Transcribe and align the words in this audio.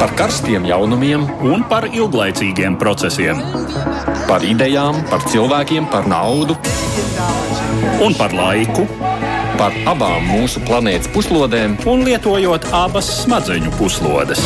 par 0.00 0.14
karstiem 0.16 0.64
jaunumiem 0.64 1.26
un 1.44 1.60
par 1.68 1.84
ilglaicīgiem 1.92 2.78
procesiem. 2.80 3.42
Par 4.24 4.40
idejām, 4.48 4.96
par 5.10 5.26
cilvēkiem, 5.28 5.90
par 5.92 6.08
naudu 6.08 6.56
un 8.00 8.16
par 8.16 8.32
laiku. 8.32 8.86
Par 9.60 9.76
abām 9.92 10.24
mūsu 10.24 10.62
planētas 10.64 11.10
puslodēm, 11.12 11.76
un 11.84 12.06
lietojot 12.06 12.70
abas 12.72 13.10
smadzeņu 13.18 13.74
puslodes. 13.76 14.40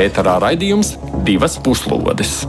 Ēterā 0.00 0.38
raidījums 0.40 0.94
divas 1.26 1.58
puslodes. 1.60 2.46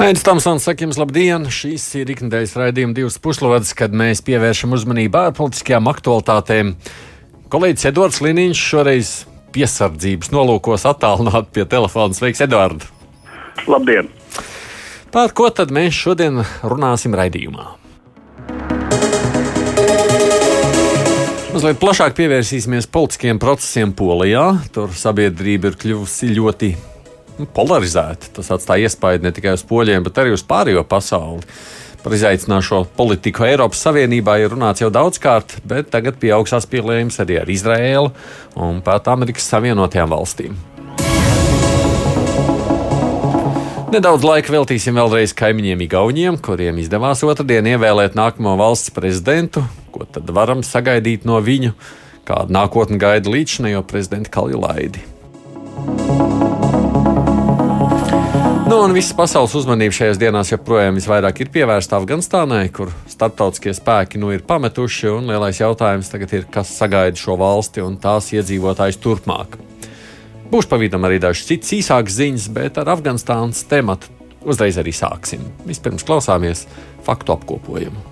Aizsmeļamies, 0.00 0.24
Tamsons, 0.24 0.64
saka 0.68 0.84
jums 0.84 1.00
labdien! 1.00 1.48
Šīs 1.48 1.86
ir 2.00 2.12
ikdienas 2.12 2.52
raidījuma 2.60 2.96
divas 2.96 3.16
puslodes, 3.20 3.72
kad 3.76 3.96
mēs 3.96 4.20
pievēršam 4.24 4.76
uzmanību 4.76 5.28
ārpolitiskajām 5.28 5.88
aktualitātēm. 5.92 6.76
Kolēģis 7.50 7.88
Edvards 7.88 8.20
Liniņš 8.22 8.58
šoreiz 8.62 9.08
piesardzības 9.50 10.28
nolūkos 10.30 10.84
attālināt 10.86 11.48
pie 11.50 11.64
telefona. 11.66 12.14
Sveiks, 12.14 12.44
Edvards! 12.44 12.86
Labdien! 13.66 14.06
Par 15.10 15.32
ko 15.34 15.48
tad 15.50 15.72
mēs 15.74 15.96
šodien 15.98 16.44
runāsim 16.62 17.16
raidījumā? 17.18 17.64
Mazliet 21.50 21.82
plašāk 21.82 22.14
pievērsīsimies 22.20 22.86
politiskiem 22.94 23.42
procesiem 23.42 23.96
Polijā. 23.98 24.46
Tur 24.70 24.94
sabiedrība 24.94 25.72
ir 25.72 25.80
kļuvusi 25.82 26.30
ļoti 26.38 26.70
nu, 27.40 27.50
polarizēta. 27.50 28.30
Tas 28.38 28.54
atstāja 28.54 28.86
iespaidu 28.86 29.26
ne 29.26 29.34
tikai 29.34 29.58
uz 29.58 29.66
poļiem, 29.66 30.06
bet 30.06 30.22
arī 30.22 30.38
uz 30.38 30.46
pārējo 30.46 30.86
pasauli. 30.86 31.42
Par 32.00 32.14
izaicinošo 32.16 32.86
politiku 32.96 33.44
Eiropas 33.44 33.82
Savienībā 33.84 34.38
ir 34.40 34.54
runāts 34.54 34.80
jau 34.80 34.88
daudzkārt, 34.92 35.58
bet 35.68 35.90
tagad 35.92 36.16
pieaug 36.20 36.48
saspīlējums 36.48 37.20
arī 37.20 37.36
ar 37.42 37.52
Izraēlu 37.52 38.08
un 38.56 38.80
pat 38.84 39.10
Amerikas 39.12 39.48
Savienotajām 39.52 40.08
valstīm. 40.14 40.56
Nedaudz 43.90 44.22
laika 44.24 44.52
veltīsim 44.54 44.94
vēlreiz 44.96 45.34
kaimiņiem 45.36 45.80
Igauniem, 45.84 46.36
kuriem 46.40 46.78
izdevās 46.78 47.24
otrdien 47.26 47.66
ievēlēt 47.72 48.14
nākamo 48.14 48.54
valsts 48.56 48.94
prezidentu. 48.94 49.64
Ko 49.90 50.06
tad 50.06 50.30
varam 50.30 50.62
sagaidīt 50.64 51.26
no 51.28 51.36
viņu? 51.42 51.74
Kāda 52.24 52.54
nākotne 52.54 53.00
gaida 53.02 53.28
līdzinējo 53.28 53.82
prezidentu 53.90 54.30
Kalju 54.38 54.62
Nu, 58.70 58.76
un 58.86 58.92
visas 58.94 59.16
pasaules 59.18 59.50
uzmanība 59.58 59.96
šajās 59.96 60.18
dienās 60.20 60.52
joprojām 60.52 60.94
visvairāk 60.94 61.40
ir 61.42 61.48
pievērsta 61.50 61.96
Afganistānai, 61.98 62.68
kur 62.70 62.92
starptautiskie 63.10 63.72
spēki 63.74 64.20
nu 64.22 64.28
ir 64.30 64.44
pametuši. 64.46 65.10
Lielais 65.26 65.58
jautājums 65.58 66.12
tagad 66.12 66.36
ir, 66.38 66.44
kas 66.54 66.70
sagaida 66.78 67.18
šo 67.18 67.34
valsti 67.40 67.82
un 67.82 67.96
tās 67.98 68.30
iedzīvotājus 68.30 69.00
turpmāk. 69.02 69.58
Būs 70.54 70.70
pavisam 70.70 71.08
arī 71.08 71.18
dažas 71.18 71.50
citas 71.50 71.74
īsākas 71.80 72.20
ziņas, 72.20 72.46
bet 72.54 72.78
ar 72.78 72.92
Afganistānas 72.94 73.66
tematu 73.66 74.14
uzreiz 74.46 74.78
arī 74.78 74.94
sāksim. 74.94 75.42
Vispirms 75.66 76.06
klausāmies 76.06 76.68
faktu 77.02 77.40
apkopojumu. 77.40 78.09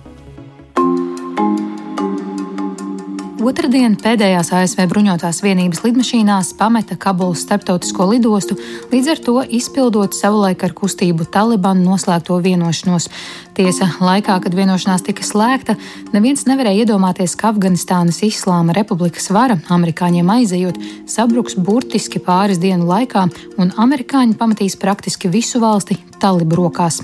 Otradien 3.39 3.93
pēdējās 3.95 4.49
ASV 4.51 4.81
bruņotās 4.91 5.37
vienības 5.39 5.79
lidmašīnās 5.85 6.49
pameta 6.59 6.97
Kabulas 6.99 7.45
starptautisko 7.45 8.09
lidostu, 8.09 8.57
līdz 8.91 9.11
ar 9.13 9.21
to 9.23 9.35
izpildot 9.55 10.17
savulaik 10.17 10.65
ar 10.67 10.73
kustību 10.75 11.23
Talibanu 11.31 11.85
noslēgto 11.87 12.35
vienošanos. 12.43 13.07
Tiesa, 13.55 13.87
laikā, 14.03 14.35
kad 14.43 14.57
vienošanās 14.59 15.05
tika 15.07 15.23
slēgta, 15.23 15.77
neviens 16.11 16.43
nevarēja 16.51 16.83
iedomāties, 16.83 17.37
ka 17.39 17.53
Afganistānas 17.53 18.19
Islāma 18.27 18.75
republikas 18.75 19.31
vara 19.31 19.55
amerikāņiem 19.71 20.35
aizejot 20.35 20.83
sabruks 21.07 21.55
burtiski 21.55 22.19
pāris 22.19 22.59
dienu 22.59 22.91
laikā, 22.91 23.29
un 23.55 23.71
amerikāņi 23.79 24.35
pamatīs 24.39 24.75
praktiski 24.79 25.31
visu 25.31 25.63
valsti 25.63 25.95
talibu 26.19 26.59
rokās. 26.65 26.99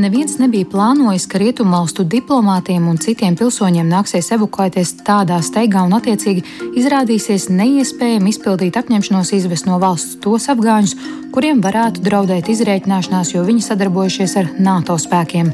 Neviens 0.00 0.38
nebija 0.40 0.64
plānojis, 0.64 1.26
ka 1.28 1.36
rietumvalstu 1.42 2.06
diplomātiem 2.08 2.86
un 2.88 2.96
citiem 3.02 3.34
pilsoņiem 3.36 3.90
nāksies 3.90 4.30
evakuēties 4.32 4.94
tādā 5.04 5.42
steigā 5.44 5.82
un 5.84 5.92
attiecīgi 5.98 6.72
izrādīsies 6.80 7.50
neiespējami 7.52 8.32
izpildīt 8.32 8.78
apņemšanos 8.80 9.34
izvest 9.36 9.68
no 9.68 9.76
valsts 9.82 10.16
tos 10.24 10.48
afgāņus, 10.54 10.96
kuriem 11.36 11.60
varētu 11.60 12.06
draudēt 12.06 12.48
izreikināšanās, 12.48 13.34
jo 13.34 13.44
viņi 13.44 13.66
sadarbojušies 13.66 14.38
ar 14.40 14.54
NATO 14.56 14.96
spēkiem. 14.96 15.52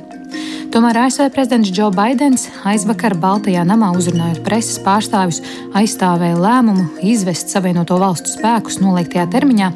Tomēr 0.74 0.98
ASV 1.06 1.30
prezidents 1.32 1.70
Džo 1.72 1.86
Baidens 1.94 2.48
aizvakar 2.68 3.14
Baltajā 3.16 3.62
namā 3.64 3.92
uzrunājot 3.96 4.42
preses 4.44 4.80
pārstāvjus, 4.84 5.38
aizstāvēja 5.78 6.36
lēmumu 6.36 6.88
izvest 7.06 7.52
Savienoto 7.54 7.96
valstu 8.02 8.32
spēkus 8.34 8.80
noliektajā 8.82 9.24
termiņā, 9.32 9.70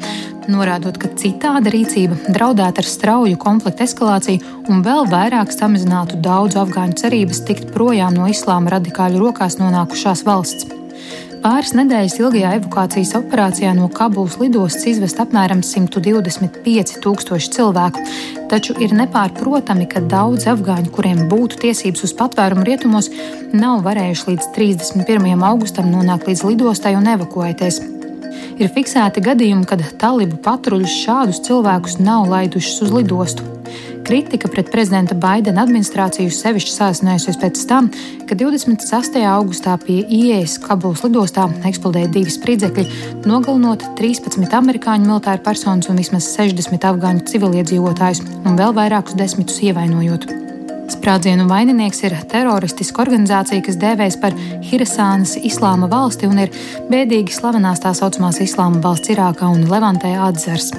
norādot, 0.51 0.99
ka 1.01 1.09
citāda 1.21 1.71
rīcība 1.73 2.19
draudētu 2.35 2.83
ar 2.83 2.89
strauju 2.91 3.39
konfliktu 3.41 3.87
eskalāciju 3.87 4.67
un 4.69 4.83
vēl 4.85 5.07
vairāk 5.11 5.55
samazinātu 5.55 6.19
daudzu 6.21 6.61
afgāņu 6.65 6.99
cerības 7.01 7.41
tikt 7.47 7.73
projām 7.73 8.19
no 8.19 8.29
islāma 8.29 8.75
radikāļu 8.77 9.25
rokās 9.25 9.57
nonākušās 9.61 10.25
valsts. 10.27 10.80
Pāris 11.41 11.71
nedēļas 11.73 12.19
ilgajā 12.19 12.49
evakuācijas 12.59 13.15
operācijā 13.17 13.71
no 13.73 13.87
Kabulas 13.89 14.35
lidostas 14.37 14.83
izvest 14.91 15.17
apmēram 15.23 15.63
125 15.65 16.99
tūkstoši 17.01 17.47
cilvēku, 17.55 18.03
taču 18.51 18.75
ir 18.77 18.93
nepārprotami, 18.93 19.87
ka 19.89 20.03
daudz 20.05 20.45
afgāņu, 20.51 20.91
kuriem 20.93 21.23
būtu 21.31 21.57
tiesības 21.63 22.05
uz 22.05 22.13
patvērumu 22.19 22.67
rietumos, 22.67 23.09
nav 23.57 23.81
varējuši 23.87 24.27
līdz 24.29 24.51
31. 24.53 25.41
augustam 25.49 25.89
nonākt 25.89 26.29
līdz 26.29 26.45
lidostai 26.45 26.93
un 26.99 27.09
evakuēties. 27.15 27.81
Ir 28.61 28.69
fiksēti 28.75 29.25
gadījumi, 29.25 29.65
kad 29.65 29.81
talibu 29.97 30.37
patruļus 30.45 30.99
šādus 31.07 31.41
cilvēkus 31.47 31.97
nav 32.05 32.29
laidušas 32.29 32.85
uz 32.85 32.93
lidostu. 32.99 33.49
Kritika 34.11 34.49
pret 34.51 34.67
prezidenta 34.67 35.15
Baidena 35.15 35.63
administrāciju 35.63 36.33
sevišķi 36.35 36.73
sāsinājusies 36.73 37.37
pēc 37.39 37.61
tam, 37.69 37.87
ka 38.27 38.35
26. 38.35 39.15
augustā 39.23 39.77
pie 39.79 40.01
ieejas 40.03 40.57
Kabulas 40.65 41.05
lidostā 41.05 41.45
eksplodēja 41.69 42.11
divi 42.17 42.35
spridzekļi, 42.35 42.85
nogalinot 43.23 43.87
13 44.01 44.59
amerikāņu 44.59 45.07
militāru 45.07 45.45
personas 45.47 45.87
un 45.87 46.03
vismaz 46.03 46.27
60 46.35 46.91
afgāņu 46.91 47.23
civiliedzīvotājus, 47.31 48.25
un 48.43 48.59
vēl 48.59 48.75
vairākus 48.83 49.15
desmitus 49.15 49.63
ievainojot. 49.63 50.40
Sprādzienu 50.91 51.45
vaininieks 51.47 52.01
ir 52.03 52.13
teroristiska 52.27 53.01
organizācija, 53.05 53.63
kas 53.63 53.77
dēvējas 53.79 54.17
par 54.19 54.33
Hirasānas 54.67 55.37
islāma 55.39 55.87
valsti 55.91 56.27
un 56.27 56.41
ir 56.43 56.51
bēdīgi 56.89 57.31
slavenās 57.31 57.79
tā 57.83 57.93
saucamās 57.95 58.41
islāma 58.43 58.81
valsts 58.83 59.13
Irākā 59.13 59.47
un 59.47 59.63
Levantē 59.71 60.11
atzars. 60.19 60.71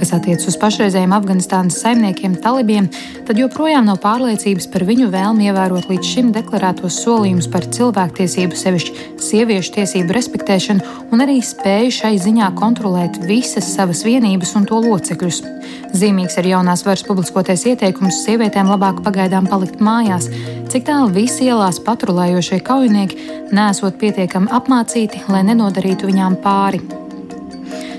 Kas 0.00 0.14
attiecas 0.16 0.48
uz 0.48 0.56
pašreizējiem 0.62 1.12
Afganistānas 1.12 1.76
saimniekiem, 1.82 2.38
talibiem, 2.40 2.88
tad 3.28 3.40
joprojām 3.42 3.90
nav 3.90 4.00
pārliecības 4.04 4.70
par 4.72 4.86
viņu 4.88 5.10
vēlmi 5.12 5.50
ievērot 5.50 5.90
līdz 5.92 6.12
šim 6.14 6.32
deklarētos 6.36 7.02
solījumus 7.04 7.50
par 7.52 7.68
cilvēktiesību, 7.68 8.56
sevišķi 8.56 9.08
sieviešu 9.28 9.74
tiesību 9.76 10.16
respektēšanu 10.16 10.96
un 11.12 11.26
arī 11.26 11.42
spēju 11.44 11.92
šai 12.00 12.14
ziņā 12.24 12.54
kontrolēt 12.56 13.20
visas 13.28 13.68
savas 13.74 14.04
vienības 14.06 14.56
un 14.56 14.68
to 14.70 14.80
locekļus. 14.86 15.44
Zīmīgs 15.96 16.36
ir 16.40 16.50
jaunās 16.50 16.84
varas 16.84 17.04
publiskotais 17.06 17.64
ieteikums 17.70 18.20
sievietēm 18.26 18.68
labāk 18.68 19.00
pagaidām 19.06 19.48
palikt 19.48 19.80
mājās, 19.80 20.28
cik 20.68 20.84
tālu 20.90 21.10
visi 21.16 21.48
ielās 21.48 21.80
patrulējošie 21.86 22.60
kaujinieki 22.66 23.28
nesot 23.56 23.96
pietiekami 24.00 24.52
apmācīti, 24.60 25.24
lai 25.32 25.44
nenodarītu 25.48 26.10
viņām 26.12 26.40
pāri. 26.44 26.84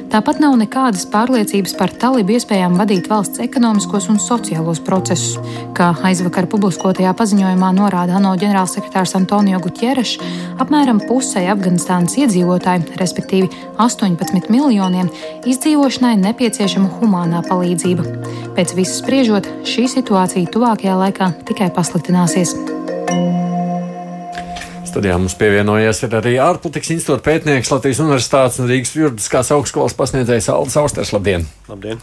Tāpat 0.09 0.39
nav 0.41 0.55
nekādas 0.57 1.03
pārliecības 1.13 1.75
par 1.77 1.91
talību 2.01 2.33
iespējām 2.33 2.79
vadīt 2.79 3.05
valsts 3.11 3.41
ekonomiskos 3.43 4.07
un 4.09 4.17
sociālos 4.17 4.79
procesus. 4.81 5.35
Kā 5.77 5.91
aizvakar 6.09 6.47
publiskotajā 6.49 7.11
paziņojumā 7.19 7.69
norāda 7.77 8.15
ANO 8.17 8.31
ģenerālsekretārs 8.41 9.13
Antonio 9.19 9.59
Gutierrešs, 9.61 10.17
apmēram 10.65 11.03
pusē 11.03 11.45
Afganistānas 11.53 12.17
iedzīvotāju, 12.23 12.97
respektīvi 12.97 13.51
18 13.77 14.49
miljoniem, 14.49 15.13
izdzīvošanai 15.45 16.15
nepieciešama 16.23 16.89
humānā 16.97 17.43
palīdzība. 17.45 18.09
Pēc 18.57 18.73
visu 18.81 18.97
spriežot, 19.03 19.53
šī 19.61 19.85
situācija 19.93 20.49
tuvākajā 20.49 20.97
laikā 21.05 21.31
tikai 21.45 21.69
pasliktināsies. 21.77 22.57
Studijā 24.89 25.19
mums 25.21 25.35
pievienojies 25.37 25.99
arī 26.07 26.31
ārpolitikas 26.41 26.89
institūta 26.95 27.21
pētnieks 27.27 27.69
Latvijas 27.69 27.99
Universitātes 28.01 28.55
un 28.57 28.69
Rīgas 28.71 28.95
juridiskās 28.97 29.51
augstskolas 29.53 29.93
pasniedzējs 29.93 30.47
Aldis 30.49 30.77
Austers. 30.81 31.11
Labdien! 31.13 31.45
Labdien! 31.69 32.01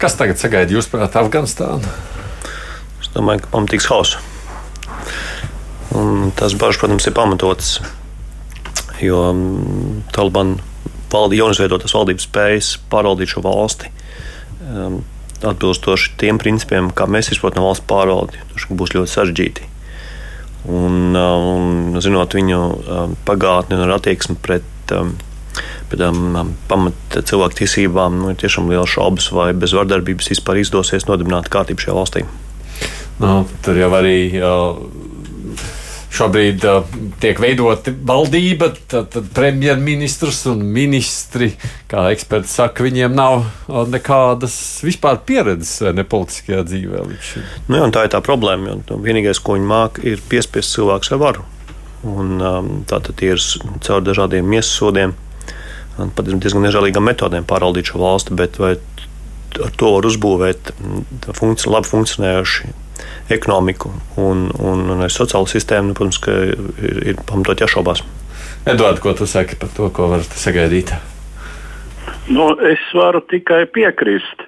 Kas 0.00 0.18
tagad 0.18 0.36
sagaida 0.40 0.76
jūs 0.76 0.90
prāt 0.92 1.16
Afganistānu? 1.16 1.88
Es 3.00 3.08
domāju, 3.14 3.46
ka 3.46 3.52
pamatīgs 3.54 3.88
hauss. 3.88 4.18
Tas 6.36 6.58
bažas, 6.60 6.82
protams, 6.82 7.08
ir 7.08 7.16
pamatotas, 7.16 7.72
jo 9.00 9.24
mm, 9.32 10.04
Taliban 10.12 10.58
valdi, 11.10 11.40
jaunizveidotas 11.40 11.96
valdības 11.96 12.28
spējas 12.28 12.74
pārvaldīt 12.92 13.32
šo 13.32 13.42
valsti 13.48 13.88
um, 14.68 15.00
atbilstoši 15.40 16.12
tiem 16.20 16.38
principiem, 16.38 16.92
kā 16.92 17.08
mēs 17.08 17.32
izprotam 17.32 17.64
valsts 17.64 17.88
pārvaldi. 17.88 18.44
Tas 18.52 18.68
būs 18.68 18.92
ļoti 18.98 19.16
sarežģīti. 19.16 19.70
Un, 20.68 21.16
un 21.16 22.00
zinot 22.04 22.34
viņu 22.36 22.60
pagātni 23.24 23.78
un 23.80 23.94
attieksmi 23.94 24.36
pret, 24.44 24.92
pret 25.88 26.02
um, 26.04 26.52
pamat 26.68 27.16
cilvēku 27.16 27.62
tiesībām, 27.62 28.18
nu, 28.20 28.32
ir 28.32 28.40
tiešām 28.42 28.68
liels 28.68 28.92
šaubas, 28.92 29.30
vai 29.32 29.50
bez 29.56 29.72
vardarbības 29.76 30.28
vispār 30.34 30.60
izdosies 30.60 31.08
nodibināt 31.08 31.48
kārtību 31.52 31.86
šajā 31.86 31.96
valstī. 31.96 32.26
Nu, 33.20 33.32
tur 33.64 33.80
jau 33.80 33.90
arī 33.96 34.18
uh, 34.36 34.82
Šobrīd 36.10 36.64
uh, 36.66 36.88
tiek 37.22 37.38
veidota 37.38 37.92
valdība, 37.94 38.72
tad, 38.90 39.12
tad 39.14 39.28
premjerministrs 39.34 40.42
un 40.50 40.64
ministri, 40.74 41.52
kā 41.90 42.08
eksperti 42.10 42.50
saka, 42.50 42.82
viņiem 42.86 43.14
nav 43.14 43.36
uh, 43.44 43.84
nekādas 43.86 44.56
vispār 44.82 45.20
pieredzes 45.26 45.94
ne 45.94 46.02
politiskajā 46.02 46.64
dzīvē. 46.66 47.04
Nu, 47.68 47.78
jā, 47.78 47.86
tā 47.94 48.08
ir 48.08 48.12
tā 48.16 48.22
problēma. 48.26 48.74
Jo, 48.74 48.98
vienīgais, 49.06 49.38
ko 49.38 49.54
viņi 49.54 49.70
māca, 49.70 50.02
ir 50.02 50.22
piespiest 50.30 50.74
cilvēku 50.74 51.14
ar 51.14 51.22
varu. 51.22 51.46
Un, 52.10 52.36
um, 52.40 52.70
tātad 52.90 53.20
ir 53.22 53.38
caur 53.84 54.02
dažādiem 54.02 54.46
miesasodiem, 54.50 55.14
pat 56.16 56.30
diezgan 56.32 56.64
nežēlīgām 56.64 57.06
metodēm 57.06 57.46
pārvaldīt 57.48 57.92
šo 57.92 58.00
valsti, 58.02 58.34
bet 58.34 58.58
vai 58.58 58.74
ar 59.60 59.72
to 59.76 59.94
var 59.96 60.06
uzbūvēt 60.08 60.72
funkci 61.36 61.70
labi 61.70 61.90
funkcionējošu 61.90 62.70
ekonomiku 63.30 63.92
un, 64.20 64.48
un, 64.58 64.86
un 64.94 65.06
sociālo 65.08 65.48
sistēmu, 65.50 65.92
nu, 65.92 65.98
protams, 65.98 66.20
ka 66.22 66.34
ir, 66.50 67.00
ir 67.12 67.22
pamatot 67.28 67.62
jāšaubās. 67.64 68.04
Edvards, 68.68 69.00
ko 69.00 69.14
tu 69.16 69.26
saki 69.28 69.56
par 69.60 69.72
to, 69.76 69.88
ko 69.94 70.10
var 70.12 70.24
sagaidīt? 70.26 70.92
Nu, 72.30 72.52
es 72.66 72.82
varu 72.94 73.22
tikai 73.30 73.64
piekrist. 73.72 74.46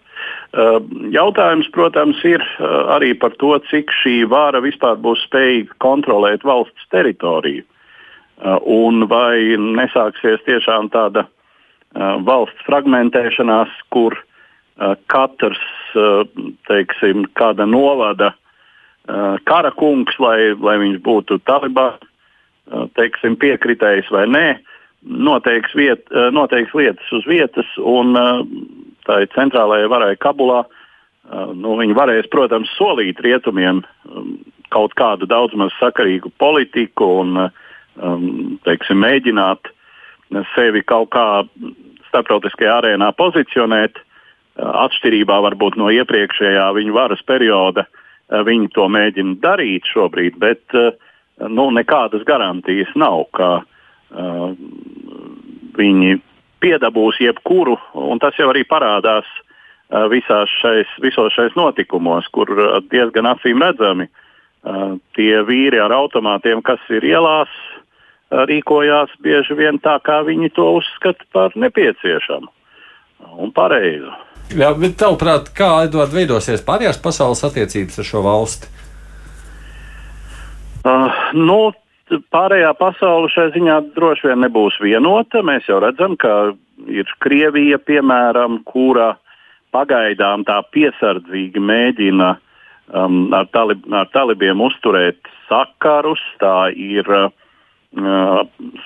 Uh, 0.52 0.82
jautājums, 1.14 1.70
protams, 1.72 2.18
ir 2.28 2.42
uh, 2.44 2.92
arī 2.92 3.14
par 3.16 3.32
to, 3.40 3.54
cik 3.70 3.88
šī 4.02 4.18
vāra 4.28 4.60
vispār 4.60 4.98
būs 5.00 5.22
spējīga 5.24 5.78
kontrolēt 5.80 6.44
valsts 6.44 6.90
teritoriju. 6.92 7.64
Uh, 7.64 8.58
un 8.68 9.06
vai 9.08 9.56
nesāksies 9.56 10.44
tiešām 10.48 10.92
tāda 10.92 11.28
valsts 12.24 12.62
fragmentēšanās, 12.64 13.68
kur 13.92 14.14
katrs, 15.12 15.60
teiksim, 16.64 17.26
kāda 17.36 17.66
novada 17.68 18.30
kara 19.44 19.70
kungs, 19.74 20.14
lai, 20.22 20.52
lai 20.54 20.76
viņš 20.78 21.00
būtu 21.02 21.40
Taliban 21.46 21.96
uh, 21.98 22.86
teiksim, 22.98 23.36
piekritējis 23.40 24.10
vai 24.14 24.26
nē, 24.30 24.46
noteiks, 25.02 25.74
viet, 25.74 26.06
uh, 26.14 26.30
noteiks 26.34 26.74
lietas 26.74 27.10
uz 27.12 27.26
vietas, 27.26 27.66
un 27.78 28.14
tā 29.06 29.22
ir 29.24 29.32
centrālajai 29.34 29.90
varai 29.90 30.14
Kabulā. 30.16 30.64
Nu, 31.32 31.76
viņi 31.78 31.94
varēs, 31.96 32.26
protams, 32.28 32.68
solīt 32.76 33.20
rietumiem 33.22 33.78
um, 34.10 34.32
kaut 34.74 34.92
kādu 34.98 35.24
daudz 35.30 35.54
maz 35.56 35.70
sakarīgu 35.78 36.32
politiku 36.42 37.06
un 37.22 37.38
teiksim, 38.66 38.98
mēģināt 39.00 39.70
sevi 40.52 40.82
kaut 40.82 41.12
kā 41.14 41.44
starptautiskajā 42.08 42.74
arēnā 42.80 43.12
pozicionēt, 43.16 44.00
atšķirībā 44.58 45.38
varbūt 45.46 45.78
no 45.80 45.88
iepriekšējā 45.94 46.66
viņu 46.76 46.96
varas 46.98 47.22
perioda, 47.28 47.86
uh, 47.86 48.01
Eh, 48.01 48.01
viņi 48.40 48.70
to 48.72 48.88
mēģina 48.88 49.36
darīt 49.42 49.88
šobrīd, 49.92 50.38
bet 50.40 50.76
eh, 50.78 50.92
nu, 51.48 51.68
nekādas 51.74 52.24
garantijas 52.24 52.92
nav, 52.94 53.24
ka 53.36 53.48
uh, 53.60 54.52
viņi 55.76 56.20
piedabūs 56.62 57.18
jebkuru, 57.20 57.76
un 57.98 58.20
tas 58.22 58.36
jau 58.38 58.50
arī 58.52 58.62
parādās 58.68 59.26
uh, 59.90 60.46
šais, 60.60 60.88
visos 61.02 61.34
šais 61.34 61.56
notikumos, 61.58 62.28
kur 62.32 62.52
uh, 62.54 62.78
diezgan 62.92 63.26
acīm 63.32 63.64
redzami 63.64 64.06
uh, 64.06 64.96
tie 65.18 65.42
vīri 65.48 65.80
ar 65.82 65.92
automātiem, 65.96 66.62
kas 66.62 66.80
ir 66.90 67.04
ielās, 67.04 67.50
rīkojās 68.32 69.12
bieži 69.20 69.54
vien 69.58 69.78
tā, 69.82 69.98
kā 70.00 70.22
viņi 70.24 70.54
to 70.56 70.68
uzskata 70.78 71.24
par 71.32 71.52
nepieciešamu 71.56 72.48
un 73.42 73.52
pareizu. 73.52 74.12
Jā, 74.52 74.72
bet 74.76 74.98
tavuprāt, 75.00 75.48
kā 75.56 75.70
Edvards 75.86 76.12
veidosies 76.12 76.64
pārējās 76.66 76.98
pasaules 77.00 77.44
attiecības 77.46 78.02
ar 78.02 78.08
šo 78.08 78.24
valsti? 78.26 78.68
Uh, 80.82 81.22
nu, 81.38 81.58
pārējā 82.34 82.72
pasaule 82.78 83.30
šai 83.32 83.50
ziņā 83.54 83.78
droši 83.96 84.28
vien 84.28 84.42
nebūs 84.44 84.78
vienota. 84.82 85.44
Mēs 85.46 85.68
jau 85.70 85.78
redzam, 85.82 86.16
ka 86.20 86.52
ir 86.90 87.08
Krievija, 87.22 87.78
piemēram, 87.78 88.60
kura 88.68 89.14
pagaidām 89.72 90.44
tā 90.44 90.58
piesardzīgi 90.74 91.62
mēģina 91.62 92.32
um, 92.92 93.30
ar, 93.32 93.46
talib, 93.54 93.86
ar 93.94 94.10
talibiem 94.12 94.60
uzturēt 94.64 95.30
sakarus. 95.48 96.22
Tā 96.42 96.72
ir 96.76 97.08
uh, 97.08 97.30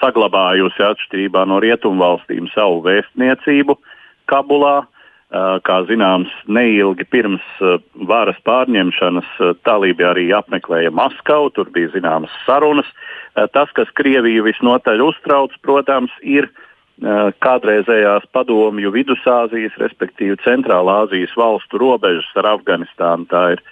saglabājusi 0.00 0.84
atšķirībā 0.90 1.46
no 1.50 1.60
rietumvalstīm 1.64 2.50
savu 2.54 2.82
vēstniecību 2.86 3.78
Kabulā. 4.30 4.82
Kā 5.26 5.80
zināms, 5.88 6.30
neilgi 6.46 7.02
pirms 7.10 7.42
varas 8.06 8.36
pārņemšanas 8.46 9.30
talībi 9.66 10.04
arī 10.06 10.28
apmeklēja 10.36 10.92
Maskavu, 10.94 11.50
tur 11.50 11.72
bija 11.74 11.90
zināmas 11.90 12.30
sarunas. 12.46 12.86
Tas, 13.34 13.72
kas 13.74 13.90
Krieviju 13.98 14.44
visnotaļ 14.46 15.02
uztrauc, 15.02 15.56
protams, 15.66 16.14
ir 16.22 16.46
kādreizējās 17.42 18.24
padomju 18.32 18.92
Vidusāzijas, 18.94 19.74
respektīvi 19.82 20.38
Centrālā 20.44 21.02
Azijas 21.04 21.34
valstu 21.36 21.80
robežas 21.82 22.28
ar 22.38 22.52
Afganistānu. 22.54 23.26
Tā 23.28 23.42
ir 23.56 23.64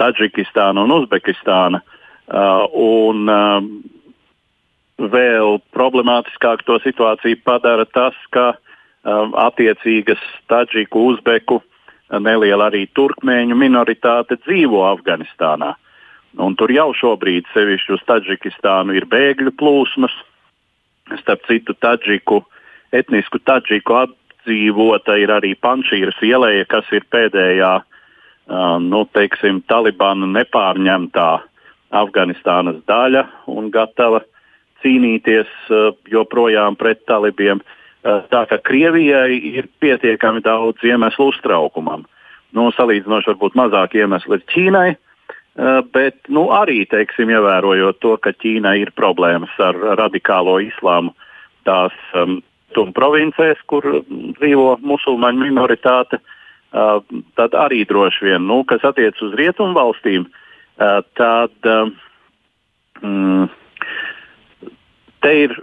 Taģikistāna 0.00 0.86
un 0.88 0.96
Uzbekistāna. 0.96 1.82
Un 2.72 3.28
vēl 4.98 5.60
problemātiskāk 5.76 6.64
to 6.66 6.80
situāciju 6.82 7.38
padara 7.44 7.84
tas, 7.86 8.16
ka 8.34 8.56
attiecīgas 9.04 10.20
Tadžiku, 10.48 11.06
Uzbeku, 11.12 11.62
neliela 12.10 12.68
arī 12.70 12.86
turkmēņu 12.94 13.56
minoritāte 13.56 14.38
dzīvo 14.44 14.84
Afganistānā. 14.88 15.74
Un 16.38 16.54
tur 16.56 16.70
jau 16.70 16.92
šobrīd, 16.94 17.48
sevišķi 17.54 17.94
uz 17.96 18.04
Tadžikistānu, 18.06 18.94
ir 18.94 19.08
bēgļu 19.08 19.54
plūsmas. 19.58 20.12
Starp 21.22 21.46
citu, 21.48 21.74
Tadžiku, 21.74 22.42
etnisku 22.92 23.40
Tadžiku 23.40 23.96
apdzīvota 24.04 25.16
ir 25.18 25.32
arī 25.32 25.54
Panšīras 25.56 26.20
ielēja, 26.22 26.66
kas 26.68 26.84
ir 26.92 27.06
pēdējā, 27.10 27.72
uh, 27.80 28.76
nu, 28.80 29.04
teiksim, 29.12 29.62
Talibana 29.68 30.28
nepārņemtā 30.36 31.30
Afganistānas 31.96 32.82
daļa 32.84 33.24
un 33.48 33.70
gatava 33.72 34.20
cīnīties 34.84 35.48
uh, 35.72 35.96
joprojām 36.12 36.76
pret 36.76 37.06
talibiem. 37.08 37.64
Uh, 37.64 37.77
tā 38.02 38.44
ka 38.50 38.58
Krievijai 38.62 39.38
ir 39.58 39.68
pietiekami 39.80 40.42
daudz 40.44 40.82
iemeslu 40.86 41.30
uztraukumam. 41.32 42.06
Nu, 42.56 42.70
salīdzinoši 42.72 43.32
varbūt 43.32 43.58
mazāk 43.58 43.96
iemeslu 43.98 44.38
ir 44.38 44.44
Ķīnai, 44.48 44.88
eh, 44.94 45.80
bet 45.92 46.16
nu, 46.28 46.48
arī 46.54 46.86
teiksim, 46.88 47.30
ievērojot 47.30 48.00
to, 48.00 48.16
ka 48.16 48.32
Ķīnai 48.32 48.78
ir 48.82 48.94
problēmas 48.96 49.52
ar 49.58 49.76
radikālo 50.00 50.58
islāmu 50.64 51.14
tās 51.68 51.92
um, 52.14 52.40
provincēs, 52.94 53.60
kur 53.66 53.84
dzīvo 54.08 54.78
musulmaņu 54.80 55.42
minoritāte, 55.42 56.16
uh, 56.16 57.02
tad 57.36 57.52
arī 57.52 57.82
droši 57.84 58.24
vien, 58.24 58.46
nu, 58.48 58.62
kas 58.64 58.84
attiecas 58.88 59.20
uz 59.26 59.34
rietumu 59.36 59.76
valstīm, 59.76 60.24
uh, 60.24 61.02
tad 61.18 61.52
um, 63.02 63.50
te 65.20 65.34
ir 65.44 65.58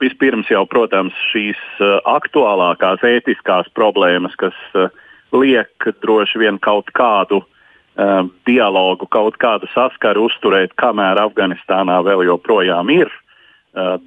vispirms 0.00 0.50
jau, 0.50 0.64
protams, 0.68 1.16
šīs 1.32 1.60
uh, 1.80 1.98
aktuālākās 2.16 3.04
ētiskās 3.06 3.68
problēmas, 3.76 4.34
kas 4.40 4.56
uh, 4.74 4.88
liek 5.36 5.90
droši 6.02 6.40
vien 6.42 6.58
kaut 6.62 6.90
kādu 6.96 7.42
uh, 7.42 8.26
dialogu, 8.48 9.08
kaut 9.10 9.38
kādu 9.42 9.68
saskaru 9.74 10.28
uzturēt, 10.30 10.76
kamēr 10.80 11.20
Afganistānā 11.26 12.00
vēl 12.06 12.26
joprojām 12.30 12.92
ir 12.94 13.12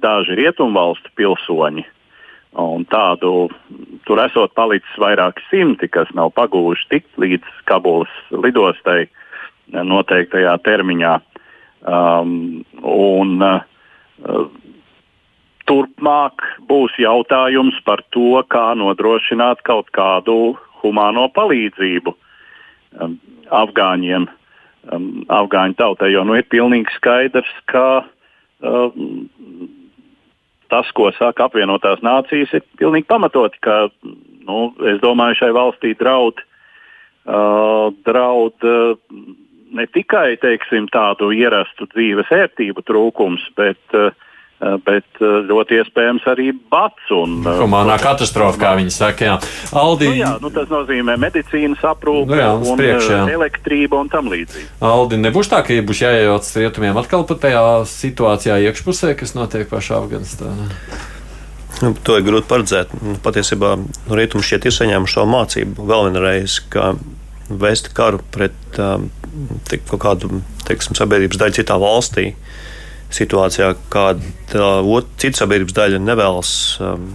daži 0.02 0.34
rietumvalstu 0.34 1.12
pilsoņi. 1.14 1.84
Un 2.58 2.82
tādu 2.90 3.46
tur 4.08 4.18
esot 4.24 4.50
palicis 4.58 4.96
vairāki 4.98 5.44
simti, 5.46 5.86
kas 5.86 6.10
nav 6.18 6.32
pagūši 6.34 6.88
tikt 6.90 7.20
līdz 7.22 7.60
Kabulas 7.70 8.10
lidostai 8.34 9.04
noteiktajā 9.70 10.56
termiņā. 10.66 11.12
Um, 11.80 12.64
un, 12.82 13.36
uh, 13.40 14.40
turpmāk 15.70 16.42
būs 16.66 16.96
jautājums 16.98 17.78
par 17.86 18.02
to, 18.14 18.42
kā 18.50 18.72
nodrošināt 18.78 19.62
kaut 19.66 19.90
kādu 19.94 20.56
humāno 20.82 21.28
palīdzību 21.36 22.14
um, 22.98 23.18
afgāņiem, 23.54 24.26
um, 24.90 25.10
afgāņu 25.30 25.78
tautai. 25.78 26.10
Jo 26.14 26.24
nu, 26.26 26.34
ir 26.38 26.48
pilnīgi 26.50 26.90
skaidrs, 26.96 27.52
ka 27.70 28.02
um, 28.62 29.68
tas, 30.72 30.90
ko 30.96 31.10
saka 31.18 31.46
apvienotās 31.46 32.02
nācijas, 32.06 32.54
ir 32.56 32.66
pilnīgi 32.80 33.08
pamatoti. 33.10 33.60
Ka, 33.62 33.82
nu, 34.48 34.62
es 34.90 34.98
domāju, 35.04 35.38
šai 35.42 35.52
valstī 35.54 35.94
draud, 35.98 36.40
uh, 37.26 37.90
draud 38.06 38.66
uh, 38.66 38.96
ne 39.70 39.86
tikai 39.94 40.34
teiksim, 40.42 40.90
tādu 40.90 41.30
ierastu 41.36 41.86
dzīves 41.94 42.32
ērtību 42.34 42.82
trūkums, 42.86 43.46
bet, 43.58 43.82
uh, 43.94 44.10
bet 44.60 45.20
ļoti 45.20 45.78
iespējams 45.80 46.26
arī 46.28 46.50
bats. 46.72 47.10
Un, 47.16 47.38
Humānā 47.44 47.96
katastrofa, 48.02 48.58
kā 48.60 48.72
viņi 48.78 48.92
saka. 48.94 49.28
Jā. 49.30 49.36
Aldi... 49.76 50.10
Nu, 50.10 50.18
jā, 50.18 50.32
nu, 50.42 50.50
tas 50.54 50.68
nozīmē 50.72 51.16
medicīnas 51.20 51.84
aprūpe, 51.92 52.36
nu 52.36 52.74
un 52.74 53.30
elektrība 53.32 54.02
un 54.02 54.10
tam 54.12 54.28
līdzīgi. 54.32 54.66
Aldi, 54.84 55.20
nebūs 55.22 55.52
tā, 55.52 55.62
ka 55.66 55.78
būs 55.86 56.02
jāiejaucas 56.04 56.58
rietumiem 56.60 57.00
atkal 57.00 57.24
pat 57.28 57.40
tajā 57.46 57.64
situācijā 57.88 58.60
iekšpusē, 58.68 59.14
kas 59.20 59.36
notiek 59.38 59.68
pašā 59.70 60.02
Afganistānā. 60.02 60.68
Nu, 61.80 61.94
to 62.04 62.18
ir 62.18 62.26
grūti 62.26 62.48
paredzēt. 62.50 62.92
Nu, 63.00 63.16
patiesībā 63.24 63.72
no 63.80 64.18
rietuma 64.18 64.44
šķiet 64.44 64.68
ir 64.68 64.76
saņēmuši 64.76 65.16
savu 65.16 65.32
mācību 65.32 65.88
vēl 65.88 66.10
vienreiz, 66.10 66.58
ka 66.72 66.92
vēst 67.50 67.90
karu 67.96 68.20
pret 68.34 68.78
um, 68.78 69.08
kaut 69.88 70.00
kādu 70.02 70.42
teiksim, 70.68 70.96
sabiedrības 70.98 71.40
daļu 71.40 71.56
citā 71.60 71.78
valstī. 71.80 72.32
Situācijā, 73.10 73.72
uh, 73.74 74.98
cita 75.18 75.42
sabiedrības 75.42 75.76
daļa 75.76 76.02
nevēlas 76.02 76.52
um, 76.84 77.08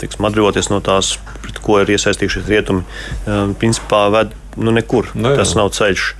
teiksim, 0.00 0.28
atbrīvoties 0.28 0.70
no 0.72 0.80
tās, 0.84 1.16
pret 1.42 1.58
ko 1.64 1.80
ir 1.82 1.90
iesaistījušies 1.96 2.48
rietumi, 2.50 2.84
um, 3.26 3.56
principā 3.58 4.06
ved 4.14 4.32
nu, 4.56 4.72
nekur. 4.74 5.10
Ne, 5.14 5.28
nu 5.28 5.34
Tas 5.38 5.54
nav 5.58 5.72
ceļš. 5.76 6.12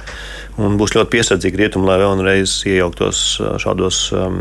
Un 0.58 0.74
būs 0.78 0.96
ļoti 0.96 1.12
piesardzīgi 1.12 1.60
rietumi, 1.60 1.86
lai 1.86 2.00
vēlreiz 2.02 2.60
iejauktos 2.66 3.22
šādos 3.62 4.00
um, 4.16 4.40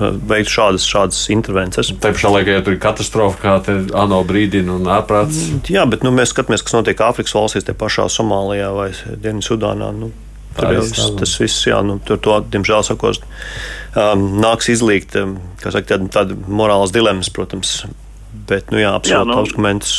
veikt 0.00 0.50
šādas, 0.50 0.86
šādas 0.88 1.20
intervences. 1.34 1.92
Tā 2.00 2.14
pašā 2.14 2.32
laikā, 2.32 2.56
ja 2.56 2.64
tur 2.64 2.76
ir 2.76 2.80
katastrofa, 2.82 3.38
kā 3.42 3.78
ANO 4.00 4.22
brīdina 4.26 4.78
un 4.78 4.88
ārprāts. 4.90 5.44
Jā, 5.70 5.84
bet 5.90 6.06
nu, 6.06 6.14
mēs 6.16 6.32
skatāmies, 6.32 6.64
kas 6.64 6.76
notiek 6.78 7.02
Āfrikas 7.04 7.36
valstīs, 7.36 7.66
te 7.68 7.76
pašā 7.76 8.08
Somālijā 8.12 8.70
vai 8.74 8.88
Dienvidsudānā. 9.22 9.92
Nu, 9.98 10.10
Tur 10.56 10.74
jau 10.76 11.08
tas 11.20 11.34
viss, 11.40 11.66
jā, 11.68 11.78
nu, 11.86 11.98
tur 12.06 12.20
to, 12.22 12.38
diemžēl, 12.52 12.84
sakot, 12.86 13.24
um, 13.98 14.26
nāks 14.42 14.68
izlīgt, 14.72 15.16
um, 15.20 15.36
kā 15.62 15.72
saka, 15.74 15.94
tāda, 15.94 16.10
tāda 16.20 16.38
morālas 16.48 16.94
dilemmas, 16.94 17.32
protams. 17.32 17.82
Bet, 18.48 18.72
nu, 18.72 18.80
jā, 18.82 18.92
absolūti 18.98 19.32
nu, 19.32 19.38
arguments 19.44 19.96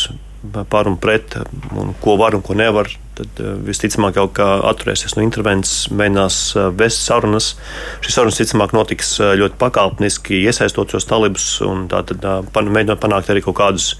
par 0.70 0.90
un 0.92 0.98
pret, 1.00 1.38
un 1.80 1.94
ko 2.04 2.18
var 2.20 2.36
un 2.36 2.44
ko 2.44 2.56
nevar 2.58 2.90
tad 3.18 3.42
uh, 3.42 3.54
visticamāk 3.64 4.18
jau 4.18 4.28
atturēsies 4.70 5.16
no 5.18 5.24
intervences, 5.26 5.88
mēģinās 5.94 6.38
uh, 6.58 6.70
vest 6.76 7.04
sarunas. 7.06 7.54
Šīs 8.04 8.18
sarunas, 8.18 8.40
ticamāk, 8.42 8.74
notiks 8.76 9.16
uh, 9.22 9.34
ļoti 9.40 9.60
pakāpeniski, 9.62 10.42
iesaistot 10.48 10.94
šos 10.94 11.08
talibus 11.10 11.48
un 11.66 11.88
tātad 11.92 12.26
pan, 12.54 12.72
mēģinot 12.74 13.02
panākt 13.04 13.32
arī 13.34 13.46
kaut 13.46 13.60
kādus 13.62 13.94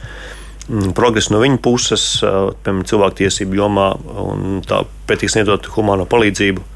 progresu 0.96 1.34
no 1.34 1.42
viņa 1.44 1.60
puses, 1.64 2.04
piemēram, 2.24 2.86
cilvēktiesību 2.88 3.58
jomā, 3.60 3.90
un 4.24 4.62
tā 4.68 4.84
pretī 5.08 5.32
sniedzot 5.32 5.68
humāno 5.76 6.08
palīdzību. 6.10 6.70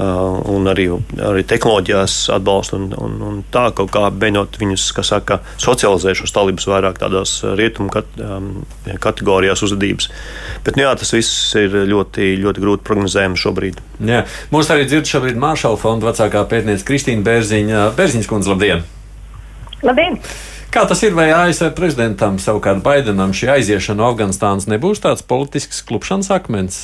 Un 0.00 0.64
arī, 0.70 0.86
arī 1.20 1.42
tehnoloģijās 1.44 2.14
atbalstu 2.32 2.78
un, 2.78 2.84
un, 2.96 3.16
un 3.26 3.40
tā 3.52 3.66
kaut 3.76 3.90
kā 3.92 4.06
beidzot 4.08 4.54
viņus, 4.56 4.86
kas 4.96 5.10
saka, 5.12 5.40
socializē 5.60 6.14
šos 6.16 6.32
talibus 6.32 6.64
vairāk 6.70 6.96
tādās 7.02 7.34
rietumu 7.58 7.92
kat, 7.92 8.08
um, 8.24 8.62
kategorijās 9.02 9.60
uzvedības. 9.66 10.08
Bet, 10.64 10.78
nu, 10.78 10.86
jā, 10.86 10.94
tas 10.96 11.12
viss 11.12 11.52
ir 11.58 11.74
ļoti, 11.90 12.30
ļoti 12.40 12.64
grūti 12.64 12.86
prognozējams 12.86 13.44
šobrīd. 13.44 13.82
Jā. 14.08 14.22
Mums 14.54 14.72
arī 14.72 14.86
dzird 14.88 15.10
šobrīd 15.10 15.42
Māršala 15.42 15.76
fonda 15.82 16.08
vecākā 16.08 16.46
pētniece 16.48 16.86
Kristīna 16.88 17.26
Bērziņa. 17.26 17.90
Bērziņas 17.98 18.30
kundze, 18.30 18.54
labdien! 18.54 18.86
Labdien! 19.84 20.16
Kā 20.70 20.84
tas 20.86 21.00
ir, 21.02 21.16
vai 21.18 21.32
ASV 21.34 21.72
prezidentam 21.74 22.36
savukārt 22.38 22.78
Baidenam 22.84 23.32
šī 23.34 23.48
aiziešana 23.56 23.98
no 23.98 24.04
Afganistānas 24.12 24.68
nebūs 24.70 25.02
tāds 25.02 25.24
politisks 25.26 25.80
klupšanas 25.88 26.30
akmens? 26.30 26.78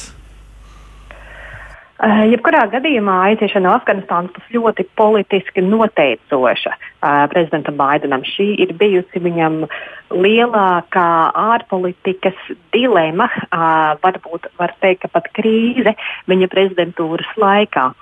Uh, 2.02 2.24
jebkurā 2.32 2.64
gadījumā 2.72 3.20
aiziešana 3.28 3.68
no 3.68 3.76
Afganistānas 3.78 4.34
būs 4.34 4.50
ļoti 4.58 4.88
politiski 4.98 5.62
noteicoša 5.62 6.74
uh, 6.74 7.22
prezidentam 7.30 7.78
Baidenam. 7.78 8.26
Šī 8.26 8.50
ir 8.66 8.74
bijusi 8.74 9.22
viņam 9.22 9.62
lielākā 10.10 11.08
ārpolitikas 11.46 12.42
dilema, 12.74 13.30
uh, 13.30 13.94
varbūt 14.02 14.50
var 14.58 14.74
teikt, 14.82 15.06
ka 15.06 15.14
pat 15.14 15.30
krīze 15.38 15.94
viņa 16.26 16.50
prezidentūras 16.50 17.38
laikā. 17.38 17.92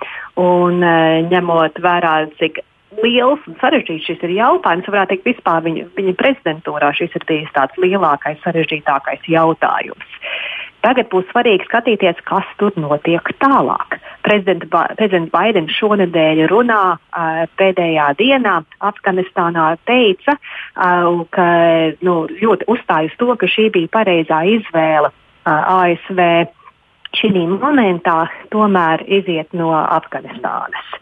Un, 0.41 0.81
ņemot 1.29 1.77
vērā, 1.85 2.23
cik 2.41 2.65
liels 3.03 3.43
un 3.49 3.57
sarežģīts 3.61 4.09
šis 4.09 4.23
ir 4.27 4.35
jautājums, 4.37 4.87
varētu 4.91 5.15
teikt, 5.15 5.29
vispār 5.31 5.63
viņa, 5.65 5.87
viņa 5.97 6.13
prezidentūrā 6.19 6.91
šis 6.97 7.15
ir 7.17 7.25
bijis 7.27 7.51
tāds 7.55 7.77
lielākais, 7.81 8.41
sarežģītākais 8.45 9.27
jautājums. 9.31 10.15
Tagad 10.85 11.07
būs 11.09 11.25
svarīgi 11.31 11.65
skatīties, 11.65 12.19
kas 12.29 12.45
tur 12.59 12.75
notiek 12.77 13.29
tālāk. 13.41 13.97
Prezidents 14.25 14.69
ba 14.69 14.83
Baidens 15.33 15.73
šonadēļ 15.79 16.43
runā 16.51 16.81
uh, 16.93 17.39
pēdējā 17.57 18.11
dienā 18.19 18.59
Afganistānā 18.85 19.71
teica, 19.89 20.37
uh, 20.37 21.23
ka 21.33 21.47
nu, 22.05 22.19
ļoti 22.29 22.69
uzstāj 22.69 23.09
uz 23.09 23.17
to, 23.17 23.31
ka 23.33 23.49
šī 23.49 23.71
bija 23.73 23.93
pareizā 23.97 24.43
izvēle 24.59 25.09
uh, 25.09 25.73
ASV 25.79 26.21
šī 27.15 27.31
momentā 27.49 28.25
tomēr 28.53 29.05
iziet 29.07 29.53
no 29.57 29.71
Afganistānas. 29.73 30.93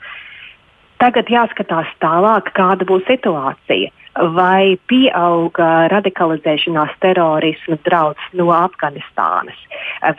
Tagad 1.04 1.28
jāskatās 1.28 1.90
tālāk, 2.00 2.54
kāda 2.56 2.88
būs 2.88 3.04
situācija 3.10 3.92
vai 4.14 4.78
pieauga 4.88 5.88
radikalizēšanās 5.92 6.94
terorisma 7.02 7.76
draudz 7.84 8.22
no 8.38 8.52
Afganistānas, 8.54 9.58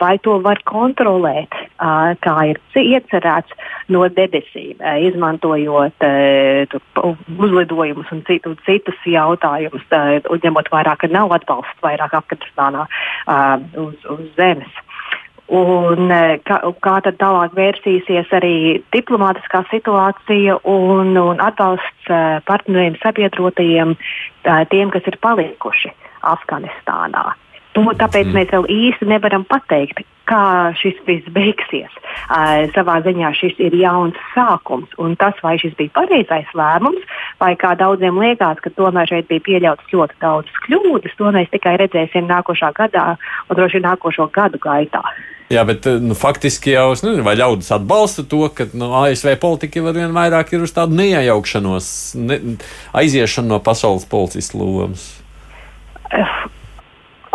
vai 0.01 0.17
to 0.19 0.35
var 0.43 0.59
kontrolēt, 0.67 1.55
kā 1.79 2.35
ir 2.51 2.59
iecerēts 2.75 3.55
no 3.89 4.03
debesīm, 4.11 4.83
izmantojot 5.07 6.05
uzlidojumus 7.47 8.11
un 8.11 8.25
citu, 8.27 8.53
citus 8.67 8.99
jautājumus, 9.09 9.87
ņemot 10.43 10.73
vērā, 10.75 10.97
ka 10.99 11.09
nav 11.09 11.33
atbalsts 11.39 11.85
vairāk 11.85 12.19
Afganistānā 12.19 12.85
uz, 13.79 13.95
uz 14.11 14.27
zemes. 14.35 14.84
Un 15.53 16.09
e, 16.09 16.39
kā, 16.41 16.57
kā 16.81 16.95
tad 17.05 17.19
tālāk 17.21 17.53
vērsīsies 17.53 18.31
arī 18.33 18.81
diplomātiskā 18.95 19.61
situācija 19.69 20.57
un, 20.65 21.13
un 21.21 21.43
atbalsts 21.43 22.09
e, 22.09 22.21
partneriem, 22.49 22.97
sabiedrotajiem, 23.03 23.93
tiem, 24.73 24.93
kas 24.95 25.05
ir 25.11 25.19
palikuši 25.21 25.93
Afganistānā. 26.25 27.27
To, 27.75 27.83
tāpēc 27.99 28.29
mm. 28.29 28.35
mēs 28.37 28.51
vēl 28.53 28.67
īsti 28.71 29.07
nevaram 29.09 29.43
pateikt, 29.47 30.05
kā 30.29 30.71
šis 30.79 30.97
viss 31.05 31.27
beigsies. 31.35 31.91
Uh, 32.25 32.65
savā 32.73 33.01
ziņā 33.05 33.33
šis 33.35 33.59
ir 33.61 33.75
jauns 33.77 34.17
sākums, 34.31 34.89
un 35.01 35.17
tas, 35.19 35.35
vai 35.43 35.57
šis 35.61 35.75
bija 35.77 35.93
pareizais 35.97 36.49
lēmums, 36.57 37.03
vai 37.41 37.53
kā 37.59 37.75
daudziem 37.77 38.17
liekas, 38.23 38.63
ka 38.63 38.71
tomēr 38.79 39.11
šeit 39.11 39.27
bija 39.29 39.43
pieļautas 39.45 39.91
ļoti 39.91 40.19
daudzas 40.23 40.63
kļūdas, 40.65 41.17
to 41.19 41.31
mēs 41.35 41.51
tikai 41.53 41.75
redzēsim 41.83 42.31
nākošā 42.31 42.71
gadā 42.79 43.07
un 43.49 43.59
droši 43.59 43.81
vien 43.81 43.89
nākošo 43.89 44.29
gadu 44.33 44.61
gaitā. 44.63 45.03
Jā, 45.53 45.61
bet 45.67 45.85
nu, 46.01 46.15
faktiski 46.17 46.73
jau 46.73 46.87
nezinu, 46.95 47.21
vai 47.27 47.35
ļaudis 47.37 47.69
atbalsta 47.75 48.23
to, 48.25 48.47
ka 48.55 48.65
nu, 48.73 48.89
ASV 49.03 49.35
politika 49.43 49.77
jau 49.77 49.91
ar 49.91 49.99
vien 49.99 50.15
vairāk 50.15 50.55
ir 50.55 50.65
uz 50.65 50.73
tādu 50.73 50.97
neiejaukšanos, 50.97 51.91
ne, 52.17 52.39
aiziešanu 52.97 53.53
no 53.53 53.61
pasaules 53.61 54.07
policistu 54.09 54.63
lomas. 54.63 55.11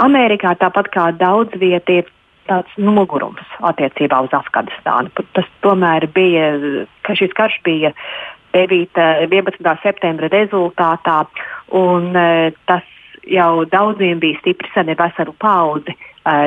Amerikā 0.01 0.55
tāpat 0.61 0.91
kā 0.95 1.11
daudz 1.19 1.55
vietā 1.61 2.01
ir 2.01 2.11
tāds 2.51 2.73
nogurums 2.81 3.47
attiecībā 3.61 4.23
uz 4.27 4.35
Afganistānu. 4.35 5.13
Tas 5.37 5.49
tomēr 5.65 6.09
bija, 6.15 6.53
ka 7.07 7.15
šis 7.19 7.35
karš 7.37 7.61
bija 7.67 7.93
9, 8.57 8.97
11. 9.31 9.75
septembra 9.83 10.31
rezultātā, 10.33 11.23
un 11.77 12.11
tas 12.67 12.87
jau 13.29 13.65
daudziem 13.71 14.19
bija 14.23 14.41
stipri 14.41 14.71
sen 14.75 14.91
veselu 14.99 15.35
paudzi 15.39 15.95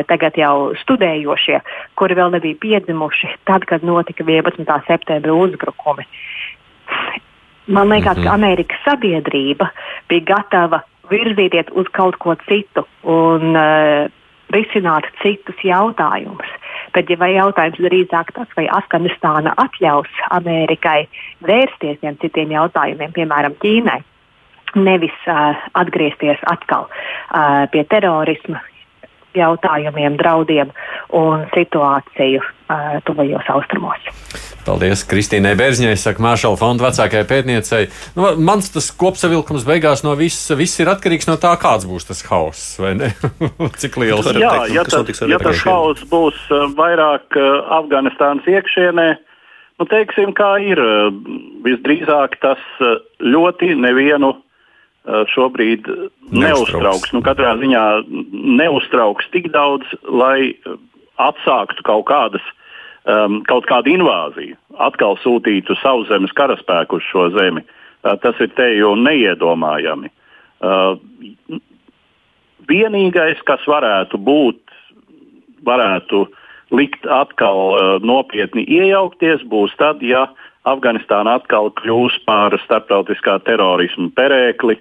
tagad 0.07 0.37
jau 0.37 0.73
studējošie, 0.83 1.59
kuri 1.97 2.17
vēl 2.17 2.35
nebija 2.35 2.59
piedzimuši 2.61 3.31
tad, 3.49 3.65
kad 3.69 3.83
notika 3.83 4.23
11. 4.23 4.69
septembra 4.87 5.33
uzbrukumi. 5.33 6.05
Man 7.67 7.89
liekas, 7.89 8.17
mm 8.17 8.21
-hmm. 8.21 8.27
ka 8.27 8.33
mhm. 8.33 8.43
Amerikas 8.43 8.79
sabiedrība 8.85 9.67
bija 10.09 10.21
gatava 10.35 10.81
virzīties 11.11 11.71
uz 11.79 11.89
kaut 11.97 12.17
ko 12.23 12.35
citu 12.47 12.85
un 13.03 13.55
uh, 13.55 14.07
risināt 14.53 15.07
citus 15.21 15.59
jautājumus. 15.65 16.49
Bet, 16.93 17.09
ja 17.09 17.29
jautājums 17.29 17.81
drīzāk 17.81 18.33
tas, 18.35 18.49
vai 18.57 18.67
Afganistāna 18.69 19.55
atļaus 19.57 20.09
Amerikai 20.35 21.07
vērsties 21.47 22.01
tiem 22.01 22.19
citiem 22.21 22.53
jautājumiem, 22.53 23.13
piemēram, 23.15 23.55
Ķīnai, 23.63 24.01
nevis 24.75 25.15
uh, 25.29 25.57
atgriezties 25.79 26.41
atkal 26.51 26.87
uh, 26.89 27.65
pie 27.73 27.83
terorisma, 27.89 28.61
jautājumiem, 29.37 30.17
draudiem 30.19 30.71
un 31.13 31.45
situāciju 31.53 32.41
uh, 32.41 32.99
tuvajos 33.07 33.49
austrumos. 33.53 34.05
Paldies 34.63 35.03
Kristīnai 35.09 35.53
Bērziņai, 35.59 35.95
saka 35.99 36.23
Māršala 36.23 36.59
fonda 36.59 36.87
vecākajai 36.87 37.27
pētniecei. 37.27 37.89
Nu, 38.15 38.29
mans 38.39 38.71
tas 38.73 38.87
kopsavilkums 38.95 39.65
beigās 39.67 40.05
no 40.05 40.15
viss, 40.19 40.47
viss 40.57 40.79
ir 40.79 40.91
atkarīgs 40.93 41.27
no 41.29 41.35
tā, 41.41 41.51
kāds 41.59 41.87
būs 41.89 42.07
tas 42.09 42.23
hauss, 42.29 42.77
vai 42.81 42.93
ne? 42.99 43.11
Cik 43.81 43.99
liels 44.01 44.29
ir. 44.31 44.39
Jā, 44.43 44.53
teikt, 44.63 44.77
ja, 44.77 44.87
tas, 44.87 45.21
ja 45.33 45.41
tas 45.43 45.65
hauss 45.67 46.07
būs 46.11 46.39
uh, 46.53 46.69
vairāk 46.77 47.39
uh, 47.39 47.75
Afganistānas 47.81 48.47
iekšienē, 48.47 49.09
nu, 49.81 49.89
teiksim, 49.91 50.31
kā 50.37 50.55
ir, 50.63 50.79
uh, 50.79 51.11
visdrīzāk 51.67 52.39
tas 52.43 52.63
ļoti 53.23 53.73
nevienu 53.79 54.35
šobrīd 55.03 55.87
neuztrauks. 56.31 57.11
Nu, 57.11 57.19
katrā 57.25 57.57
ziņā 57.59 57.83
neuztrauks 58.31 59.27
tik 59.33 59.49
daudz, 59.51 59.87
lai 60.07 60.53
atsāktu 61.19 61.83
kaut 61.83 62.05
kādas 62.07 62.45
um, 63.03 63.41
kaut 63.47 63.67
kādu 63.69 63.93
invāziju, 63.93 64.57
atkal 64.83 65.17
sūtītu 65.23 65.75
sauszemes 65.81 66.33
karaspēku 66.37 66.99
uz 66.99 67.07
šo 67.09 67.29
zemi. 67.35 67.63
Uh, 68.03 68.15
tas 68.21 68.39
ir 68.43 68.51
te 68.57 68.69
jau 68.77 68.93
neiedomājami. 68.99 70.11
Uh, 70.63 70.95
vienīgais, 72.69 73.41
kas 73.47 73.63
varētu 73.67 74.19
būt, 74.19 74.61
varētu 75.67 76.25
likt 76.73 77.05
atkal 77.11 77.61
uh, 77.73 77.83
nopietni 78.03 78.65
iejaukties, 78.79 79.43
būs 79.51 79.75
tad, 79.79 80.03
ja 80.03 80.27
Afganistāna 80.63 81.37
atkal 81.39 81.71
kļūs 81.75 82.21
par 82.27 82.55
starptautiskā 82.63 83.39
terorisma 83.43 84.07
perēkli, 84.15 84.77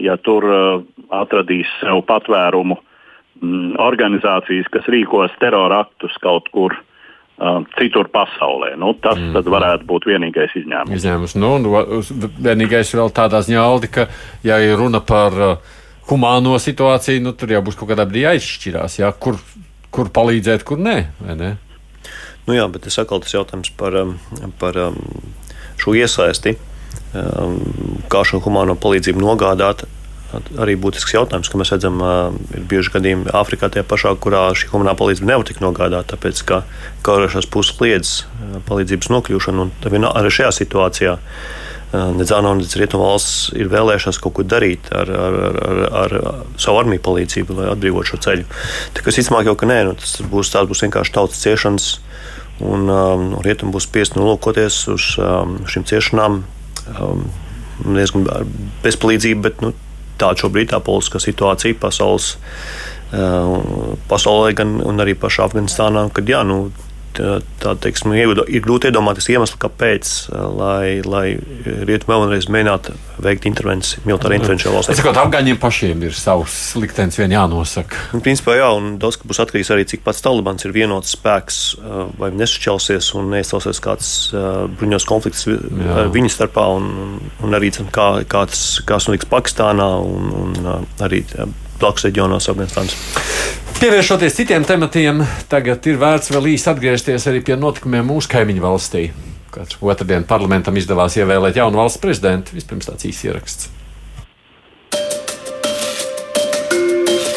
ja 0.00 0.16
tur 0.16 0.46
uh, 0.48 0.82
atradīs 1.12 1.68
sev 1.82 2.00
patvērumu 2.08 2.78
mm, 2.78 3.76
organizācijas, 3.84 4.70
kas 4.72 4.88
rīkos 4.92 5.34
teroraktus 5.42 6.16
kaut 6.24 6.48
kur 6.56 6.72
uh, 6.76 7.60
citur 7.76 8.08
pasaulē. 8.12 8.72
Nu, 8.80 8.94
tas 9.04 9.20
mm. 9.20 9.50
varētu 9.52 9.88
būt 9.90 10.08
vienīgais 10.08 10.56
izņēmums. 10.62 10.96
Izņēmums. 11.02 11.36
Nu, 11.40 11.52
nu, 11.60 11.74
vienīgais 12.48 12.94
vēl 12.96 13.12
tādā 13.16 13.44
ziņā, 13.44 13.60
Aldi, 13.60 13.92
ka, 13.92 14.08
ja 14.46 14.56
ir 14.64 14.80
runa 14.80 15.04
par 15.04 15.36
uh, 15.36 15.76
humāno 16.08 16.56
situāciju, 16.62 17.24
nu, 17.28 17.36
tur 17.36 17.52
jau 17.52 17.60
būs 17.66 17.76
kaut 17.76 17.92
kādā 17.92 18.08
brīdī 18.08 18.24
jāizšķirās, 18.24 19.00
jā, 19.02 19.12
kur, 19.20 19.36
kur 19.92 20.08
palīdzēt, 20.16 20.64
kur 20.64 20.80
nē. 20.80 20.98
Ne? 21.36 21.54
Nu, 22.46 22.54
jā, 22.54 22.66
bet 22.70 22.86
es 22.86 22.98
atkal 23.02 23.22
tas 23.24 23.34
jautājums 23.34 23.72
par, 23.78 23.96
um, 23.98 24.16
par 24.60 24.78
um, 24.78 24.98
šo 25.82 25.96
iesaisti, 25.98 26.54
um, 27.12 27.58
kā 28.12 28.22
šo 28.26 28.42
humāno 28.44 28.78
palīdzību 28.78 29.22
nogādāt 29.22 29.86
arī 30.60 30.74
būtisks 30.80 31.14
jautājums, 31.14 31.48
ka 31.48 31.58
mēs 31.60 31.70
redzam, 31.74 32.00
ir 32.56 32.64
bieži 32.68 32.92
gadījumi 32.96 33.30
Āfrikā, 33.36 33.70
tie 33.72 33.84
pašā, 33.86 34.14
kurā 34.20 34.48
šī 34.58 34.70
humanā 34.72 34.96
palīdzība 34.98 35.30
nevar 35.30 35.46
tikt 35.48 35.62
nogādāta, 35.64 36.16
tāpēc 36.16 36.42
ka 36.48 36.62
kaurošās 37.06 37.48
puses 37.52 37.78
liedz 37.80 38.16
palīdzības 38.68 39.12
nokļūšanu. 39.14 39.68
Un 39.70 40.10
arī 40.10 40.34
šajā 40.40 40.52
situācijā 40.60 41.16
Nedz 41.96 42.32
ANO, 42.34 42.50
nedz 42.58 42.74
Rietumvalsts 42.76 43.52
ir 43.56 43.68
vēlējušās 43.70 44.18
kaut 44.20 44.34
ko 44.36 44.44
darīt 44.44 44.88
ar, 44.92 45.06
ar, 45.06 45.36
ar, 45.46 45.82
ar 46.02 46.14
savu 46.60 46.80
armiju 46.80 47.00
palīdzību, 47.04 47.54
lai 47.56 47.68
atbrīvotu 47.70 48.10
šo 48.10 48.18
ceļu. 48.26 48.46
Tā 48.92 49.04
kā 49.04 49.12
es 49.12 49.20
izmāku 49.22 49.52
jau, 49.52 49.54
ka 49.60 49.68
nē, 49.70 49.76
nu, 49.86 49.94
tas 50.00 50.18
būs, 50.26 50.50
būs 50.66 50.82
vienkārši 50.82 51.14
tautas 51.14 51.40
ciešanas, 51.44 51.86
un 52.64 52.88
um, 52.88 53.26
rietumi 53.44 53.74
būs 53.74 53.88
spiest 53.88 54.16
nolūkoties 54.16 54.78
uz 54.92 55.08
um, 55.20 55.58
šīm 55.68 55.84
ciešanām. 55.88 56.40
Um, 56.96 57.26
diezgan 57.84 58.24
bezpalīdzība, 58.84 59.42
bet 59.48 59.62
nu, 59.64 59.72
tāda 60.20 60.40
šobrīd 60.40 60.70
tā 60.72 60.80
politiskā 60.80 61.20
situācija 61.20 61.76
pasaules, 61.80 62.36
uh, 63.12 63.96
pasaulē, 64.08 64.54
gan 64.56 65.02
arī 65.02 65.16
pašā 65.18 65.44
Afganistānā, 65.50 66.06
kad 66.16 66.28
jā, 66.30 66.40
nu, 66.48 66.70
tā 67.62 67.74
teiksim, 67.82 68.14
ir 68.16 68.62
grūti 68.64 68.90
iedomāties 68.90 69.28
iemeslu, 69.32 69.58
kāpēc, 69.62 70.12
lai, 70.56 71.00
lai 71.06 71.24
rietumē 71.64 72.18
vēlreiz 72.22 72.48
mēģinātu 72.52 72.94
veikt 73.24 73.46
intervenciju, 73.48 74.04
militāru 74.06 74.36
intervenciju 74.36 74.74
valstī. 74.74 74.92
Es 74.92 75.00
saprotu, 75.00 75.22
afgaņiem 75.22 75.58
pašiem 75.60 76.04
ir 76.06 76.16
savs 76.16 76.56
liktenis 76.80 77.18
vien 77.20 77.32
jānosaka. 77.32 78.00
Un, 78.16 78.22
principā, 78.24 78.58
jā, 78.58 78.68
un 78.76 78.96
daudz 79.02 79.20
kas 79.20 79.30
būs 79.30 79.42
atkarīgs 79.46 79.72
arī, 79.74 79.86
cik 79.88 80.04
pats 80.06 80.22
Talibans 80.24 80.66
ir 80.68 80.74
vienots 80.76 81.16
spēks, 81.16 81.60
vai 82.20 82.32
nesašķelsies 82.36 83.12
un 83.18 83.30
neizcelsies 83.32 83.82
kāds 83.84 84.10
bruņos 84.76 85.08
konflikts 85.08 85.46
jā. 85.48 86.08
viņu 86.12 86.32
starpā, 86.32 86.66
un, 86.76 87.20
un 87.44 87.56
arī 87.56 87.72
kā, 87.94 88.10
kāds, 88.28 88.66
kāds 88.88 89.08
notiks 89.08 89.30
Pakistānā 89.32 89.88
un, 90.04 90.32
un 90.44 90.74
arī 91.04 91.24
blakus 91.80 92.08
reģionos 92.08 92.50
Afganistānas. 92.52 93.64
Pievēršoties 93.76 94.32
citiem 94.32 94.64
tematiem, 94.64 95.18
tagad 95.52 95.84
ir 95.84 95.98
vērts 96.00 96.30
vēl 96.32 96.46
īsi 96.54 96.70
atgriezties 96.72 97.26
arī 97.28 97.42
pie 97.44 97.58
notikumiem 97.60 98.06
mūsu 98.08 98.30
kaimiņu 98.32 98.62
valstī. 98.64 99.02
Katru 99.52 99.90
otrdienu 99.92 100.24
parlamentam 100.24 100.78
izdevās 100.80 101.18
ievēlēt 101.20 101.58
jaunu 101.60 101.82
valsts 101.82 102.00
prezidentu. 102.00 102.56
Vispirms 102.56 102.88
tāds 102.88 103.04
īsts 103.04 103.26
ieraksts. 103.28 103.68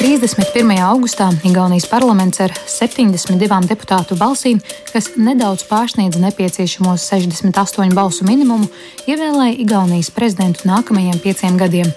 31. 0.09 0.79
augustā 0.81 1.27
Igaunijas 1.45 1.85
parlaments 1.85 2.39
ar 2.41 2.49
72 2.65 3.67
deputātu 3.69 4.15
balsīm, 4.17 4.57
kas 4.89 5.11
nedaudz 5.21 5.67
pārsniedz 5.69 6.17
nepieciešamos 6.17 7.05
68 7.11 7.93
balsu 7.93 8.25
minimumu, 8.25 8.65
ievēlēja 9.05 9.59
Igaunijas 9.61 10.09
prezidentu 10.09 10.65
nākamajiem 10.65 11.21
pieciem 11.21 11.61
gadiem. 11.61 11.93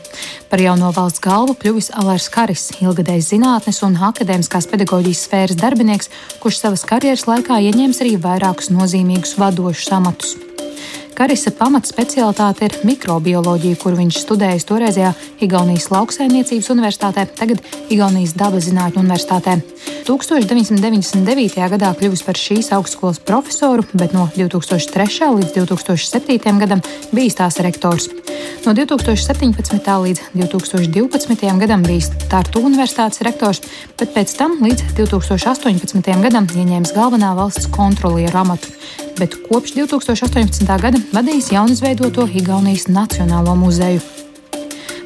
Par 0.53 0.61
jauno 0.61 0.93
valsts 0.93 1.25
galvu 1.25 1.57
kļuvis 1.57 1.89
Alārs 1.97 2.29
Karis, 2.29 2.69
ilgadējs 2.85 3.33
zinātnes 3.33 3.81
un 3.89 3.97
akadēmiskās 3.97 4.69
pedagoģijas 4.69 5.27
sfēras 5.31 5.63
darbinieks, 5.65 6.13
kurš 6.45 6.61
savas 6.67 6.85
karjeras 6.85 7.25
laikā 7.33 7.65
ieņēmis 7.65 8.05
arī 8.05 8.19
vairākus 8.21 8.69
nozīmīgus 8.77 9.39
vadošus 9.41 9.95
amatus. 9.97 10.52
Karisa 11.13 11.51
pamatspecialitāte 11.53 12.65
ir 12.67 12.75
mikrobioloģija, 12.89 13.77
kur 13.83 13.97
viņš 13.99 14.21
studējis 14.23 14.65
toreizējā 14.69 15.11
Igaunijas 15.45 15.91
lauksaimniecības 15.93 16.71
universitātē, 16.73 17.27
tagad 17.37 17.61
Igaunijas 17.93 18.33
dabas 18.39 18.65
zinātņu 18.71 19.03
universitātē. 19.03 19.59
1999. 20.09 21.61
gadā 21.75 21.93
kļuvis 21.99 22.25
par 22.27 22.39
šīs 22.41 22.73
augstskolas 22.75 23.21
profesoru, 23.23 23.85
bet 23.93 24.17
no 24.17 24.25
2003. 24.35 25.29
līdz 25.37 25.53
2007. 25.59 26.59
gadam 26.65 26.81
bijis 27.13 27.37
tās 27.39 27.61
rektors. 27.61 28.09
No 28.65 28.73
2017. 28.73 29.93
līdz 30.07 30.25
2012. 30.33 31.47
gadam 31.61 31.85
bijis 31.85 32.09
Tartu 32.33 32.65
universitātes 32.65 33.21
rektors, 33.27 33.61
bet 34.01 34.15
pēc 34.17 34.33
tam 34.39 34.57
līdz 34.65 34.97
2018. 34.97 36.13
gadam 36.25 36.49
ieņēmis 36.49 36.97
galvenā 36.97 37.37
valsts 37.37 37.69
kontrolieru 37.75 38.43
amatu 38.47 38.73
bet 39.19 39.35
kopš 39.49 39.75
2018. 39.75 40.81
gada 40.83 40.99
vadījis 41.11 41.53
jaunizveidoto 41.55 42.27
Igaunijas 42.31 42.87
Nacionālo 42.93 43.55
muzeju. 43.59 44.01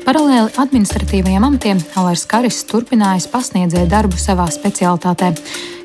Paralēli 0.07 0.53
administratīvajiem 0.63 1.47
amatiem 1.49 1.81
Alārs 1.99 2.27
Karis 2.31 2.61
turpinājis 2.69 3.27
pasniedzēju 3.33 3.89
darbu 3.91 4.21
savā 4.21 4.47
specialitātē. 4.55 5.33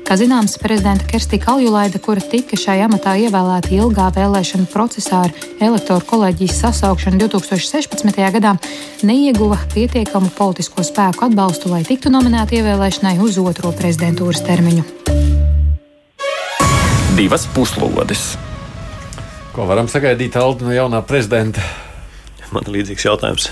Kā 0.06 0.18
zināms, 0.18 0.58
prezidenta 0.62 1.06
Kerstī 1.08 1.40
Kaljulaida, 1.42 1.98
kura 2.02 2.22
tika 2.22 2.58
šajā 2.58 2.86
amatā 2.86 3.16
ievēlēta 3.24 3.72
ilgā 3.74 4.10
vēlēšana 4.14 4.68
procesā 4.70 5.24
ar 5.26 5.34
elektoru 5.62 6.06
kolēģijas 6.12 6.60
sasaukšanu 6.66 7.22
2016. 7.24 8.22
gadā, 8.36 8.56
neieguva 9.06 9.58
pietiekamu 9.74 10.30
politisko 10.38 10.86
spēku 10.86 11.30
atbalstu, 11.30 11.72
lai 11.74 11.82
tiktu 11.88 12.12
nominēta 12.14 12.60
ievēlēšanai 12.60 13.18
uz 13.22 13.40
otro 13.42 13.74
prezidentūras 13.78 14.44
termiņu 14.46 14.86
divas 17.16 17.46
puslodes. 17.54 18.41
Ko 19.52 19.66
varam 19.68 19.88
sagaidīt 19.90 20.36
Aldi 20.40 20.64
no 20.64 20.72
jaunā 20.72 21.02
prezidenta? 21.04 21.64
Man 22.52 22.64
ir 22.68 22.78
līdzīgs 22.78 23.04
jautājums. 23.04 23.48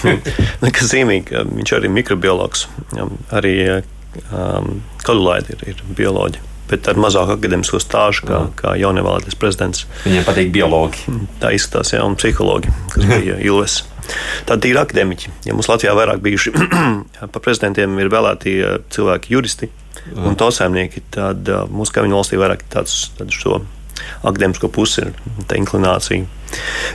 Kas 0.00 0.88
zīmīgi, 0.88 1.42
viņš 1.48 1.74
arī 1.76 1.88
ir 1.88 1.94
mikrobiologs. 1.96 2.66
Arī 3.32 3.54
um, 3.72 4.80
Kalulaida 5.04 5.56
ir, 5.56 5.68
ir 5.72 5.84
bioloģija 5.96 6.50
bet 6.72 6.88
ar 6.88 6.96
mazāku 7.00 7.34
akadēmisko 7.36 7.76
stāžu, 7.82 8.24
kā, 8.28 8.38
kā 8.56 8.70
jaunievēlētais 8.80 9.36
prezidents. 9.36 9.84
Viņiem 10.06 10.24
patīk 10.24 10.52
biologi. 10.54 11.16
Tā 11.42 11.50
izskatās, 11.52 11.92
jā, 11.92 12.00
un 12.06 12.16
psihologi, 12.16 12.72
kas 12.94 13.08
bija 13.10 13.36
Ilves. 13.50 13.82
Tādi 14.48 14.72
ir 14.72 14.80
akadēmiķi. 14.80 15.34
Ja 15.46 15.56
mums 15.56 15.68
Latvijā 15.68 15.92
vairāk 15.98 16.22
bijuši 16.24 16.54
par 17.34 17.44
prezidentiem 17.44 18.00
ir 18.00 18.10
vēlēti 18.12 18.56
cilvēki, 18.94 19.34
juristi, 19.36 19.68
un 20.16 20.38
to 20.38 20.48
saimnieki, 20.54 21.04
tad 21.14 21.52
mūsu 21.70 21.98
kaimiņu 21.98 22.18
valstī 22.18 22.40
vairāk 22.40 22.64
tāds, 22.72 23.04
tāds 23.18 23.36
šo 23.36 23.60
akadēmisko 24.22 24.70
pusi 24.72 25.04
ir 25.06 25.12
tā 25.48 25.58
inklinācija. 25.60 26.28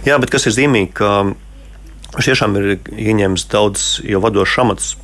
Jā, 0.07 0.17
bet 0.21 0.31
kas 0.33 0.47
ir 0.47 0.55
zīmīgi, 0.57 0.93
ka 0.97 1.11
tiešām 2.15 2.57
ir 2.59 2.77
ieņēmis 2.93 3.47
daudz 3.51 3.89
jau 4.07 4.23
vadošs 4.23 4.57
amats. 4.63 4.95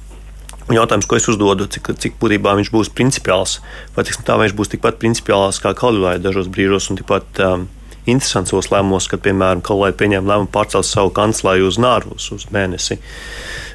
Jautājums, 0.71 1.07
ko 1.09 1.17
es 1.19 1.27
uzdodu, 1.27 1.67
cik, 1.67 1.89
cik 1.99 2.13
būtībā 2.21 2.53
viņš 2.55 2.69
būs 2.71 2.91
principiāls, 2.95 3.57
vai 3.97 4.05
tiksim, 4.07 4.23
tā, 4.23 4.37
vai 4.39 4.47
viņš 4.47 4.55
būs 4.55 4.71
tikpat 4.71 4.99
principiāls 5.01 5.59
kā 5.59 5.73
Kalvijā 5.75 6.21
dažos 6.23 6.47
brīžos 6.47 6.87
un 6.87 7.01
tikpat 7.01 7.41
um, 7.43 7.65
interesantos 8.07 8.69
lēmumos, 8.71 9.09
kad, 9.11 9.19
piemēram, 9.25 9.63
Kalvijā 9.65 9.97
pieņēma 9.99 10.31
lēmumu 10.31 10.51
pārcelt 10.55 10.87
savu 10.87 11.11
kanclāju 11.15 11.67
uz 11.67 11.79
Nārvus 11.83 12.29
uz 12.35 12.47
mēnesi. 12.55 13.01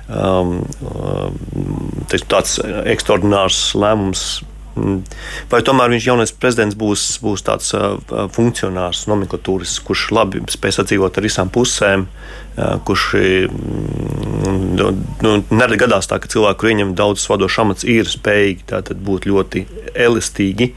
Um, 0.08 0.62
um, 0.88 1.36
tāds 2.08 2.56
ekstraordinārs 2.88 3.60
lēmums 3.76 4.24
vai 5.50 5.60
tomēr 5.66 5.92
viņš 5.94 6.08
jaunais 6.10 6.32
prezidents 6.32 6.78
būs, 6.78 7.04
būs 7.24 7.44
tāds 7.46 7.72
funkcionārs, 8.34 9.06
nomenklatūras, 9.10 9.78
kurš 9.86 10.08
labi 10.16 10.42
spēs 10.52 10.80
atdzīvot 10.82 11.18
ar 11.18 11.26
visām 11.28 11.52
pusēm, 11.54 12.06
kurš 12.88 13.06
nu, 14.78 14.90
nu, 15.24 15.36
nereti 15.50 15.82
gadās 15.84 16.10
tā, 16.10 16.18
ka 16.20 16.30
cilvēki, 16.30 16.60
kur 16.60 16.72
ieņem 16.72 16.94
daudzas 16.98 17.30
vadošas 17.30 17.64
amats, 17.64 17.88
ir 17.88 18.10
spējīgi 18.10 18.98
būt 19.08 19.28
ļoti 19.30 19.64
elastīgi 19.94 20.72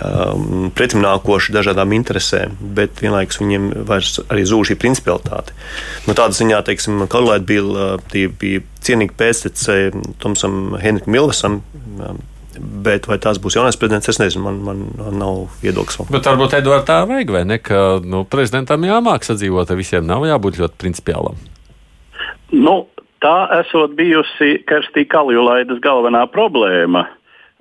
um, 0.00 0.70
pretimnākoši 0.76 1.54
dažādām 1.54 1.94
interesēm, 1.96 2.56
bet 2.76 3.02
vienlaikus 3.04 3.40
viņiem 3.42 3.70
vairs 3.88 4.18
arī 4.28 4.44
zūd 4.48 4.70
šī 4.70 4.78
principialitāte. 4.80 5.56
Nu, 6.06 6.16
tādā 6.16 6.36
ziņā, 6.38 6.62
teiksim, 6.66 7.04
Karlēta 7.12 7.46
bija, 7.48 8.28
bija 8.40 8.64
cienīga 8.82 9.18
pēctece 9.20 9.78
Tomsam 10.22 10.76
Henrikam 10.82 11.16
Milvesam. 11.16 11.62
Bet 12.60 13.08
vai 13.08 13.18
tās 13.22 13.40
būs 13.42 13.56
jaunais 13.56 13.78
prezidents, 13.80 14.10
es 14.12 14.20
nezinu, 14.20 14.44
man, 14.44 14.60
man 14.66 15.16
nav 15.20 15.58
viedoklis. 15.62 16.00
Bet 16.12 16.28
varbūt 16.28 16.58
Edvards 16.58 16.88
tā 16.88 17.02
vajag, 17.08 17.32
vai 17.32 17.44
ne? 17.48 17.58
Ka 17.62 18.00
nu, 18.04 18.24
prezidentam 18.28 18.84
jāmāk 18.86 19.24
sadzīvot, 19.26 19.72
visiem 19.78 20.06
nav 20.08 20.26
jābūt 20.28 20.60
ļoti 20.60 20.80
principiālam. 20.82 21.40
Nu, 22.52 22.76
tā 23.24 23.36
esot 23.62 23.96
bijusi 23.96 24.58
Kerstī 24.68 25.06
Kaljulaidas 25.08 25.80
galvenā 25.84 26.26
problēma. 26.32 27.06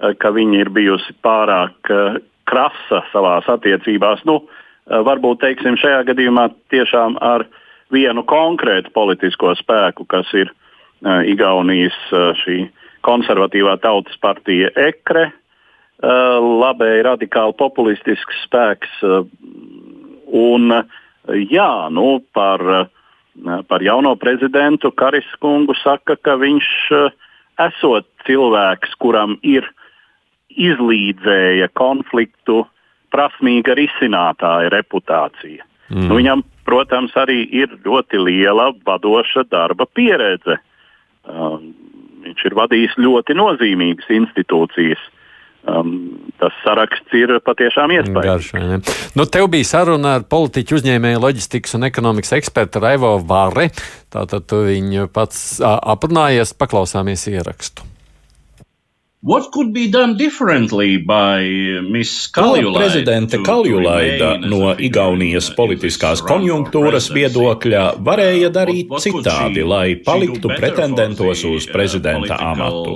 Eh, 0.02 0.16
ka 0.18 0.32
viņa 0.34 0.64
ir 0.64 0.72
bijusi 0.74 1.14
pārāk 1.26 1.94
eh, 1.94 2.20
krasa 2.50 3.04
savās 3.12 3.48
attiecībās. 3.52 4.24
Nu, 4.26 4.42
eh, 4.42 5.02
varbūt 5.06 5.44
teiksim, 5.44 5.78
šajā 5.78 6.04
gadījumā 6.10 6.48
tiešām 6.74 7.20
ar 7.22 7.46
vienu 7.94 8.24
konkrētu 8.26 8.94
politisko 8.96 9.56
spēku, 9.60 10.08
kas 10.08 10.30
ir 10.34 10.52
Igaunijas 11.02 11.96
šī 12.44 12.60
konservatīvā 13.06 13.78
tautas 13.84 14.18
partija 14.22 14.72
EKRE, 14.90 15.28
uh, 15.32 16.38
labēji 16.64 17.06
radikāli 17.08 17.58
populistisks 17.60 18.46
spēks. 18.48 18.96
Uh, 19.04 19.28
un, 20.32 20.72
uh, 20.76 21.36
jā, 21.52 21.72
nu, 21.94 22.22
par, 22.34 22.64
par 23.68 23.84
jauno 23.84 24.16
prezidentu 24.20 24.92
Karis 24.92 25.28
kungu 25.44 25.76
saka, 25.82 26.16
ka 26.16 26.38
viņš 26.42 26.72
esot 27.62 28.08
cilvēks, 28.28 28.96
kuram 29.02 29.38
ir 29.44 29.68
izlīdzēja 30.52 31.70
konfliktu 31.78 32.64
prasmīga 33.12 33.76
risinātāja 33.78 34.72
reputācija. 34.74 35.66
Mm. 35.92 36.08
Nu, 36.08 36.18
viņam, 36.20 36.44
protams, 36.68 37.16
arī 37.20 37.44
ir 37.52 37.74
ļoti 37.86 38.20
liela 38.22 38.72
vadoša 38.88 39.46
darba 39.52 39.88
pieredze. 39.92 40.58
Um, 41.28 41.74
viņš 42.26 42.46
ir 42.50 42.56
vadījis 42.58 43.00
ļoti 43.02 43.38
nozīmīgas 43.38 44.14
institūcijas. 44.22 45.02
Um, 45.62 45.92
tas 46.42 46.56
saraksts 46.64 47.14
ir 47.14 47.36
patiešām 47.46 47.92
iespaidīgs. 47.94 49.12
Nu, 49.14 49.28
tev 49.30 49.46
bija 49.54 49.68
saruna 49.70 50.16
ar 50.18 50.26
politiķu 50.26 50.80
uzņēmēju, 50.80 51.22
loģistikas 51.22 51.78
un 51.78 51.86
ekonomikas 51.86 52.34
ekspertu 52.40 52.82
Raivo 52.82 53.14
Vāre. 53.30 53.68
Tātad 54.10 54.50
tu 54.50 54.64
viņu 54.66 55.06
pats 55.14 55.60
aprunājies, 55.62 56.56
paklausāmies 56.58 57.28
ierakstu. 57.30 57.86
What 59.24 59.52
could 59.52 59.72
be 59.72 59.88
done 59.88 60.18
differently 60.18 60.98
by 60.98 61.46
Miss 61.92 62.28
Kaljulaida? 62.28 62.80
Prezidente 62.80 63.38
Kaljulaida 63.46 64.32
no 64.42 64.72
Igaunijas 64.74 65.52
politiskās 65.54 66.24
konjunktūras 66.26 67.12
viedokļa 67.14 67.84
varēja 68.02 68.50
darīt 68.50 68.90
citādi, 69.04 69.62
lai 69.62 70.00
paliktu 70.02 70.50
pretendentos 70.56 71.46
uz 71.46 71.70
prezidenta 71.70 72.40
amatu. 72.50 72.96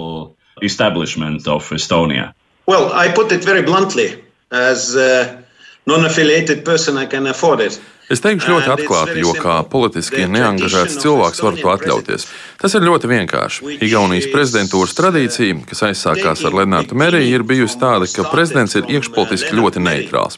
Establishment 0.66 1.46
of 1.48 1.70
Estonia. 1.78 2.32
Well, 2.66 2.90
I 2.90 3.14
put 3.14 3.32
it 3.32 3.46
very 3.46 3.62
bluntly, 3.62 4.18
as 4.50 4.96
a 4.96 5.44
non-affiliated 5.86 6.66
person 6.66 6.98
I 6.98 7.06
can 7.06 7.28
afford 7.28 7.62
it. 7.62 7.78
Es 8.06 8.22
teikšu 8.22 8.52
ļoti 8.52 8.70
atklāti, 8.70 9.16
jo 9.24 9.32
kā 9.34 9.56
politiski 9.66 10.28
neangažēts 10.30 11.00
cilvēks 11.02 11.42
var 11.42 11.56
to 11.58 11.72
atļauties. 11.74 12.28
Tas 12.62 12.78
ir 12.78 12.86
ļoti 12.86 13.10
vienkārši. 13.10 13.78
Igaunijas 13.88 14.30
prezidentūras 14.30 14.94
tradīcija, 14.98 15.64
kas 15.72 15.82
aizsākās 15.90 16.46
ar 16.46 16.60
Lenārdu 16.60 16.98
Meriju, 17.02 17.40
ir 17.40 17.46
bijusi 17.50 17.80
tāda, 17.82 18.06
ka 18.14 18.28
prezidents 18.30 18.78
ir 18.78 18.86
iekšpolitiski 18.94 19.58
ļoti 19.58 19.82
neitrāls. 19.82 20.38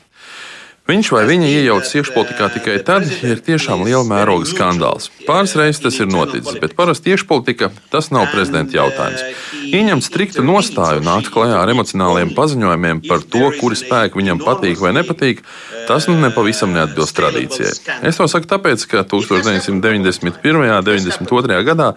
Viņš 0.87 1.09
vai 1.11 1.25
viņa 1.27 1.47
iejaucas 1.51 1.89
iekšpolitikā 1.99 2.45
tikai 2.53 2.77
tad, 2.87 3.03
ja 3.11 3.33
ir 3.33 3.41
tiešām 3.43 3.81
liela 3.83 4.05
mēroga 4.07 4.47
skandāls. 4.47 5.09
Pāris 5.27 5.57
reizes 5.59 5.81
tas 5.83 5.97
ir 5.99 6.07
noticis, 6.07 6.55
bet 6.63 6.77
parasti 6.77 7.11
iekšpolitika 7.11 7.73
tas 7.91 8.07
nav 8.15 8.29
prezidenta 8.31 8.77
jautājums. 8.77 9.25
Ieņemt 9.67 10.07
striktu 10.07 10.45
nostāju, 10.47 11.03
nākt 11.03 11.27
klajā 11.33 11.59
ar 11.59 11.73
emocionāliem 11.73 12.31
paziņojumiem 12.37 13.03
par 13.09 13.27
to, 13.27 13.49
kuri 13.59 13.75
spēki 13.75 14.21
viņam 14.21 14.39
patīk 14.45 14.79
vai 14.79 14.93
nepatīk, 14.95 15.43
tas 15.87 16.07
nu 16.09 16.17
nepavisam 16.19 16.73
neatbilst 16.75 17.15
tradīcijai. 17.17 17.73
Es 18.07 18.19
to 18.19 18.27
saku 18.31 18.49
tāpēc, 18.49 18.83
ka 18.91 19.03
1991. 19.07 20.57
un 20.57 20.85
92. 20.85 21.59
gadā 21.67 21.89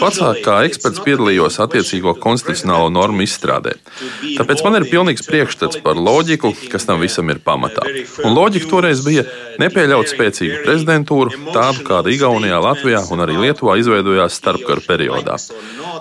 pats 0.00 0.20
kā 0.44 0.56
eksperts 0.68 1.02
piedalījos 1.04 1.60
attiecīgo 1.64 2.16
konstitucionālo 2.22 2.90
normu 2.94 3.24
izstrādē. 3.26 3.76
Tāpēc 4.38 4.64
man 4.66 4.78
ir 4.80 4.88
pilnīgs 4.90 5.26
priekšstats 5.28 5.80
par 5.84 6.00
loģiku, 6.00 6.54
kas 6.72 6.88
tam 6.88 7.02
visam 7.04 7.30
ir 7.32 7.42
pamatā. 7.44 7.86
Un 8.24 8.36
loģika 8.36 8.70
toreiz 8.70 9.04
bija 9.06 9.26
nepieļaut 9.60 10.10
spēcīgu 10.10 10.62
prezidentūru, 10.64 11.52
tādu 11.54 11.84
kāda 11.86 12.12
Igaunijā, 12.14 12.60
Latvijā 12.64 13.04
un 13.14 13.24
arī 13.24 13.38
Lietuvā 13.46 13.76
izveidojās 13.80 14.38
starpkara 14.40 14.84
periodā. 14.88 15.38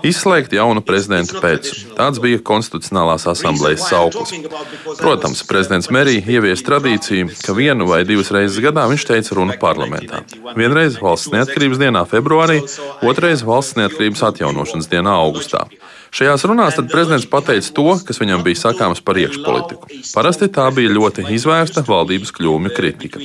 Izslēgt 0.04 0.56
jaunu 0.56 0.84
prezidentu 0.84 1.40
pēc. 1.44 1.70
Tāds 1.98 2.20
bija 2.24 2.42
Konstitucionālās 2.44 3.28
asamblejas 3.30 3.86
sauklis. 3.88 4.34
Protams, 5.00 5.44
prezidents 5.48 5.90
Merija 5.94 6.24
ievies 6.36 6.64
tradīciju, 6.66 7.30
ka 7.42 7.56
vienu 7.58 7.88
vai 7.90 8.04
divas 8.08 8.32
reizes 8.34 8.62
gadā 8.64 8.86
viņš 8.92 9.06
teica 9.10 9.38
runu 9.38 9.58
parlamentā. 9.62 10.22
Vienreiz 10.58 11.00
valsts 11.02 11.34
neatkarības 11.34 11.82
dienā, 11.82 12.06
februārī, 12.10 12.60
otrreiz 13.06 13.44
valsts 13.48 13.78
neatkarības 13.80 14.24
atjaunošanas 14.30 14.92
dienā, 14.92 15.18
augustā. 15.26 15.66
Šajās 16.14 16.44
runās 16.46 16.76
prezidents 16.92 17.26
pateica 17.26 17.72
to, 17.74 17.88
kas 18.06 18.20
viņam 18.22 18.44
bija 18.46 18.60
sakāms 18.60 19.00
par 19.02 19.18
iekšpolitiku. 19.18 19.88
Parasti 20.14 20.46
tā 20.54 20.68
bija 20.76 20.92
ļoti 20.94 21.26
izvērsta 21.34 21.82
valdības 21.88 22.30
kļūmju 22.38 22.74
kritika. 22.76 23.22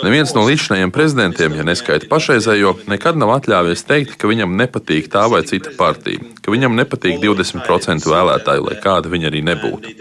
Neviens 0.00 0.32
no 0.32 0.46
līdzinājiem 0.46 0.92
prezidentiem, 0.94 1.58
ja 1.58 1.66
neskaita 1.68 2.08
pašreizējo, 2.08 2.78
nekad 2.88 3.20
nav 3.20 3.34
atļāvies 3.34 3.84
teikt, 3.84 4.16
ka 4.16 4.30
viņam 4.30 4.56
nepatīk 4.56 5.10
tā 5.12 5.26
vai 5.28 5.42
cita 5.44 5.74
partija, 5.76 6.22
ka 6.40 6.54
viņam 6.54 6.80
nepatīk 6.80 7.20
20% 7.20 8.08
vēlētāju, 8.08 8.64
lai 8.70 8.78
kāda 8.80 9.12
viņa 9.12 9.28
arī 9.28 9.44
nebūtu. 9.50 9.92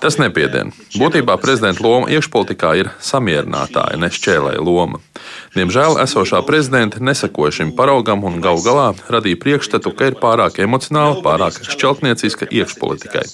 Tas 0.00 0.16
nepiedien. 0.16 0.72
Būtībā 0.96 1.36
prezidenta 1.44 1.84
loma 1.84 2.08
iekšpolitikā 2.08 2.72
ir 2.80 2.92
samierinātāja, 3.04 4.00
ne 4.00 4.08
šķēlēja 4.08 4.64
loma. 4.64 5.02
Diemžēl 5.52 5.98
esošā 6.00 6.40
prezidenta 6.48 7.04
nesakoja 7.04 7.52
šim 7.58 7.76
paraugam 7.76 8.24
un 8.24 8.40
gal 8.40 8.64
galā 8.64 8.88
radīja 9.12 9.40
priekšstatu, 9.44 9.92
ka 9.92 10.08
ir 10.08 10.16
pārāk 10.22 10.56
emocionāli, 10.64 11.20
pārāk 11.24 11.60
šķeltnieciska 11.82 12.48
iekšpolitikai. 12.54 13.26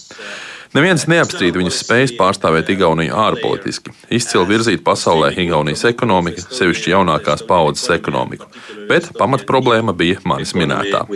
Neviens 0.76 1.06
neapstrīd 1.08 1.56
viņas 1.56 1.78
spējas 1.80 2.12
pārstāvēt 2.18 2.68
Igauniju 2.74 3.14
ārpolitiski, 3.16 3.94
izcili 4.12 4.44
virzīt 4.50 4.82
pasaulē 4.84 5.30
Igaunijas 5.40 5.86
ekonomiku, 5.88 6.44
sevišķi 6.52 6.92
jaunākās 6.92 7.44
paudzes 7.48 7.88
ekonomiku. 7.94 8.50
Bet 8.90 9.08
pamatproblēma 9.16 9.96
bija 9.96 10.20
manis 10.28 10.52
minētā. 10.52 11.06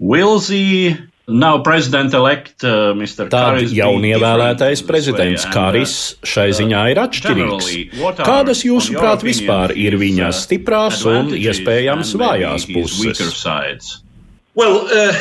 Will 0.00 0.40
the 0.40 0.98
Now 1.26 1.62
president-elect 1.64 2.64
uh, 2.68 2.92
Mr. 2.92 3.30
Tad 3.32 3.62
jaunievēlētais 3.72 4.82
prezidents 4.84 5.46
Karis 5.48 5.94
šai 6.20 6.50
ziņā 6.52 6.82
ir 6.92 7.00
atšķirīgs. 7.00 7.70
Kādas, 8.20 8.60
jūsuprāt, 8.68 9.24
vispār 9.24 9.72
ir 9.72 9.96
viņa 10.00 10.28
stiprās 10.36 11.00
un 11.08 11.32
iespējams 11.38 12.12
vājās 12.20 12.68
puses? 12.68 13.40
Well, 14.54 14.84
uh, 14.84 15.16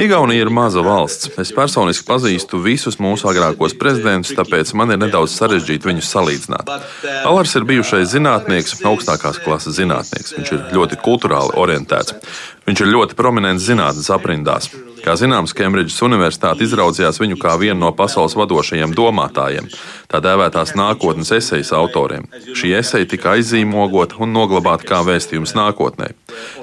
Igaunija 0.00 0.46
ir 0.46 0.48
maza 0.48 0.80
valsts. 0.80 1.28
Es 1.42 1.50
personiski 1.52 2.06
pazīstu 2.08 2.56
visus 2.64 2.96
mūsu 3.04 3.28
agrākos 3.28 3.74
prezidentus, 3.76 4.32
tāpēc 4.38 4.72
man 4.80 4.94
ir 4.94 5.00
nedaudz 5.02 5.34
sarežģīti 5.36 5.90
viņus 5.90 6.08
salīdzināt. 6.08 6.72
Uh, 6.72 7.10
Alars 7.28 7.52
ir 7.60 7.68
bijušais 7.68 8.14
zinātnieks, 8.14 8.78
augstākās 8.88 9.42
klases 9.44 9.76
zinātnieks. 9.76 10.32
Viņš 10.38 10.54
ir 10.56 10.64
ļoti 10.72 11.02
kultūrāli 11.04 11.52
orientēts. 11.60 12.16
Viņš 12.64 12.80
ir 12.80 12.92
ļoti 12.96 13.20
prominents 13.20 13.68
zinātnes 13.68 14.08
aprindās. 14.16 14.72
Kā 15.02 15.16
zināms, 15.18 15.50
Kembridžas 15.58 15.98
Universitāte 16.06 16.62
izraudzījās 16.62 17.18
viņu 17.18 17.36
kā 17.42 17.56
vienu 17.58 17.80
no 17.80 17.88
pasaules 17.96 18.36
vadošajiem 18.38 18.92
domātājiem, 18.94 19.66
tā 20.06 20.20
dēvētās 20.22 20.76
nākotnes 20.78 21.32
esejas 21.34 21.72
autoriem. 21.74 22.28
Šī 22.54 22.70
eseja 22.78 23.08
tika 23.10 23.32
aizīmogota 23.34 24.20
un 24.22 24.30
noglabāta 24.36 24.86
kā 24.86 25.00
vēstījums 25.08 25.56
nākotnē. 25.58 26.12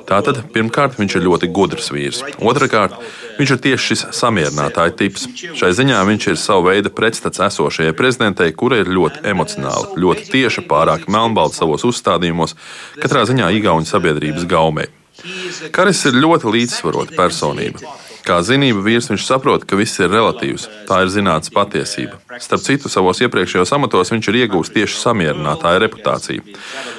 Tātad, 0.08 0.40
pirmkārt, 0.54 0.96
viņš 1.02 1.18
ir 1.20 1.26
ļoti 1.28 1.50
gudrs 1.54 1.92
vīrs. 1.92 2.22
Otrakārt, 2.40 2.96
viņš 3.42 3.54
ir 3.56 3.62
tieši 3.66 3.90
šis 3.92 4.06
samierinātāja 4.22 4.96
tips. 5.02 5.28
Šai 5.60 5.74
ziņā 5.76 6.00
viņš 6.08 6.30
ir 6.32 6.40
sava 6.40 6.72
veida 6.72 6.94
pretstats 6.96 7.44
esošajai 7.50 7.96
prezidentei, 7.98 8.56
kura 8.56 8.80
ir 8.80 8.90
ļoti 8.90 9.26
emocionāla, 9.34 9.98
ļoti 10.00 10.30
tieša, 10.32 10.64
pārāk 10.72 11.10
melnbalta 11.12 11.60
savos 11.60 11.84
uzstādījumos, 11.92 12.56
katrā 13.04 13.28
ziņā 13.28 13.52
Igaunijas 13.60 13.98
sabiedrības 13.98 14.48
gaumei. 14.48 14.88
Karis 15.76 16.06
ir 16.08 16.16
ļoti 16.16 16.56
līdzsvarota 16.56 17.20
personība. 17.20 17.84
Kā 18.30 18.44
zinība 18.46 18.84
vīrs 18.86 19.08
viņš 19.10 19.24
saprot, 19.26 19.64
ka 19.66 19.78
viss 19.80 19.98
ir 19.98 20.12
relatīvs. 20.14 20.68
Tā 20.86 21.00
ir 21.02 21.10
zinātnīs 21.10 21.50
patiesība. 21.50 22.20
Starp 22.38 22.62
citu, 22.62 22.90
savos 22.94 23.18
iepriekšējos 23.26 23.72
amatos 23.74 24.12
viņš 24.14 24.28
ir 24.30 24.38
iegūst 24.44 24.76
tieši 24.76 25.00
samierinātāja 25.02 25.80
reputāciju. 25.82 26.44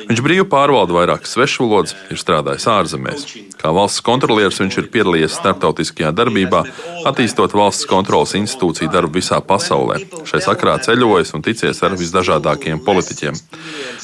Viņš 0.09 0.23
brīvi 0.27 0.47
pārvalda 0.51 0.97
vairākas 0.97 1.37
svešvalodas, 1.37 1.95
ir 2.11 2.19
strādājis 2.19 2.67
ārzemēs. 2.73 3.27
Kā 3.61 3.71
valsts 3.77 4.03
kontrolieris 4.03 4.59
viņš 4.59 4.79
ir 4.81 4.89
piedalījies 4.91 5.37
starptautiskajā 5.39 6.11
darbībā, 6.19 6.65
attīstot 7.07 7.55
valsts 7.55 7.87
kontrolas 7.87 8.35
institūciju 8.41 8.91
darbu 8.91 9.21
visā 9.21 9.39
pasaulē. 9.39 10.01
Šai 10.27 10.43
sakrā 10.49 10.81
ceļojis 10.83 11.31
un 11.39 11.47
ticies 11.47 11.85
ar 11.87 11.95
visdažādākajiem 12.01 12.83
politiķiem. 12.83 13.39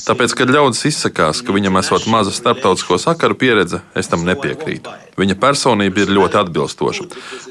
Tāpēc, 0.07 0.39
kad 0.39 0.55
ļaudis 0.55 0.87
izsakās, 0.93 1.43
ka 1.43 1.59
viņam 1.59 1.83
esot 1.83 2.07
maza 2.07 2.31
starptautisko 2.31 3.01
sakaru 3.03 3.35
pieredze, 3.43 3.83
es 3.99 4.15
tam 4.15 4.23
nepiekrītu. 4.29 4.95
Viņa 5.17 5.37
personība 5.41 6.03
ir 6.03 6.13
ļoti 6.13 6.41
atbilstoša 6.43 7.07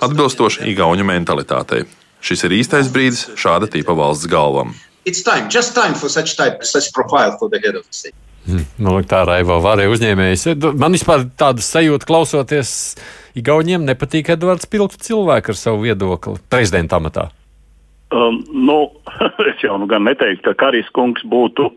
atbilstoši 0.05 0.67
Igaunijas 0.69 1.09
mentalitātei. 1.09 1.85
Šis 2.25 2.45
ir 2.47 2.57
īstais 2.57 2.91
brīdis 2.93 3.27
šāda 3.37 3.69
tipa 3.71 3.95
valsts 3.97 4.29
galvam. 4.29 4.73
Time, 5.05 5.49
time 5.49 5.97
type, 5.99 6.65
hmm, 8.45 8.65
nu, 8.81 8.95
tā 9.05 9.21
Raivo 9.25 9.59
varēja 9.61 9.93
uzņēmējs. 9.93 10.47
Man 10.77 10.97
vispār 10.97 11.27
tāda 11.37 11.61
sajūta, 11.65 12.07
klausoties, 12.09 12.71
Igauniem 13.35 13.83
nepatīk 13.85 14.29
Edvards 14.31 14.69
Pilts 14.69 15.01
cilvēku 15.05 15.51
ar 15.51 15.59
savu 15.59 15.83
viedokli 15.83 16.37
prezidenta 16.49 17.01
amatā. 17.01 17.27
Um, 18.15 18.39
nu, 18.53 18.77
es 19.49 19.61
jau 19.65 19.77
nu 19.81 19.89
gan 19.91 20.05
neteiktu, 20.07 20.45
ka 20.47 20.57
Karis 20.65 20.89
kungs 20.95 21.25
būtu 21.27 21.71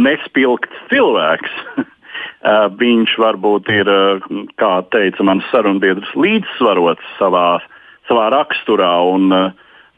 nespilgts 0.00 0.86
cilvēks. 0.90 1.58
Uh, 2.44 2.66
viņš 2.76 3.14
varbūt 3.16 3.70
ir, 3.72 3.88
uh, 3.88 4.24
kā 4.60 4.82
teica 4.92 5.24
mans 5.24 5.46
sarunbiedrs, 5.48 6.10
līdzsvarots 6.12 7.14
savā, 7.16 7.62
savā 8.04 8.26
raksturā 8.34 8.90
un 9.08 9.32
uh, 9.32 9.46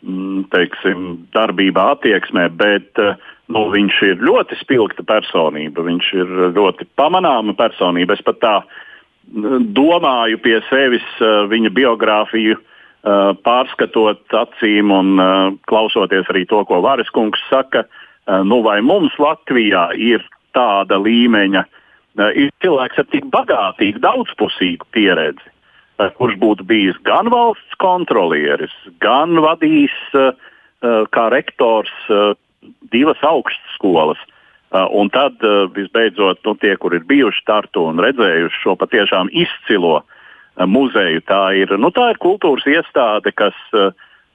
mm, 0.07 0.45
teiksim, 0.53 1.09
darbībā, 1.35 1.89
attieksmē, 1.97 2.45
bet 2.55 3.03
nu, 3.51 3.65
viņš 3.73 3.99
ir 4.07 4.23
ļoti 4.23 4.61
spilgta 4.61 5.03
personība. 5.09 5.83
Viņš 5.89 6.13
ir 6.21 6.31
ļoti 6.55 6.87
pamanāma 6.95 7.57
personība. 7.59 8.15
Es 8.15 8.23
pat 8.23 8.39
tā 8.45 8.55
domāju 9.75 10.39
pie 10.39 10.61
sevis 10.69 11.07
viņa 11.51 11.73
biogrāfiju. 11.75 12.61
Pārskatot 13.47 14.35
acīm 14.35 14.91
un 14.95 15.19
klausoties 15.71 16.31
arī 16.31 16.45
to, 16.51 16.63
ko 16.67 16.79
Vāris 16.83 17.11
kungs 17.15 17.43
saka, 17.51 17.85
nu 18.47 18.61
vai 18.67 18.81
mums 18.83 19.15
Latvijā 19.23 19.89
ir 19.95 20.23
tāda 20.55 20.99
līmeņa 20.99 21.63
uh, 21.63 21.76
ir 22.17 22.53
cilvēks 22.65 23.01
ar 23.03 23.09
tik 23.13 23.27
bagātīgu, 23.33 24.01
daudzpusīgu 24.05 24.89
pieredzi, 24.97 25.53
kurš 26.19 26.39
būtu 26.41 26.67
bijis 26.69 26.99
gan 27.09 27.31
valsts 27.33 27.79
kontrolieris, 27.83 28.75
gan 29.05 29.37
vadījis 29.45 29.97
kā 31.13 31.29
rektors 31.33 31.93
divas 32.93 33.21
augstskolas. 33.25 34.21
Un 34.93 35.09
tad, 35.15 35.41
visbeidzot, 35.77 36.43
nu, 36.45 36.57
tie, 36.61 36.75
kur 36.77 36.93
ir 36.97 37.05
bijuši 37.09 37.41
startu 37.45 37.87
un 37.87 38.03
redzējuši 38.03 38.63
šo 38.65 38.75
patiešām 38.81 39.31
izcilo 39.31 40.01
muzeju, 40.69 41.23
tā 41.29 41.43
ir, 41.57 41.71
nu, 41.79 41.93
tā 41.95 42.11
ir 42.13 42.21
kultūras 42.21 42.67
iestāde, 42.69 43.33
kas 43.37 43.57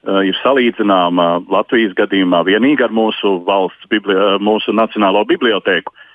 ir 0.02 0.38
salīdzināma 0.40 1.44
Latvijas 1.52 1.92
gadījumā 1.98 2.40
vienīgi 2.48 2.86
ar 2.88 2.94
mūsu 2.96 3.36
valsts, 3.46 3.86
bibli 3.92 4.16
mūsu 4.42 4.74
nacionālo 4.74 5.22
bibliotēku. 5.28 5.92
Uh, 5.92 6.08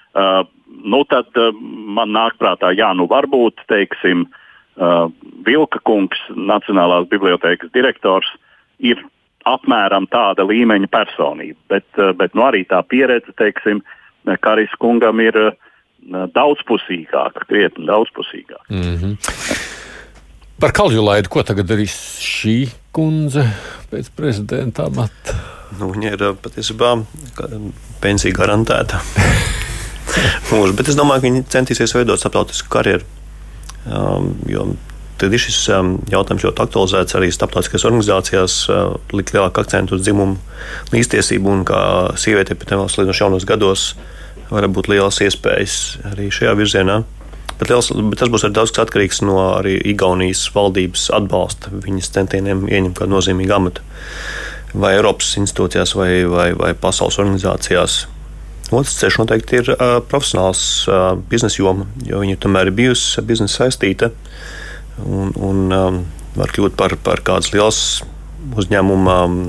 nu 0.83 1.03
tad 1.09 1.39
uh, 1.39 1.51
man 1.97 2.13
nāk 2.15 2.37
prātā, 2.41 2.71
jā, 2.77 2.89
nu 2.97 3.07
varbūt, 3.09 3.63
teiksim, 3.71 4.25
uh, 4.77 5.07
Vilka 5.45 5.81
kungs, 5.87 6.19
Nacionālās 6.35 7.07
bibliotēkas 7.11 7.71
direktors, 7.75 8.29
ir 8.79 9.01
apmēram 9.47 10.07
tāda 10.11 10.45
līmeņa 10.47 10.89
personība. 10.91 11.59
Bet, 11.75 11.87
uh, 11.97 12.13
bet 12.17 12.35
nu, 12.35 12.47
arī 12.47 12.65
tā 12.69 12.81
pieredze, 12.83 13.33
teiksim, 13.37 13.83
Karis 14.43 14.73
kungam 14.81 15.21
ir 15.23 15.37
uh, 15.39 15.53
daudzpusīgāka, 16.35 17.47
krietni 17.47 17.87
daudzpusīgāka. 17.87 18.67
Mm 18.69 18.95
-hmm. 18.97 19.15
Par 20.59 20.71
Kaljulaidu, 20.73 21.29
ko 21.29 21.43
tagad 21.43 21.69
darīs 21.69 21.93
šī 22.17 22.69
kundze 22.91 23.45
pēc 23.91 24.09
prezidenta 24.15 24.87
amata? 24.89 25.37
Nu, 25.79 25.91
viņa 25.93 26.13
ir 26.15 26.23
patiesībā 26.41 26.95
pensija 28.01 28.33
garantēta. 28.33 29.03
mūžu. 30.51 30.75
Bet 30.77 30.91
es 30.91 30.97
domāju, 30.99 31.23
ka 31.23 31.29
viņi 31.29 31.45
centīsies 31.53 31.95
veidot 31.97 32.21
starptautisku 32.21 32.71
karjeru. 32.73 33.07
Um, 33.87 34.77
tad 35.17 35.33
ir 35.33 35.41
šis 35.41 35.57
um, 35.73 35.95
jautājums 36.11 36.45
ļoti 36.45 36.63
aktualizēts 36.65 37.17
arī 37.17 37.31
starptautiskajās 37.33 37.87
organizācijās, 37.89 38.57
uh, 38.69 38.97
likt 39.15 39.33
lielāku 39.33 39.63
akcentu 39.63 39.97
uz 39.97 40.05
dzimumu 40.05 40.37
līdztiesību 40.93 41.53
un 41.53 41.65
kā 41.67 41.81
sieviete 42.19 42.57
pēc 42.57 42.73
tam 42.73 42.85
līdz 42.85 43.21
jaunos 43.21 43.47
gados 43.47 43.91
var 44.51 44.67
būt 44.71 44.89
lielas 44.91 45.19
iespējas 45.23 45.77
arī 46.13 46.29
šajā 46.31 46.53
virzienā. 46.59 47.01
Bet, 47.57 47.71
liels, 47.71 47.89
bet 47.89 48.19
tas 48.21 48.29
būs 48.29 48.45
arī 48.45 48.53
daudz 48.53 48.75
atkarīgs 48.77 49.23
no 49.25 49.39
arī 49.55 49.79
Igaunijas 49.89 50.43
valdības 50.53 51.07
atbalsta 51.17 51.71
viņas 51.73 52.11
centieniem 52.13 52.67
ieņemt 52.69 52.99
kādu 52.99 53.15
nozīmīgu 53.15 53.55
amatu. 53.55 53.85
Vai 54.77 54.93
Eiropas 54.97 55.31
institūcijās, 55.41 55.95
vai, 55.97 56.11
vai, 56.29 56.51
vai 56.57 56.75
pasaules 56.77 57.17
organizācijās. 57.23 58.03
Otrs 58.73 58.97
ceļš 58.99 59.21
noteikti 59.21 59.61
ir 59.61 59.71
uh, 59.73 59.97
profesionāls 60.09 60.61
uh, 60.91 61.13
biznesa 61.31 61.61
joma, 61.61 61.87
jo 62.07 62.19
viņa 62.23 62.39
tomēr 62.43 62.71
ir 62.71 62.77
bijusi 62.77 63.23
biznesa 63.23 63.63
saistīta 63.63 64.11
un, 65.05 65.31
un 65.35 65.63
um, 65.71 66.03
var 66.37 66.53
kļūt 66.53 66.75
par, 66.79 66.95
par 67.03 67.23
kādas 67.25 67.53
lielas 67.53 67.81
uzņēmuma 68.57 69.15
um, 69.25 69.39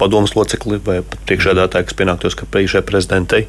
padomus 0.00 0.34
locekli 0.36 0.80
vai 0.84 0.98
priekšsēdētāju, 1.28 1.88
kas 1.88 1.98
pienāktos 1.98 2.36
kā 2.38 2.48
priekšē 2.50 2.82
prezidentei. 2.86 3.46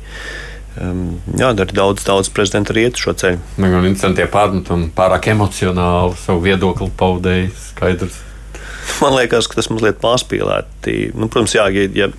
Um, 0.77 1.17
jā, 1.39 1.49
dar 1.57 1.71
daudz, 1.73 2.03
daudz 2.05 2.29
prezidentu 2.29 2.73
arī 2.73 2.85
iet 2.87 3.01
šo 3.01 3.15
ceļu. 3.17 3.41
Man 3.57 3.73
nu, 3.73 3.81
interesanti 3.89 4.21
tie 4.21 4.29
pārmetumi 4.31 4.91
pārāk 4.97 5.31
emocionāli 5.33 6.13
savu 6.21 6.43
viedokli 6.45 6.91
paudēji, 6.99 7.49
skaidrs. 7.71 8.21
Man 9.01 9.17
liekas, 9.17 9.49
ka 9.49 9.57
tas 9.57 9.71
mazliet 9.73 9.97
pārspīlēti. 10.03 11.11
Nu, 11.17 11.27
protams, 11.31 11.57
jā, 11.57 11.65
ja, 11.73 11.87
ja 11.97 12.11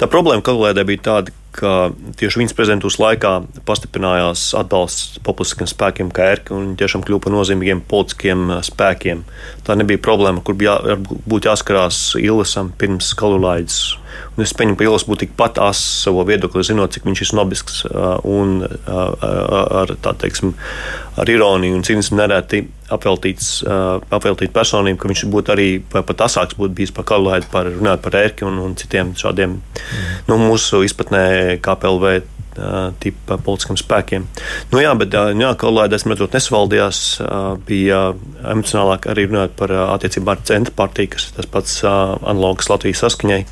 tā 0.00 0.08
problēma 0.10 0.44
Kalvēdē 0.46 0.86
bija 0.88 1.04
tāda, 1.10 1.34
ka 1.58 1.90
tieši 2.20 2.42
viņas 2.42 2.54
prezidentūras 2.56 2.98
laikā 3.02 3.32
pastiprinājās 3.68 4.48
atbalsts 4.58 5.20
populistiskiem 5.26 5.70
spēkiem, 5.70 6.12
kā 6.14 6.30
ERK, 6.34 6.52
un 6.54 6.64
viņi 6.66 6.78
tiešām 6.82 7.04
kļuva 7.06 7.24
par 7.26 7.34
nozīmīgiem 7.34 7.82
politiskiem 7.90 8.44
eh, 8.54 8.62
spēkiem. 8.66 9.24
Tā 9.66 9.78
nebija 9.78 10.02
problēma, 10.04 10.44
kur 10.46 10.58
bija 10.58 10.78
būtu 10.98 11.50
jāskarās 11.50 12.02
Ilvesam 12.20 12.72
pirms 12.78 13.10
Kalulaidas. 13.18 13.98
Un 14.36 14.44
es 14.44 14.54
pieņemu, 14.54 14.78
ka 14.78 14.86
Ilas 14.86 15.06
būtu 15.08 15.26
tikpat 15.26 15.60
asa 15.62 16.08
savā 16.08 16.24
viedoklī, 16.28 16.62
zinot, 16.66 16.94
cik 16.94 17.06
viņš 17.08 17.22
ir 17.24 17.30
snobisks 17.32 17.82
un 18.28 18.62
ar, 18.62 19.94
teiksim, 20.22 20.54
ar 21.18 21.32
ironiju 21.32 21.78
un 21.78 21.86
cīnismu 21.86 22.20
nereti 22.20 22.62
apveltīts, 22.94 23.50
apveltīt 23.66 24.54
personību, 24.54 25.00
ka 25.00 25.10
viņš 25.10 25.26
būtu 25.32 25.54
arī 25.54 25.68
pat 25.90 26.26
asāks 26.28 26.56
būtu 26.58 26.76
bijis 26.78 26.94
par 26.94 27.08
Kalulaidu, 27.10 27.50
par 27.52 27.68
runāt 27.72 28.04
par 28.04 28.16
ērki 28.20 28.46
un, 28.48 28.62
un 28.64 28.78
citiem 28.78 29.12
šādiem 29.18 29.58
mm. 29.58 30.26
nu, 30.30 30.40
mūsu 30.46 30.84
izpratnē 30.86 31.58
KPLV 31.64 32.18
tipa 33.02 33.38
politiskiem 33.44 33.78
spēkiem. 33.78 34.26
Nu, 34.72 34.80
jā, 34.82 34.92
bet 34.98 35.14
jā, 35.14 35.50
kolēģis 35.60 36.06
redzot, 36.10 36.34
nesvaldījās, 36.36 37.00
bija 37.68 38.00
emocionālāk 38.42 39.08
arī 39.12 39.28
runājot 39.28 39.56
par 39.58 39.74
attiecībā 39.84 40.34
ar 40.34 40.44
centra 40.48 40.74
partiju, 40.82 41.14
kas 41.14 41.28
ir 41.28 41.36
tas 41.38 41.50
pats 41.52 41.80
analogs 41.86 42.70
Latvijas 42.72 43.04
saskaņai. 43.04 43.42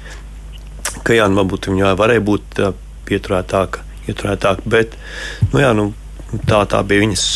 Ka 1.06 1.16
jā, 1.16 1.28
nu, 1.30 1.40
varbūt 1.42 1.70
viņa 1.70 1.94
varēja 1.98 2.24
būt 2.26 2.62
pieturētāka, 3.06 3.84
ieturētāka, 4.10 4.66
bet 4.66 4.96
nu, 5.52 5.60
jā, 5.62 5.70
nu, 5.76 5.90
tā, 6.48 6.64
tā 6.70 6.82
bija 6.86 7.04
viņas 7.06 7.28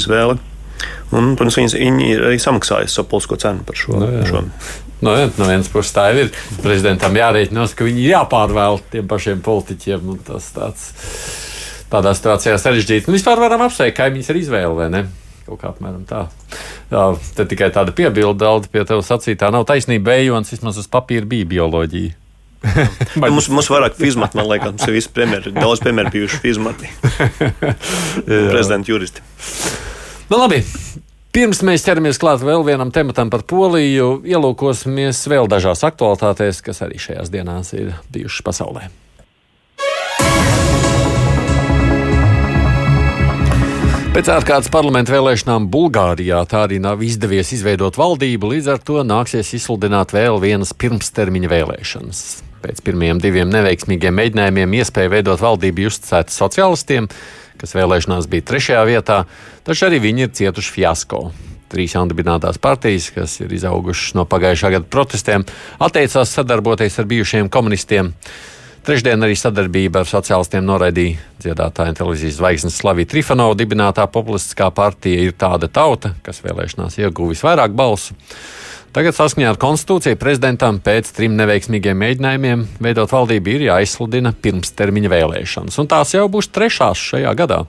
izvēle. 0.00 0.38
Un, 1.14 1.34
protams, 1.38 1.58
viņi, 1.60 1.78
viņi 1.78 2.08
ir 2.10 2.24
arī 2.30 2.40
samaksājuši 2.42 2.96
savu 2.96 3.10
politisko 3.12 3.38
cenu 3.40 3.64
par 3.66 3.78
šo. 3.78 3.98
Nu, 4.00 4.08
jā. 4.10 4.24
šo. 4.28 4.42
No, 5.04 5.12
nu, 5.12 5.28
no 5.38 5.48
vienas 5.48 5.68
puses 5.70 5.92
tā 5.94 6.08
ir. 6.16 6.30
Prezidentam 6.64 7.16
jārēķinās, 7.18 7.74
ka 7.76 7.86
viņi 7.86 8.06
jāpārvēl 8.08 8.80
tiem 8.92 9.10
pašiem 9.10 9.42
politiķiem. 9.44 10.14
Tas 10.26 10.48
tāds, 10.56 10.88
tādā 11.92 12.14
situācijā 12.16 12.56
sarežģīts. 12.60 13.08
Nu, 13.08 13.16
vispār 13.16 13.42
varam 13.42 13.66
apsveikt, 13.66 13.98
ka 13.98 14.08
viņas 14.10 14.32
ir 14.32 14.40
izvēle 14.40 14.74
vai 14.78 14.88
ne. 14.94 15.04
Kaut 15.44 15.60
kā 15.60 15.70
apmēram 15.74 16.06
tā. 16.08 16.24
Jā, 16.88 17.04
te 17.36 17.44
tikai 17.50 17.68
tāda 17.74 17.92
piebilde, 17.96 18.40
daudz 18.40 18.70
pie 18.72 18.86
tevis 18.88 19.10
sacītā. 19.12 19.52
Nav 19.52 19.66
taisnība, 19.68 20.14
bejons 20.14 20.54
vismaz 20.54 20.80
uz 20.80 20.88
papīra 20.90 21.28
bija 21.28 21.50
bioloģija. 21.52 22.23
nu, 23.20 23.28
mums, 23.28 23.48
mums 23.52 23.70
vairāk 23.72 23.96
fizmati, 24.00 24.38
man 24.40 24.48
liekas, 24.50 24.74
mums 24.74 24.88
ir 24.88 24.96
visi 24.96 25.12
premjeri, 25.14 25.54
daudz 25.54 25.82
premjeri 25.84 26.14
bijuši 26.18 26.42
fizmati. 26.44 26.90
Prezidenta 28.52 28.92
juristi. 28.92 29.24
Nu, 30.30 30.38
labi, 30.38 30.62
Pirms 31.34 31.64
mēs 31.66 31.82
ķeramies 31.82 32.20
klāt 32.22 32.44
vēl 32.46 32.62
vienam 32.62 32.92
tematam 32.94 33.26
par 33.26 33.42
Poliju, 33.50 34.20
ielūkosimies 34.22 35.24
vēl 35.26 35.48
dažās 35.50 35.82
aktualitātēs, 35.82 36.60
kas 36.62 36.78
arī 36.86 37.00
šajās 37.02 37.32
dienās 37.34 37.72
ir 37.74 37.90
bijušas 38.14 38.44
pasaulē. 38.46 38.84
Pēc 44.14 44.30
ārkārtas 44.30 44.70
parlamentu 44.70 45.10
vēlēšanām 45.10 45.66
Bulgārijā 45.74 46.38
tā 46.46 46.68
arī 46.68 46.78
nav 46.78 47.02
izdevies 47.02 47.50
izveidot 47.56 47.98
valdību, 47.98 48.54
līdz 48.54 48.70
ar 48.76 48.84
to 48.86 49.02
nāksies 49.02 49.56
izsludināt 49.58 50.14
vēl 50.14 50.38
vienas 50.38 50.70
pirmstermiņa 50.78 51.50
vēlēšanas. 51.50 52.20
Pēc 52.64 52.80
pirmajiem 52.80 53.18
diviem 53.20 53.50
neveiksmīgiem 53.52 54.14
mēģinājumiem 54.16 54.78
iespēja 54.78 55.10
veidot 55.12 55.42
valdību 55.44 55.84
uzticēta 55.90 56.32
sociālistiem, 56.32 57.10
kas 57.60 57.76
vēlēšanās 57.76 58.28
bija 58.32 58.46
trešajā 58.48 58.84
vietā, 58.88 59.18
taču 59.66 59.84
arī 59.90 59.98
viņi 60.00 60.24
ir 60.24 60.32
cietuši 60.38 60.72
fiasko. 60.78 61.20
Trīs 61.74 61.92
jaundibinātās 61.92 62.56
partijas, 62.62 63.10
kas 63.12 63.36
ir 63.44 63.52
izaugušas 63.52 64.16
no 64.16 64.24
pagājušā 64.30 64.72
gada 64.78 64.88
protestiem, 64.88 65.44
atteicās 65.82 66.32
sadarboties 66.38 66.96
ar 67.02 67.08
bijušajiem 67.12 67.52
komunistiem. 67.52 68.12
Trešdien 68.84 69.24
arī 69.24 69.36
sadarbība 69.36 70.00
ar 70.00 70.08
sociālistiem 70.08 70.64
noraidīja 70.64 71.20
dziedātāja 71.44 71.92
un 71.92 72.00
televīzijas 72.00 72.40
zvaigznes 72.40 72.80
Slavija 72.80 73.12
Trifanova 73.12 73.56
dibinātā 73.60 74.08
populistiskā 74.12 74.70
partija 74.76 75.20
ir 75.24 75.36
tāda 75.40 75.68
tauta, 75.72 76.14
kas 76.24 76.40
vēlēšanās 76.44 76.96
ieguvis 77.00 77.44
vairāk 77.44 77.76
balsu. 77.76 78.16
Tagad 78.94 79.16
saskaņā 79.16 79.48
ar 79.50 79.56
konstitūciju 79.58 80.14
prezidentam 80.22 80.76
pēc 80.78 81.08
trim 81.16 81.32
neveiksmīgiem 81.34 81.98
mēģinājumiem 81.98 82.60
veidot 82.84 83.10
valdību 83.10 83.50
ir 83.50 83.64
jāizsludina 83.66 84.30
pirmstermiņa 84.38 85.10
vēlēšanas, 85.10 85.78
un 85.82 85.88
tās 85.90 86.12
jau 86.14 86.28
būs 86.30 86.52
trešās 86.54 87.02
šajā 87.08 87.32
gadā. 87.40 87.64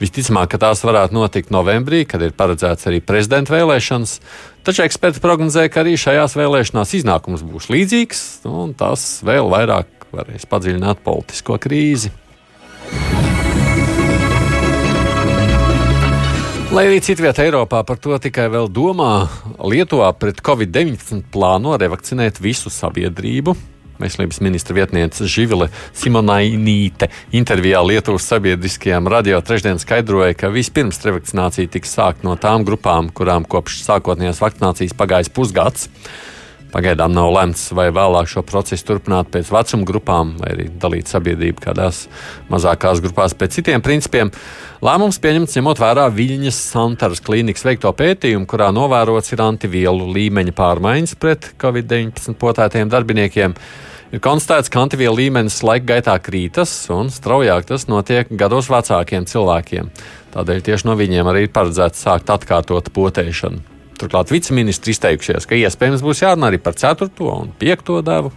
Visticamāk, 0.00 0.54
ka 0.54 0.62
tās 0.62 0.80
varētu 0.80 1.12
notikt 1.12 1.52
novembrī, 1.52 2.06
kad 2.08 2.24
ir 2.24 2.32
paredzēts 2.32 2.88
arī 2.88 3.02
prezidenta 3.04 3.52
vēlēšanas, 3.52 4.16
taču 4.64 4.86
eksperti 4.86 5.20
prognozē, 5.20 5.66
ka 5.68 5.82
arī 5.84 5.98
šajās 6.00 6.38
vēlēšanās 6.40 6.96
iznākums 7.02 7.44
būs 7.44 7.68
līdzīgs, 7.68 8.24
un 8.48 8.72
tas 8.80 9.10
vēl 9.28 9.52
vairāk 9.52 10.08
varēs 10.16 10.48
padziļināt 10.48 11.04
politisko 11.04 11.60
krīzi. 11.60 12.14
Lai 16.70 16.84
arī 16.86 17.00
citvietā 17.02 17.42
Eiropā 17.42 17.80
par 17.82 17.98
to 17.98 18.14
tikai 18.22 18.44
vēl 18.46 18.68
domā, 18.70 19.26
Lietuvā 19.58 20.12
pret 20.14 20.38
covid-19 20.38 21.24
plāno 21.34 21.72
revakcinēt 21.74 22.38
visu 22.38 22.70
sabiedrību. 22.70 23.56
Veselības 23.98 24.38
ministra 24.38 24.76
vietniece 24.78 25.26
Živile 25.26 25.66
Simonainīte 25.98 27.08
intervijā 27.34 27.82
Lietuvas 27.82 28.28
sabiedriskajām 28.30 29.10
radio 29.10 29.42
trešdien 29.42 29.82
skaidroja, 29.82 30.36
ka 30.38 30.52
vispirms 30.54 31.02
revakcinācija 31.02 31.74
tiks 31.74 31.96
sākt 31.98 32.22
no 32.22 32.36
tām 32.38 32.62
grupām, 32.68 33.10
kurām 33.10 33.50
kopš 33.50 33.82
sākotnējās 33.88 34.38
vakcinācijas 34.38 34.94
pagājis 34.94 35.34
pusgads. 35.34 35.90
Pagaidām 36.70 37.10
nav 37.10 37.32
lemts, 37.34 37.64
vai 37.74 37.88
vēlāk 37.94 38.28
šo 38.30 38.44
procesu 38.46 38.86
turpināt 38.86 39.30
pēc 39.34 39.48
vecuma 39.50 39.86
grupām, 39.88 40.36
vai 40.38 40.52
arī 40.54 40.68
dalīt 40.70 41.10
sabiedrību 41.10 41.64
kādās 41.64 42.04
mazākās 42.50 43.02
grupās 43.02 43.34
pēc 43.34 43.58
citiem 43.58 43.82
principiem. 43.82 44.30
Lēmums 44.86 45.18
pieņemts 45.22 45.58
ņemot 45.58 45.82
vērā 45.82 46.06
Viļņas 46.14 46.60
Santaras 46.70 47.22
klīnikas 47.26 47.66
veikto 47.66 47.90
pētījumu, 47.98 48.46
kurā 48.50 48.70
novērots 48.74 49.34
ir 49.34 49.42
antivielu 49.44 50.06
līmeņa 50.14 50.54
pārmaiņas 50.56 51.16
pret 51.20 51.50
covid-19 51.60 52.38
potētiem 52.38 52.92
darbiniekiem. 52.92 53.58
Ir 54.10 54.22
konstatēts, 54.22 54.70
ka 54.70 54.82
antivielu 54.82 55.20
līmenis 55.20 55.60
laika 55.66 55.92
gaitā 55.92 56.16
krītas, 56.22 56.72
un 56.90 57.12
straujāk 57.14 57.68
tas 57.68 57.86
notiek 57.90 58.30
gados 58.30 58.70
vecākiem 58.70 59.26
cilvēkiem. 59.30 59.90
Tādēļ 60.34 60.64
tieši 60.66 60.86
no 60.86 60.96
viņiem 60.98 61.30
arī 61.30 61.46
ir 61.46 61.52
paredzēts 61.54 62.06
sākt 62.06 62.30
atkārtot 62.30 62.90
potēšanu. 62.94 63.79
Turklāt 64.00 64.30
viceministri 64.32 64.94
izteikušies, 64.94 65.44
ka 65.44 65.58
iespējams 65.58 66.04
būs 66.04 66.22
jārunā 66.24 66.48
arī 66.48 66.60
par 66.62 66.78
4. 66.78 67.10
un 67.28 67.50
5. 67.60 67.90
devu. 68.06 68.32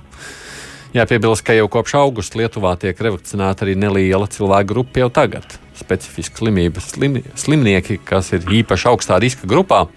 Jāpiebilst, 0.93 1.41
ka 1.47 1.56
jau 1.58 1.69
kopš 1.71 1.95
augusta 1.97 2.38
Lietuvā 2.38 2.76
tiek 2.78 2.99
revakcinēta 3.02 3.65
arī 3.65 3.73
neliela 3.80 4.28
cilvēku 4.30 4.69
grupa 4.76 5.02
jau 5.02 5.10
tagad. 5.13 5.56
Specifiski 5.80 6.43
slimības 6.43 6.91
slim, 6.93 7.17
slimnieki, 7.39 7.97
kas 8.06 8.30
ir 8.36 8.45
īpaši 8.60 8.91
augstā 8.91 9.17
riska 9.23 9.49
grupā. 9.49 9.88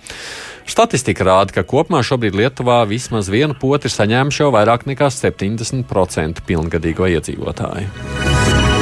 Statistika 0.67 1.27
rāda, 1.27 1.53
ka 1.59 1.67
kopumā 1.69 2.01
šobrīd 2.07 2.39
Lietuvā 2.39 2.81
vismaz 2.89 3.29
vienu 3.31 3.59
poti 3.59 3.91
ir 3.91 3.95
saņēmuši 3.95 4.43
jau 4.43 4.49
vairāk 4.55 4.87
nekā 4.89 5.11
70% 5.13 6.47
pilngadīgo 6.49 7.11
iedzīvotāju. 7.19 8.76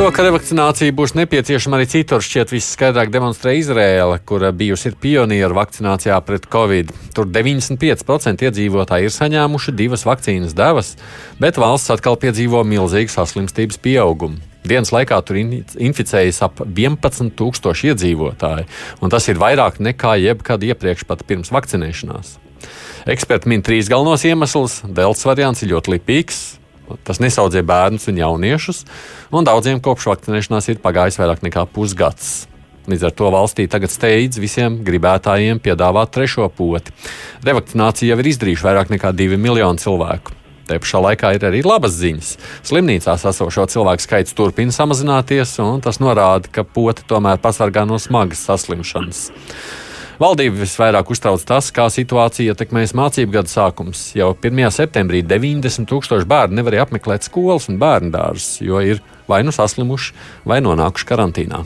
To, 0.00 0.06
ka 0.16 0.22
revakcinācija 0.24 0.94
būs 0.96 1.12
nepieciešama 1.12 1.76
arī 1.76 1.84
citur, 1.92 2.22
šķiet 2.24 2.54
visskaidrāk 2.54 3.10
demonstrē 3.12 3.52
Izrēla, 3.58 4.14
kur 4.24 4.46
bijusi 4.56 4.94
pionieru 4.96 5.58
vakcinācijā 5.58 6.14
pret 6.24 6.46
covid. 6.48 6.88
Tur 7.12 7.26
95% 7.28 8.46
iedzīvotāji 8.46 9.10
ir 9.10 9.12
saņēmuši 9.12 9.74
divas 9.76 10.06
vakcīnas 10.08 10.54
devas, 10.56 10.94
bet 11.36 11.60
valsts 11.60 11.92
atkal 11.92 12.16
piedzīvo 12.22 12.62
milzīgu 12.64 13.12
saslimstības 13.12 13.76
pieaugumu. 13.84 14.40
Dienas 14.64 14.88
laikā 14.96 15.18
tur 15.20 15.36
inficējas 15.36 16.40
ap 16.46 16.62
11,000 16.64 17.84
iedzīvotāji, 17.90 18.64
un 19.04 19.12
tas 19.12 19.28
ir 19.28 19.42
vairāk 19.42 19.82
nekā 19.84 20.14
jebkad 20.22 20.64
iepriekš, 20.64 21.04
pat 21.12 21.26
pirms 21.28 21.52
vakcinēšanās. 21.52 22.38
Eksperti 23.04 23.52
min 23.52 23.60
trīs 23.60 23.92
galvenos 23.92 24.24
iemeslus. 24.24 24.80
Delta 24.88 25.28
variants 25.28 25.60
ir 25.60 25.74
ļoti 25.74 25.98
lipīgs, 25.98 26.40
Tas 27.06 27.20
nesaudzē 27.22 27.62
bērnus 27.66 28.08
un 28.10 28.20
jauniešus, 28.20 28.84
un 29.34 29.48
daudziem 29.48 29.82
kopš 29.84 30.10
vakcinēšanās 30.12 30.70
ir 30.72 30.82
pagājis 30.82 31.20
vairāk 31.20 31.44
nekā 31.46 31.66
pusgads. 31.74 32.48
Līdz 32.90 33.06
ar 33.06 33.14
to 33.14 33.28
valstī 33.30 33.66
tagad 33.70 33.92
steidz 33.92 34.40
visiem 34.40 34.80
gribētājiem 34.86 35.60
piedāvāt 35.62 36.14
trešo 36.16 36.48
poti. 36.56 36.94
Revakcinācija 37.46 38.14
jau 38.14 38.20
ir 38.22 38.30
izdarījuši 38.32 38.66
vairāk 38.66 38.92
nekā 38.94 39.12
2 39.14 39.38
miljoni 39.38 39.82
cilvēku. 39.82 40.36
Te 40.70 40.78
pašā 40.78 41.00
laikā 41.02 41.32
ir 41.34 41.44
arī 41.48 41.60
labas 41.66 41.96
ziņas. 41.98 42.32
Slimnīcās 42.68 43.26
esošo 43.26 43.66
cilvēku 43.72 44.04
skaits 44.04 44.36
turpina 44.38 44.74
samazināties, 44.74 45.56
un 45.64 45.82
tas 45.82 45.98
norāda, 45.98 46.46
ka 46.46 46.62
poti 46.62 47.02
tomēr 47.10 47.40
pasargā 47.42 47.82
no 47.90 47.98
smagas 47.98 48.44
saslimšanas. 48.46 49.24
Valdību 50.20 50.58
visvairāk 50.60 51.08
uztrauc 51.14 51.40
tas, 51.48 51.70
kā 51.72 51.86
situācija 51.88 52.52
ietekmēs 52.52 52.92
mācību 52.92 53.38
gada 53.38 53.48
sākums. 53.48 54.02
Jau 54.12 54.34
1. 54.36 54.66
septembrī 54.76 55.22
90 55.24 55.88
tūkstoši 55.88 56.26
bērnu 56.28 56.58
nevarēja 56.58 56.84
apmeklēt 56.84 57.24
skolas 57.24 57.70
un 57.72 57.78
bērnu 57.80 58.12
dārzus, 58.12 58.58
jo 58.60 58.82
ir 58.84 59.00
vai 59.30 59.38
nu 59.48 59.54
saslimuši, 59.56 60.12
vai 60.44 60.58
nonākuši 60.60 61.08
karantīnā. 61.08 61.62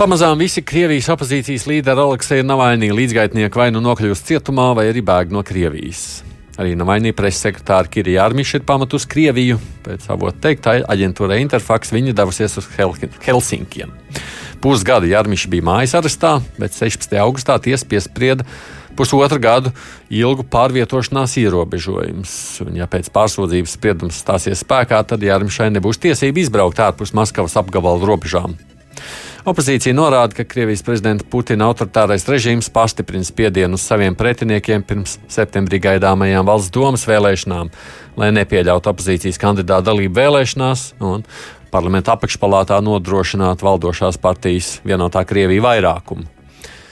Pamazām 0.00 0.42
visi 0.42 0.64
Krievijas 0.66 1.12
opozīcijas 1.14 1.68
līderi 1.70 2.02
Aleksēja 2.08 2.48
Navainī 2.50 2.90
līdzgaitnieki 2.90 3.62
vai 3.62 3.68
nu 3.70 3.84
nokļūst 3.84 4.26
cietumā, 4.32 4.72
vai 4.74 4.88
arī 4.90 5.06
bēg 5.06 5.30
no 5.30 5.46
Krievijas. 5.46 6.24
Arī 6.60 6.74
Navainī 6.76 7.14
preses 7.16 7.40
sekretāra 7.40 7.88
Kirija 7.88 8.26
Armiša 8.26 8.58
ir 8.58 8.64
pamatus 8.68 9.06
Krieviju. 9.08 9.56
Pēc 9.86 10.04
avotu 10.12 10.42
teiktā 10.44 10.76
aģentūra 10.92 11.38
Interfax 11.40 11.94
viņa 11.94 12.12
devusies 12.18 12.58
uz 12.60 12.68
Helsinkiem. 13.24 13.94
Pusgadu 14.60 15.08
Jārmiša 15.08 15.48
bija 15.48 15.64
mājas 15.64 15.96
arestā, 15.96 16.34
bet 16.60 16.76
16. 16.76 17.16
augustā 17.22 17.56
tiesa 17.64 17.86
piesprieda 17.88 18.44
pusotru 18.98 19.40
gadu 19.40 19.72
ilgu 20.12 20.44
pārvietošanās 20.52 21.38
ierobežojums. 21.40 22.34
Un, 22.66 22.76
ja 22.76 22.88
pēc 22.90 23.08
pārsūdzības 23.14 23.78
spriedums 23.78 24.20
stāsies 24.20 24.60
spēkā, 24.60 25.00
tad 25.08 25.24
Jārmišai 25.24 25.70
nebūs 25.78 26.02
tiesība 26.02 26.44
izbraukt 26.44 26.82
ārpus 26.84 27.14
Maskavas 27.16 27.56
apgabalu 27.56 28.04
robežām. 28.12 28.58
Opozīcija 29.48 29.94
norāda, 29.96 30.34
ka 30.36 30.44
Krievijas 30.44 30.82
prezidenta 30.84 31.24
Putina 31.24 31.70
autoritārais 31.70 32.26
režīms 32.28 32.68
pastiprina 32.72 33.24
spiedienu 33.24 33.78
uz 33.78 33.84
saviem 33.86 34.16
pretiniekiem 34.16 34.84
pirms 34.84 35.16
septembrī 35.32 35.80
gaidāmajām 35.80 36.44
valsts 36.44 36.72
domas 36.74 37.06
vēlēšanām, 37.08 37.70
lai 38.20 38.28
nepieļautu 38.36 38.92
opozīcijas 38.92 39.40
kandidātu 39.40 39.88
dalību 39.88 40.18
vēlēšanās 40.20 40.84
un 41.00 41.24
parlamenta 41.72 42.18
apakšpalātā 42.18 42.82
nodrošinātu 42.84 43.64
valdošās 43.64 44.20
partijas 44.20 44.76
vienotā 44.84 45.24
Krievija 45.24 45.64
vairākumu. 45.70 46.28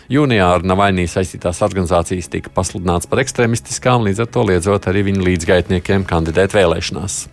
Jūnijā 0.09 0.47
ar 0.55 0.65
Navainī 0.65 1.05
saistītās 1.05 1.61
organizācijas 1.67 2.31
tika 2.33 2.49
pasludināts 2.55 3.11
par 3.11 3.21
ekstrēmistiskām, 3.21 4.09
līdz 4.09 4.25
ar 4.25 4.33
to 4.33 4.49
liedzot 4.49 4.89
arī 4.89 5.05
viņu 5.11 5.27
līdzgaitniekiem 5.27 6.09
kandidēt 6.09 6.57
vēlēšanās. 6.57 7.27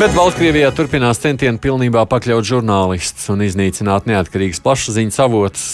Bet 0.00 0.14
Baltkrievijā 0.16 0.70
turpinās 0.72 1.18
centieni 1.20 1.60
pilnībā 1.60 2.06
pakļaut 2.08 2.46
žurnālistus 2.48 3.26
un 3.28 3.42
iznīcināt 3.44 4.06
neatkarīgas 4.08 4.62
plašsaziņas 4.64 5.18
avotus. 5.20 5.64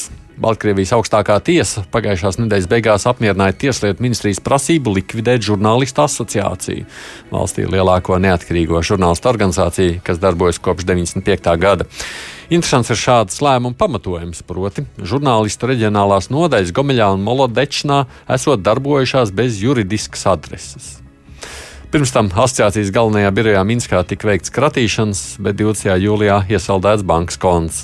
Baltkrievijas 0.42 0.96
augstākā 0.96 1.36
tiesa 1.46 1.84
pagājušās 1.94 2.40
nedēļas 2.40 2.66
beigās 2.72 3.06
apmierināja 3.06 3.54
Tieslietu 3.60 4.02
ministrijas 4.02 4.42
prasību 4.42 4.96
likvidēt 4.96 5.46
žurnālistu 5.46 6.02
asociāciju, 6.08 6.88
valstī 7.30 7.68
lielāko 7.70 8.18
neatkarīgo 8.26 8.82
žurnālistu 8.90 9.30
organizāciju, 9.30 10.02
kas 10.02 10.18
darbojas 10.18 10.58
kopš 10.58 10.90
95. 10.90 11.54
gada. 11.62 11.87
Interesants 12.50 12.90
ir 12.90 13.02
šāds 13.06 13.38
lēmuma 13.46 13.79
pamatojums, 13.79 14.42
proti, 14.42 14.88
žurnālistu 15.06 15.70
reģionālās 15.70 16.33
nodaļas 16.35 16.74
Gomeļā 16.74 17.14
un 17.14 17.22
Molodečnā 17.31 18.04
esot 18.27 18.66
darbojušās 18.66 19.31
bez 19.38 19.62
juridiskas 19.62 20.27
adreses. 20.35 20.96
Pirms 21.97 22.11
tam 22.13 22.27
asociācijas 22.29 22.90
galvenajā 22.92 23.31
birojā 23.33 23.61
Minskā 23.65 24.03
tika 24.05 24.29
veikts 24.29 24.53
kratīšanas, 24.53 25.21
bet 25.40 25.57
20. 25.57 25.94
jūlijā 25.97 26.42
iesaldēts 26.53 27.07
bankas 27.09 27.40
konts. 27.40 27.79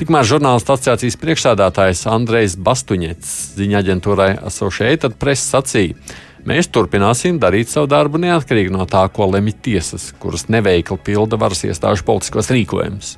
Tikmēr 0.00 0.24
žurnālistu 0.24 0.72
asociācijas 0.72 1.18
priekšsādātājs 1.20 2.06
Andrejs 2.08 2.54
Bastuņets 2.56 3.34
ziņā 3.58 3.84
aģentūrai 3.84 4.30
Associated 4.40 5.20
Press 5.20 5.52
sacīja, 5.52 6.00
Mēs 6.48 6.70
turpināsim 6.72 7.36
darīt 7.42 7.68
savu 7.68 7.90
darbu 7.92 8.22
neatkarīgi 8.22 8.72
no 8.72 8.88
tā, 8.88 9.04
ko 9.12 9.28
lemj 9.34 9.52
tiesas, 9.66 10.12
kuras 10.22 10.46
neveikli 10.48 10.96
pilda 11.04 11.36
varas 11.36 11.64
iestāžu 11.68 12.08
politiskos 12.08 12.48
rīkojumus. 12.54 13.16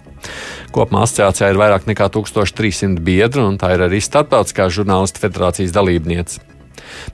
Kopumā 0.74 1.06
asociācijā 1.06 1.52
ir 1.52 1.62
vairāk 1.62 1.86
nekā 1.92 2.10
1300 2.18 2.98
biedru, 3.06 3.46
un 3.52 3.62
tā 3.62 3.76
ir 3.76 3.86
arī 3.86 4.02
Startautiskā 4.02 4.66
žurnālistu 4.66 5.28
federācijas 5.28 5.76
dalībniece. 5.78 6.57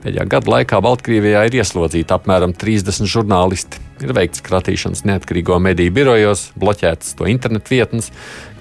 Pēdējā 0.05 0.27
gada 0.37 0.55
laikā 0.57 0.81
Baltkrievijā 0.85 1.45
ir 1.49 1.59
ieslodzīti 1.61 2.15
apmēram 2.17 2.55
30 2.57 3.11
žurnālisti. 3.11 3.83
Ir 4.05 4.15
veikts 4.17 4.43
kratīšanas 4.45 5.05
neatkarīgo 5.09 5.61
mediju 5.63 5.95
birojos, 5.95 6.49
bloķētas 6.59 7.15
to 7.19 7.31
internetu 7.31 7.77
vietnes, 7.77 8.11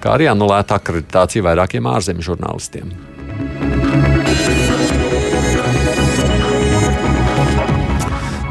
kā 0.02 0.14
arī 0.14 0.30
anulēta 0.30 0.78
akreditācija 0.78 1.44
vairākiem 1.48 1.90
ārzemju 1.90 2.30
žurnālistiem. 2.32 2.94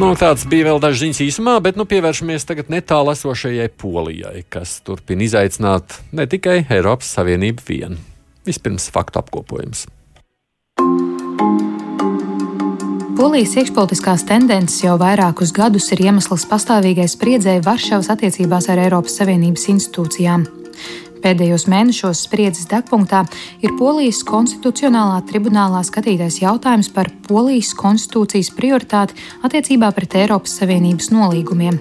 Nu, 0.04 0.10
tāds 0.20 0.42
bija 0.50 0.66
vēl 0.68 0.80
dažs 0.84 1.00
ziņas 1.00 1.20
īsumā, 1.24 1.54
bet 1.64 1.78
nu, 1.80 1.86
pievēršamies 1.88 2.44
tagad 2.50 2.72
netālu 2.74 3.14
esošajai 3.14 3.70
Polijai, 3.80 4.42
kas 4.52 4.80
turpina 4.84 5.24
izaicināt 5.24 6.00
ne 6.12 6.26
tikai 6.28 6.64
Eiropas 6.66 7.14
Savienību 7.16 7.64
vienu. 7.70 8.00
Vispirms 8.44 8.90
faktu 8.92 9.22
apkopojums. 9.22 9.86
Polijas 13.14 13.52
iekšpolitiskās 13.62 14.24
tendences 14.26 14.80
jau 14.82 14.96
vairākus 14.98 15.52
gadus 15.54 15.92
ir 15.94 16.02
iemesls 16.08 16.48
pastāvīgai 16.50 17.06
spriedzēji 17.12 17.62
Varšavas 17.68 18.10
attiecībās 18.16 18.72
ar 18.74 18.82
Eiropas 18.88 19.20
Savienības 19.22 19.70
institūcijām. 19.76 20.50
Pēdējos 21.24 21.70
mēnešos 21.72 22.26
spriedzes 22.26 22.68
degpunktā 22.68 23.24
ir 23.64 23.72
Polijas 23.80 24.20
konstitucionālā 24.28 25.22
tribunālā 25.30 25.80
skatītais 25.88 26.42
jautājums 26.44 26.92
par 26.92 27.08
Polijas 27.30 27.72
konstitūcijas 27.80 28.52
prioritāti 28.58 29.16
attiecībā 29.48 29.94
pret 29.96 30.20
Eiropas 30.20 30.60
Savienības 30.60 31.14
nolīgumiem. 31.16 31.80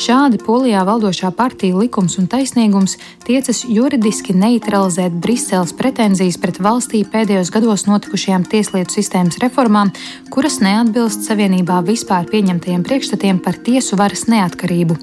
Šādi 0.00 0.38
Polijā 0.40 0.80
valdošā 0.88 1.28
partija 1.36 1.76
likums 1.76 2.14
un 2.20 2.24
taisnīgums 2.30 2.94
tiecas 3.26 3.58
juridiski 3.68 4.32
neutralizēt 4.32 5.18
Briseles 5.20 5.74
pretenzijas 5.76 6.38
pret 6.40 6.56
valstī 6.64 7.02
pēdējos 7.04 7.50
gados 7.52 7.84
notikušajām 7.84 8.46
tieslietu 8.48 8.96
sistēmas 8.96 9.36
reformām, 9.42 9.92
kuras 10.32 10.56
neatbilst 10.64 11.28
Savienībā 11.28 11.82
vispār 11.84 12.24
pieņemtajiem 12.32 12.86
priekšstatiem 12.86 13.42
par 13.44 13.60
tiesu 13.66 13.98
varas 14.00 14.24
neatkarību. 14.32 14.96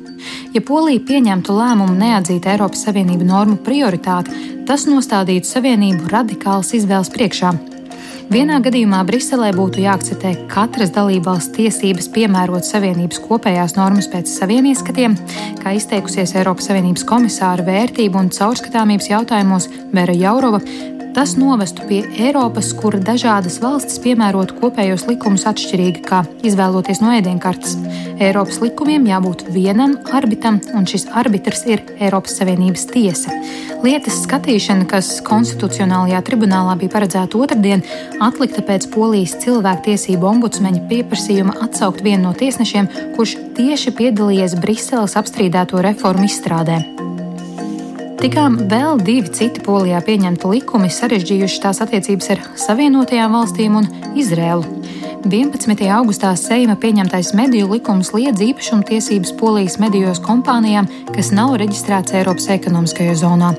Ja 0.56 0.64
Polija 0.66 1.04
pieņemtu 1.06 1.54
lēmumu 1.54 1.94
neatzīt 2.00 2.50
Eiropas 2.50 2.88
Savienību 2.88 3.28
normu 3.30 3.57
prioritāti, 3.64 4.34
tas 4.68 4.86
nostādītu 4.90 5.50
Savienību 5.50 6.12
radikālas 6.12 6.74
izvēles 6.78 7.12
priekšā. 7.14 7.56
Vienā 8.28 8.58
gadījumā 8.60 9.06
Briselē 9.08 9.54
būtu 9.56 9.80
jāakceptē 9.86 10.34
katras 10.52 10.92
dalībvalsts 10.92 11.54
tiesības 11.56 12.10
piemērot 12.12 12.68
Savienības 12.68 13.22
kopējās 13.24 13.78
normas 13.78 14.10
pēc 14.12 14.28
saviem 14.28 14.68
ieskatiem, 14.74 15.16
kā 15.62 15.78
izteikusies 15.78 16.36
Eiropas 16.36 16.68
Savienības 16.68 17.08
komisāra 17.08 17.64
vērtību 17.64 18.20
un 18.20 18.28
caurskatāmības 18.36 19.08
jautājumos 19.14 19.70
Vera 19.96 20.18
Jaurova, 20.18 20.60
Tas 21.18 21.32
novestu 21.34 21.82
pie 21.90 22.04
Eiropas, 22.22 22.68
kur 22.78 22.94
dažādas 23.02 23.56
valstis 23.58 23.98
piemērot 24.04 24.52
kopējos 24.60 25.08
likumus 25.10 25.48
atšķirīgi, 25.50 26.04
kā 26.06 26.20
izvēloties 26.46 27.02
no 27.02 27.10
ēdienkartes. 27.16 27.74
Eiropas 28.22 28.60
likumiem 28.62 29.08
jābūt 29.10 29.48
vienam 29.50 29.96
arbitram, 30.14 30.60
un 30.78 30.86
šis 30.86 31.08
arbitrs 31.18 31.66
ir 31.74 31.82
Eiropas 31.98 32.38
Savienības 32.38 32.86
tiesa. 32.92 33.34
Lietas 33.82 34.20
skatīšana, 34.28 34.86
kas 34.94 35.10
konstitucionālajā 35.26 36.22
tribunālā 36.30 36.78
bija 36.78 36.94
paredzēta 37.00 37.42
otrdien, 37.42 37.82
atlikta 38.22 38.62
pēc 38.70 38.86
Polijas 38.94 39.34
cilvēktiesību 39.42 40.30
ombudsmeņa 40.36 40.86
pieprasījuma 40.86 41.58
atsaukt 41.66 42.06
vienu 42.06 42.28
no 42.28 42.38
tiesnešiem, 42.38 42.94
kurš 43.18 43.40
tieši 43.58 43.98
piedalījies 43.98 44.60
Briseles 44.62 45.18
apstrīdēto 45.18 45.82
reformu 45.82 46.30
izstrādē. 46.30 46.84
Tikām 48.18 48.56
vēl 48.72 48.98
divi 49.06 49.30
citi 49.30 49.62
polijā 49.62 50.00
pieņemti 50.02 50.50
likumi 50.50 50.90
sarežģījuši 50.90 51.62
tās 51.62 51.84
attiecības 51.86 52.32
ar 52.34 52.42
Savienotajām 52.66 53.38
valstīm 53.38 53.78
un 53.84 53.92
Izrēlu. 54.18 54.77
11. 55.26 55.82
augustā 55.90 56.30
Seima 56.38 56.76
pieņemtais 56.78 57.32
mediju 57.38 57.72
likums 57.72 58.12
liedz 58.14 58.42
īpašumtiesības 58.44 59.34
polijas 59.40 59.78
medijos 59.82 60.20
kompānijām, 60.24 60.86
kas 61.16 61.32
nav 61.34 61.56
reģistrētas 61.62 62.14
Eiropas 62.20 62.50
ekonomiskajā 62.54 63.16
zonā. 63.18 63.54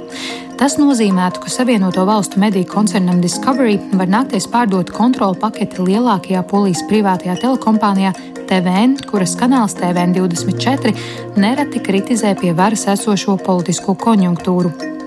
Tas 0.59 0.76
nozīmētu, 0.78 1.42
ka 1.42 1.50
Savienoto 1.50 2.04
Valstu 2.06 2.40
mediju 2.42 2.68
koncernam 2.70 3.22
Discovery 3.22 3.78
var 3.98 4.11
nākties 4.11 4.46
pārdot 4.50 4.92
kontrolu 4.94 5.38
paketi 5.38 5.82
lielākajā 5.86 6.44
polijas 6.50 6.84
privātajā 6.90 7.38
telekompānijā 7.42 8.12
TVN, 8.50 8.98
kuras 9.11 9.34
kanāls 9.38 9.78
TVN24 9.78 10.94
nereti 11.38 11.82
kritizē 11.82 12.36
pie 12.38 12.54
varas 12.59 12.86
esošo 12.94 13.38
politisko 13.46 13.98
konjunktūru. 13.98 14.97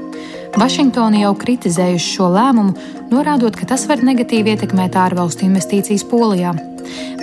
Vašingtona 0.60 1.22
jau 1.22 1.32
kritizējuši 1.40 2.10
šo 2.18 2.28
lēmumu, 2.34 2.74
norādot, 3.14 3.56
ka 3.56 3.70
tas 3.70 3.86
var 3.88 4.04
negatīvi 4.04 4.52
ietekmēt 4.56 4.98
ārvalstu 5.00 5.48
investīcijas 5.48 6.04
Polijā. 6.12 6.52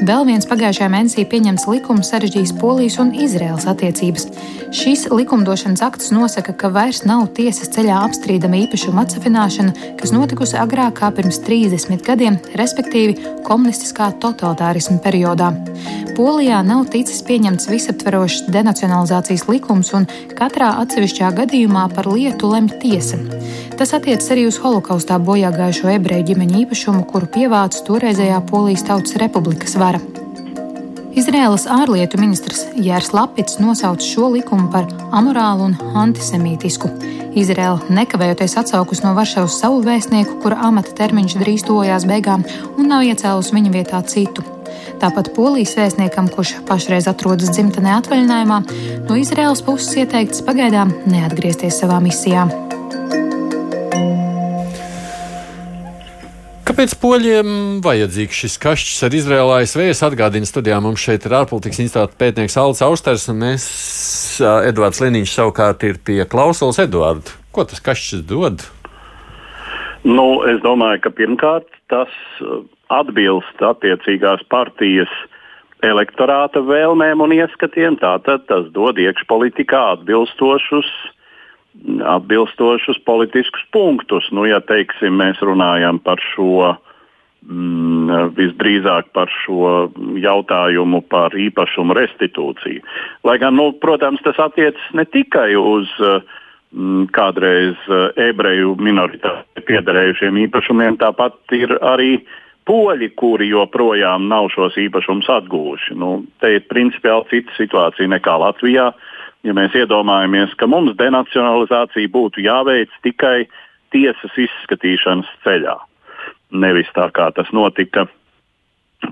Vēl 0.09 0.27
viens 0.29 0.47
pagājušajā 0.49 0.89
mēnesī 0.93 1.25
pieņemts 1.29 1.67
likums 1.71 2.13
sarežģīs 2.13 2.55
Polijas 2.61 2.99
un 3.03 3.11
Izraēlas 3.17 3.67
attiecības. 3.71 4.29
Šis 4.75 5.07
likumdošanas 5.11 5.83
akts 5.87 6.13
nosaka, 6.15 6.53
ka 6.53 6.71
vairs 6.73 7.03
nav 7.09 7.27
tiesas 7.37 7.73
ceļā 7.75 8.03
apstrīdama 8.07 8.63
īpašuma 8.65 9.07
atsafināšana, 9.07 9.95
kas 10.01 10.13
notikusi 10.15 10.59
agrāk 10.61 11.01
kā 11.01 11.13
pirms 11.17 11.41
30 11.47 12.05
gadiem, 12.07 12.37
respektīvi 12.59 13.17
komunistiskā 13.49 14.13
totalitārisma 14.23 15.01
periodā. 15.05 15.55
Polijā 16.19 16.59
nav 16.67 16.89
ticis 16.91 17.21
pieņemts 17.23 17.69
visaptverošs 17.71 18.49
denacionalizācijas 18.51 19.45
likums, 19.47 19.93
un 19.95 20.09
katrā 20.35 20.73
atsevišķā 20.83 21.31
gadījumā 21.37 21.85
par 21.95 22.11
lietu 22.11 22.51
lemj 22.51 22.75
tiesa. 22.83 23.21
Tas 23.79 23.95
attiecas 23.95 24.27
arī 24.35 24.49
uz 24.49 24.59
holokaustā 24.59 25.21
bojā 25.23 25.53
gājušo 25.55 25.93
ebreju 25.93 26.27
ģimeņu 26.33 26.57
īpašumu, 26.65 27.05
kuru 27.07 27.31
pievāca 27.31 27.85
toreizējā 27.87 28.41
Polijas 28.51 28.83
Tautas 28.89 29.15
Republikas 29.49 29.79
vara. 29.81 29.99
Izraēlas 31.17 31.63
ārlietu 31.73 32.19
ministrs 32.21 32.67
Jērs 32.77 33.15
Lapits 33.17 33.57
nosauca 33.63 34.05
šo 34.05 34.29
likumu 34.35 34.69
par 34.69 34.85
amorālu 35.09 35.71
un 35.71 35.79
antisemītisku. 35.97 36.91
Izraela 37.39 37.81
nekavējoties 37.89 38.59
atsaukus 38.61 39.01
no 39.07 39.15
Varšavas 39.17 39.57
savu 39.63 39.81
vēstnieku, 39.87 40.37
kura 40.45 40.61
amata 40.69 40.93
termiņš 41.01 41.39
drīz 41.41 41.65
tojās 41.65 42.05
beigām, 42.11 42.45
un 42.77 42.93
nav 42.93 43.09
iecēlus 43.09 43.55
viņa 43.57 43.73
vietā 43.73 44.05
citu. 44.05 44.45
Tāpat 45.01 45.33
polijas 45.33 45.79
vēstniekam, 45.81 46.29
kurš 46.29 46.59
pašreiz 46.69 47.09
atrodas 47.09 47.57
dzimtenē 47.57 47.97
atvaļinājumā, 48.03 48.63
no 49.09 49.17
Izraēlas 49.17 49.65
puses 49.65 49.97
ieteikts 50.05 50.45
pagaidām 50.45 50.93
neatgriezties 51.09 51.81
savā 51.81 52.03
misijā. 52.05 52.51
Kāpēc 56.79 56.93
poļiem 57.03 57.49
vajadzīgs 57.83 58.37
šis 58.45 58.53
kašķis 58.63 59.01
ar 59.03 59.15
Izraēlu 59.19 59.51
ASV? 59.57 59.81
Es 59.91 59.99
atgādinu, 60.07 60.47
studijā 60.47 60.77
mums 60.79 61.03
šeit 61.03 61.25
ir 61.27 61.33
ārpolitikas 61.41 61.81
institūta 61.83 62.15
pētnieks 62.21 62.55
Alts 62.63 62.85
Austers, 62.87 63.25
un 63.33 63.41
mēs, 63.41 63.65
Edvards 64.39 65.03
Liniņš, 65.03 65.33
savukārt 65.41 65.83
ir 65.89 65.99
pie 66.07 66.21
klausulas 66.31 66.79
Eduardu. 66.79 67.35
Ko 67.51 67.67
tas 67.67 67.83
kašķis 67.83 68.23
dod? 68.31 68.63
Nu, 70.07 70.29
es 70.47 70.63
domāju, 70.63 71.03
ka 71.03 71.11
pirmkārt 71.19 71.67
tas 71.91 72.15
atbilst 72.95 73.67
attiecīgās 73.73 74.47
partijas 74.47 75.11
elektorāta 75.83 76.63
vēlmēm 76.63 77.27
un 77.27 77.35
ieskatiem. 77.41 77.99
Tātad 77.99 78.47
tas 78.47 78.71
dod 78.79 79.03
iekšpolitikā 79.03 79.83
atbilstošus 79.97 80.87
uh, 80.87 81.18
atbilstošus 82.05 82.99
politiskus 83.05 83.63
punktus. 83.73 84.31
Nu, 84.33 84.47
ja 84.47 84.61
teiksim, 84.61 85.19
mēs 85.19 85.41
runājam 85.45 86.01
par 86.03 86.21
šo, 86.33 86.75
mm, 87.47 88.33
visdrīzāk 88.39 89.13
par 89.17 89.31
šo 89.45 89.89
jautājumu 90.19 91.03
par 91.09 91.37
īpašumu 91.37 91.97
restitūciju. 91.99 92.83
Lai 93.25 93.39
gan, 93.39 93.57
nu, 93.57 93.73
protams, 93.73 94.23
tas 94.27 94.39
attiecas 94.39 94.91
ne 94.95 95.05
tikai 95.05 95.55
uz 95.57 95.91
mm, 96.01 97.09
kādreiz 97.15 97.79
eh, 97.89 98.29
ebreju 98.31 98.77
minoritātei 98.83 99.65
piederējušiem 99.71 100.45
īpašumiem, 100.49 100.99
tāpat 101.01 101.39
ir 101.57 101.79
arī 101.83 102.19
poļi, 102.69 103.15
kuri 103.17 103.49
joprojām 103.49 104.27
nav 104.29 104.51
šos 104.53 104.75
īpašumus 104.77 105.31
atguvuši. 105.33 105.95
Nu, 105.97 106.19
te 106.43 106.59
ir 106.59 106.67
principiāli 106.69 107.25
cita 107.31 107.55
situācija 107.57 108.11
nekā 108.13 108.35
Latvijā. 108.43 108.91
Uh, 108.93 109.08
ja 109.47 109.55
mēs 109.57 109.75
iedomājamies, 109.79 110.55
ka 110.59 110.69
mums 110.71 110.97
denacionalizācija 110.99 112.11
būtu 112.15 112.43
jāveic 112.45 112.93
tikai 113.07 113.47
tiesas 113.95 114.35
izskatīšanas 114.37 115.29
ceļā. 115.45 115.77
Nevis 116.59 116.89
tā 116.97 117.09
kā 117.15 117.29
tas 117.37 117.51
notika, 117.53 118.07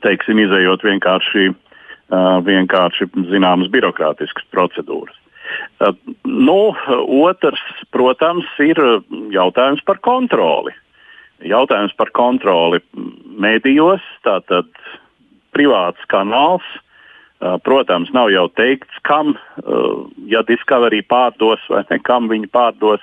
teiksim, 0.02 0.40
izējot 0.40 0.84
vienkārši, 0.86 1.50
vienkārši 2.48 3.08
zināmas 3.30 3.70
birokrātiskas 3.72 4.48
procedūras. 4.54 5.16
Nu, 6.24 6.74
otrs, 7.22 7.62
protams, 7.94 8.48
ir 8.62 8.80
jautājums 9.34 9.84
par 9.86 10.00
kontroli. 10.02 10.74
Jautājums 11.44 11.92
par 11.98 12.10
kontroli 12.16 12.80
medijos, 13.38 14.04
tātad 14.24 14.68
privāts 15.54 16.02
kanāls. 16.12 16.64
Protams, 17.38 18.08
nav 18.16 18.30
jau 18.32 18.46
teikts, 18.56 18.96
kam, 19.04 19.34
ja 20.30 20.40
Discovery 20.48 21.02
pārdos 21.04 21.60
vai 21.68 21.82
ne, 21.90 21.98
kam 22.00 22.30
viņi 22.32 22.48
pārdos. 22.48 23.02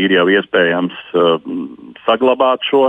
Ir 0.00 0.14
jau 0.14 0.24
iespējams 0.32 0.96
saglabāt 2.06 2.64
šo 2.64 2.86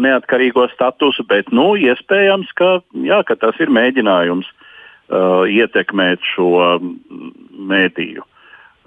neatkarīgo 0.00 0.64
statusu, 0.72 1.22
bet 1.28 1.52
nu, 1.52 1.74
iespējams, 1.76 2.50
ka, 2.58 2.78
jā, 3.04 3.20
ka 3.28 3.36
tas 3.36 3.60
ir 3.60 3.70
mēģinājums 3.74 4.48
ietekmēt 5.52 6.24
šo 6.32 6.80
mēdīju. 7.68 8.24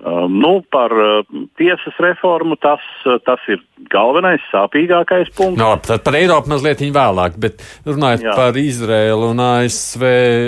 Nu, 0.02 0.64
par 0.74 0.94
uh, 0.98 1.26
tiesas 1.62 1.98
reformu 2.02 2.56
tas, 2.58 2.82
uh, 3.06 3.20
tas 3.22 3.42
ir 3.54 3.60
galvenais, 3.92 4.42
sāpīgākais 4.50 5.30
punkts. 5.38 5.60
No, 5.62 5.76
tad 5.78 6.02
par 6.06 6.18
Eiropu 6.18 6.50
mazliet 6.50 6.82
vēlāk, 6.82 7.36
bet 7.42 7.62
runājot 7.86 8.26
Jā. 8.26 8.34
par 8.38 8.58
Izraēlu 8.58 9.30
un 9.36 9.44
ASV, 9.46 10.06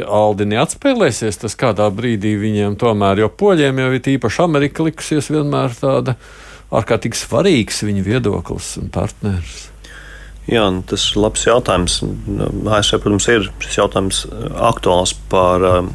Aldi 0.10 0.48
neatspēlēsies 0.56 1.38
tas 1.44 1.58
kādā 1.60 1.86
brīdī 1.94 2.34
viņiem 2.42 2.80
tomēr, 2.82 3.22
jo 3.22 3.30
poļiem 3.30 3.84
jau 3.84 3.92
ir 3.94 4.10
īpaši 4.16 4.42
Amerika 4.48 4.88
likusies 4.88 5.30
vienmēr 5.30 5.78
tāda 5.78 6.18
ārkārtīgi 6.74 7.22
svarīgs 7.22 7.84
viņu 7.86 8.08
viedoklis 8.08 8.72
un 8.82 8.90
partners. 8.94 9.68
Jā, 10.50 10.66
nu, 10.74 10.82
tas 10.88 11.06
ir 11.12 11.22
labs 11.24 11.46
jautājums. 11.46 12.00
ASV, 12.02 12.98
protams, 13.06 13.30
ir 13.32 13.46
šis 13.64 13.78
jautājums 13.80 14.26
aktuāls 14.74 15.14
par 15.32 15.64
um, 15.70 15.94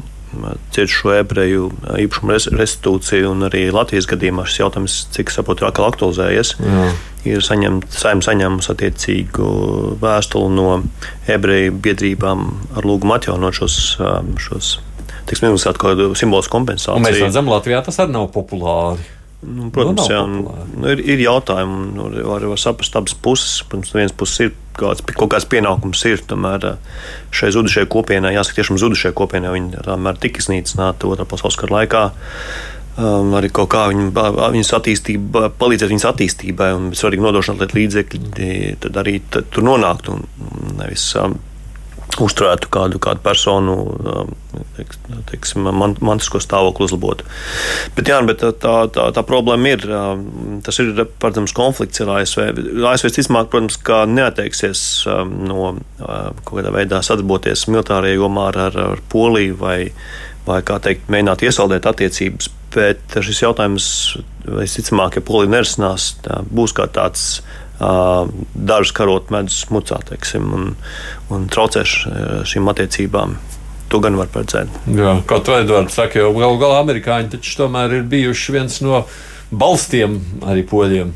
cietušo 0.75 1.13
ebreju 1.19 1.69
īpašumu 2.03 2.35
restitūciju, 2.59 3.31
un 3.33 3.47
arī 3.49 3.67
Latvijas 3.73 4.07
gadījumā 4.09 4.45
šis 4.47 4.61
jautājums, 4.61 4.97
cik 5.15 5.33
saprotu, 5.33 5.65
ir 5.65 5.71
atkal 5.71 5.89
aktualizējies. 5.89 6.55
Jā. 6.61 6.89
Ir 7.29 7.43
saņemt, 7.43 7.89
saim 7.91 8.21
saņēmusi 8.23 8.71
attiecīgu 8.71 9.47
vēstuli 9.99 10.53
no 10.55 10.67
ebreju 11.27 11.73
biedrībām 11.83 12.45
ar 12.79 12.87
lūgumu 12.87 13.17
atjaunot 13.17 13.57
šos, 13.59 13.79
šos 14.39 14.75
teiksim, 15.29 15.57
kādu 15.81 16.11
simbolisku 16.17 16.55
kompensāciju. 16.55 16.97
Un 16.97 17.05
mēs 17.05 17.19
redzam, 17.21 17.49
Latvijā 17.51 17.81
tas 17.85 17.99
arī 18.01 18.15
nav 18.15 18.29
populāri. 18.33 19.03
Nu, 19.39 19.69
protams, 19.71 20.03
nu, 20.03 20.11
jā, 20.11 20.23
nu, 20.27 20.87
ir, 20.91 21.01
ir 21.13 21.21
jautājumi, 21.23 21.83
nu, 21.95 22.09
var, 22.27 22.43
var 22.51 22.59
saprast 22.59 22.97
abas 22.99 23.15
puses. 23.15 23.61
Protams, 23.69 23.93
no 23.93 24.01
vienas 24.01 24.15
puses 24.19 24.47
ir 24.47 24.55
kāds, 24.79 25.03
kaut 25.13 25.31
kāds 25.33 25.47
pienākums, 25.49 26.01
ir 26.09 26.23
tomēr 26.29 26.73
šai 27.35 27.51
zudušajai 27.55 27.89
kopienai, 27.91 28.33
jāsaka, 28.37 28.61
tiešām 28.61 28.79
zudušajai 28.81 29.15
kopienai, 29.17 29.53
viņi 29.55 29.85
tomēr 29.87 30.19
tika 30.21 30.43
iznīcināti 30.43 31.09
otrā 31.09 31.27
pasaules 31.29 31.59
kara 31.59 31.81
laikā. 31.81 32.03
Um, 32.99 33.31
arī 33.37 33.47
kaut 33.55 33.69
kā 33.71 33.85
viņu, 33.87 34.09
viņas 34.11 34.73
attīstība, 34.75 35.45
palīdzēt 35.55 35.91
viņas 35.93 36.07
attīstībai 36.09 36.73
un 36.75 36.89
svarīgi 36.99 37.23
nodrošināt 37.23 37.75
līdzekļi, 37.77 38.49
tad 38.83 38.99
arī 38.99 39.21
tad 39.31 39.47
tur 39.53 39.63
nonākt 39.69 40.09
un 40.11 40.25
nevis 40.81 41.05
um, 41.21 41.37
uzturētu 42.17 42.69
kādu, 42.73 42.99
kādu 43.01 43.21
personu 43.23 43.75
um, 43.85 44.31
teiksim, 45.29 45.67
man, 45.75 45.95
mantisko 46.03 46.41
stāvokli 46.41 46.87
uzlabotu. 46.87 47.27
Bet, 47.95 48.09
jā, 48.09 48.19
bet 48.25 48.41
tā, 48.41 48.75
tā, 48.93 49.05
tā 49.15 49.23
problēma 49.27 49.73
ir. 49.75 49.85
Um, 49.93 50.23
tas 50.65 50.79
ir, 50.81 50.91
protams, 51.21 51.53
konflikts 51.55 52.01
ar 52.03 52.15
ASV. 52.17 52.49
ASV 52.91 53.09
visticamāk, 53.09 53.51
protams, 53.53 53.79
ka 53.85 54.03
neatteiksies 54.09 54.83
um, 55.11 55.35
no 55.49 55.61
uh, 55.69 56.31
kaut 56.43 56.55
kādā 56.59 56.73
veidā 56.75 57.03
sadarboties 57.05 57.67
militārajā 57.69 58.19
jomā 58.19 58.49
ar, 58.53 58.61
ar, 58.69 58.81
ar 58.95 59.05
Poliju 59.11 59.59
vai, 59.61 59.79
vai 60.47 60.61
kā 60.65 60.79
teikt, 60.83 61.09
mēģināt 61.13 61.45
iesaldēt 61.47 61.89
attiecības. 61.89 62.51
Bet 62.73 63.15
šis 63.25 63.41
jautājums, 63.41 63.85
visticamāk, 64.45 65.17
ja 65.17 65.25
Polija 65.25 65.55
nerisinās, 65.55 66.11
būs 66.53 66.75
kā 66.77 66.85
tāds 66.93 67.39
dažus 67.79 68.91
karot 68.95 69.31
medus 69.31 69.61
mucā 69.71 70.01
teiksim, 70.09 70.51
un, 70.55 70.75
un 71.31 71.47
traucēs 71.51 71.95
šīm 72.49 72.67
attiecībām. 72.73 73.37
To 73.89 74.01
gan 74.03 74.19
var 74.19 74.29
paredzēt. 74.29 74.69
Jā, 74.93 75.15
kā 75.25 75.39
tu 75.41 75.55
Edvards 75.55 75.95
saka, 75.97 76.19
jo 76.21 76.33
galu 76.35 76.59
galā 76.61 76.83
amerikāņi 76.83 77.33
taču 77.33 77.55
tomēr 77.63 77.95
ir 77.97 78.05
bijuši 78.11 78.53
viens 78.53 78.77
no 78.85 79.01
balstiem 79.49 80.19
arī 80.45 80.65
poļiem. 80.69 81.15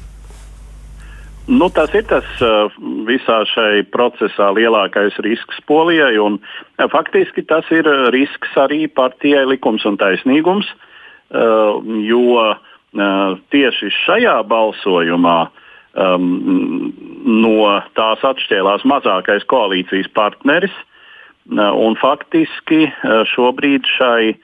Nu, 1.44 1.68
tas 1.76 1.92
ir 1.94 2.06
tas 2.08 2.26
visā 3.06 3.42
šai 3.52 3.84
procesā 3.92 4.48
lielākais 4.56 5.18
risks 5.26 5.60
Polijai. 5.68 6.16
Un, 6.24 6.40
faktiski 6.80 7.44
tas 7.46 7.68
ir 7.76 7.86
risks 8.16 8.56
arī 8.58 8.88
partijai 8.88 9.44
likums 9.52 9.84
un 9.86 10.00
taisnīgums, 10.00 10.70
jo 12.08 12.46
tieši 13.52 13.92
šajā 14.06 14.38
balsojumā 14.48 15.38
uh, 15.44 15.60
um, 15.94 16.94
no 17.26 17.70
tās 17.98 18.24
atšķēlās 18.26 18.86
mazākais 18.90 19.46
koalīcijas 19.50 20.10
partneris. 20.16 20.74
Uh, 21.44 21.74
un 21.76 21.98
faktiski 22.00 22.86
uh, 22.88 23.24
šobrīd 23.28 23.88
šai 23.98 24.34
uh, 24.34 24.38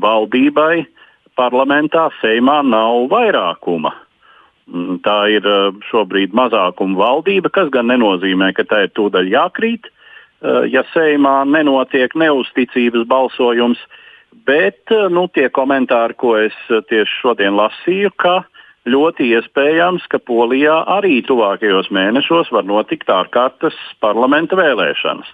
valdībai 0.00 0.86
parlamentā 1.36 2.08
Seimā 2.20 2.62
nav 2.64 3.10
vairākuma. 3.12 3.92
Mm, 4.70 5.02
tā 5.04 5.18
ir 5.34 5.44
šobrīd 5.90 6.32
mazākuma 6.32 6.96
valdība, 6.96 7.50
kas 7.52 7.68
gan 7.74 7.90
nenozīmē, 7.92 8.54
ka 8.56 8.64
tā 8.64 8.86
ir 8.86 8.94
tūdaļ 8.96 9.28
jākrīt, 9.34 9.90
ja 10.70 10.82
Seimā 10.92 11.42
nenotiek 11.48 12.14
neusticības 12.16 13.04
balsojums. 13.08 13.80
Bet 14.44 14.92
nu, 15.12 15.26
tie 15.32 15.48
komentāri, 15.52 16.16
ko 16.20 16.34
es 16.36 16.56
tieši 16.68 17.20
šodien 17.20 17.56
lasīju, 17.56 18.10
ka 18.16 18.42
ļoti 18.88 19.30
iespējams, 19.32 20.04
ka 20.12 20.20
Polijā 20.20 20.76
arī 20.96 21.20
tuvākajos 21.24 21.90
mēnešos 21.94 22.52
var 22.52 22.66
notikt 22.68 23.10
ārkārtas 23.12 23.76
parlamenta 24.04 24.58
vēlēšanas, 24.60 25.30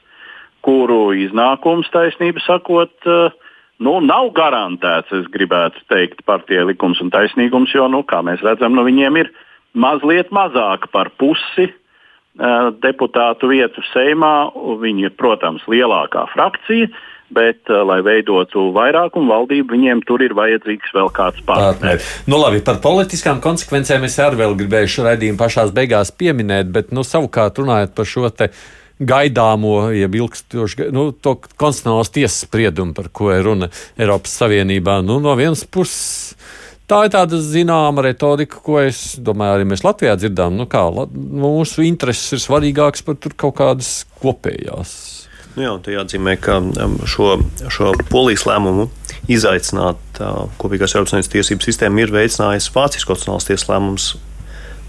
kuru 0.67 1.11
iznākums, 1.19 1.91
taisnība 1.95 2.43
sakot, 2.45 2.95
eh, 3.07 3.35
nu, 3.81 3.99
nav 4.01 4.31
garantēts. 4.37 5.13
Es 5.13 5.27
gribētu 5.35 5.83
teikt, 5.89 6.25
partija 6.27 6.65
likums 6.69 7.01
un 7.01 7.11
taisnīgums, 7.11 7.75
jo, 7.75 7.89
nu, 7.89 8.05
kā 8.05 8.23
mēs 8.23 8.43
redzam, 8.47 8.75
nu, 8.75 8.85
viņiem 8.87 9.17
ir 9.25 9.33
mazliet 9.75 10.31
mazāk 10.31 10.91
par 10.91 11.11
pusi 11.19 11.71
uh, 11.71 12.71
deputātu 12.83 13.49
vietu 13.49 13.83
Seimā. 13.93 14.51
Viņi 14.83 15.07
ir, 15.07 15.15
protams, 15.15 15.63
lielākā 15.71 16.27
frakcija, 16.35 16.91
bet, 17.35 17.63
uh, 17.71 17.83
lai 17.87 18.01
veidotu 18.07 18.69
vairākumu 18.77 19.31
valdību, 19.33 19.75
viņiem 19.75 20.03
tur 20.09 20.25
ir 20.25 20.35
vajadzīgs 20.39 20.93
vēl 20.97 21.11
kāds 21.17 21.45
partneris. 21.47 22.09
Nu, 22.31 22.41
labi, 22.43 22.63
par 22.67 22.81
politiskām 22.85 23.41
konsekvencēm 23.45 24.07
es 24.09 24.19
arī 24.23 24.43
vēl 24.43 24.59
gribēju 24.61 24.93
šo 24.97 25.09
raidījumu 25.09 25.41
pašās 25.41 25.75
beigās 25.77 26.13
pieminēt, 26.15 26.71
bet 26.75 26.95
nu, 26.97 27.07
savukārt 27.07 27.63
runājot 27.63 27.97
par 27.97 28.09
šo 28.09 28.31
te. 28.35 28.53
Gaidāmo, 29.01 29.95
jeb 29.97 30.13
ilgstošu, 30.19 30.91
nu, 30.93 31.07
to 31.25 31.39
konstitucionālās 31.41 32.11
tiesas 32.13 32.43
spriedumu, 32.45 32.93
par 32.93 33.07
ko 33.17 33.31
ir 33.33 33.47
runa 33.47 33.71
Eiropas 33.97 34.35
Savienībā. 34.43 34.99
Nu, 35.01 35.17
no 35.25 35.33
vienas 35.41 35.63
puses, 35.65 36.35
Tā 36.91 37.05
ir 37.07 37.13
tāda 37.15 37.39
zināma 37.39 38.03
metodika, 38.03 38.59
ko 38.59 38.81
es 38.83 39.15
domāju, 39.23 39.61
arī 39.61 39.69
mēs 39.71 39.85
Latvijā 39.87 40.17
dzirdām. 40.19 40.57
Nu 40.59 40.67
kā, 40.67 40.83
mūsu 41.15 41.85
intereses 41.87 42.35
ir 42.35 42.43
svarīgākas 42.43 43.07
par 43.07 43.15
kaut 43.39 43.55
kādas 43.61 43.93
kopējās 44.19 44.97
Nu 45.61 45.67
jā, 45.67 45.75
tā 45.85 45.93
jāatzīmē, 45.93 46.39
ka 46.41 46.55
um, 46.57 46.95
šo, 47.05 47.35
šo 47.69 47.91
polijas 48.09 48.47
lēmumu 48.49 48.87
izaicināt 49.29 50.21
uh, 50.25 50.47
kopīgās 50.57 50.95
Eiropas 50.95 51.13
Savienības 51.13 51.33
tiesību 51.35 51.67
sistēmu 51.67 52.01
ir 52.01 52.13
veicinājis 52.15 52.71
Vācijas 52.73 53.05
konstitucionālās 53.05 53.49
tiesas 53.51 53.69
lēmums 53.69 54.07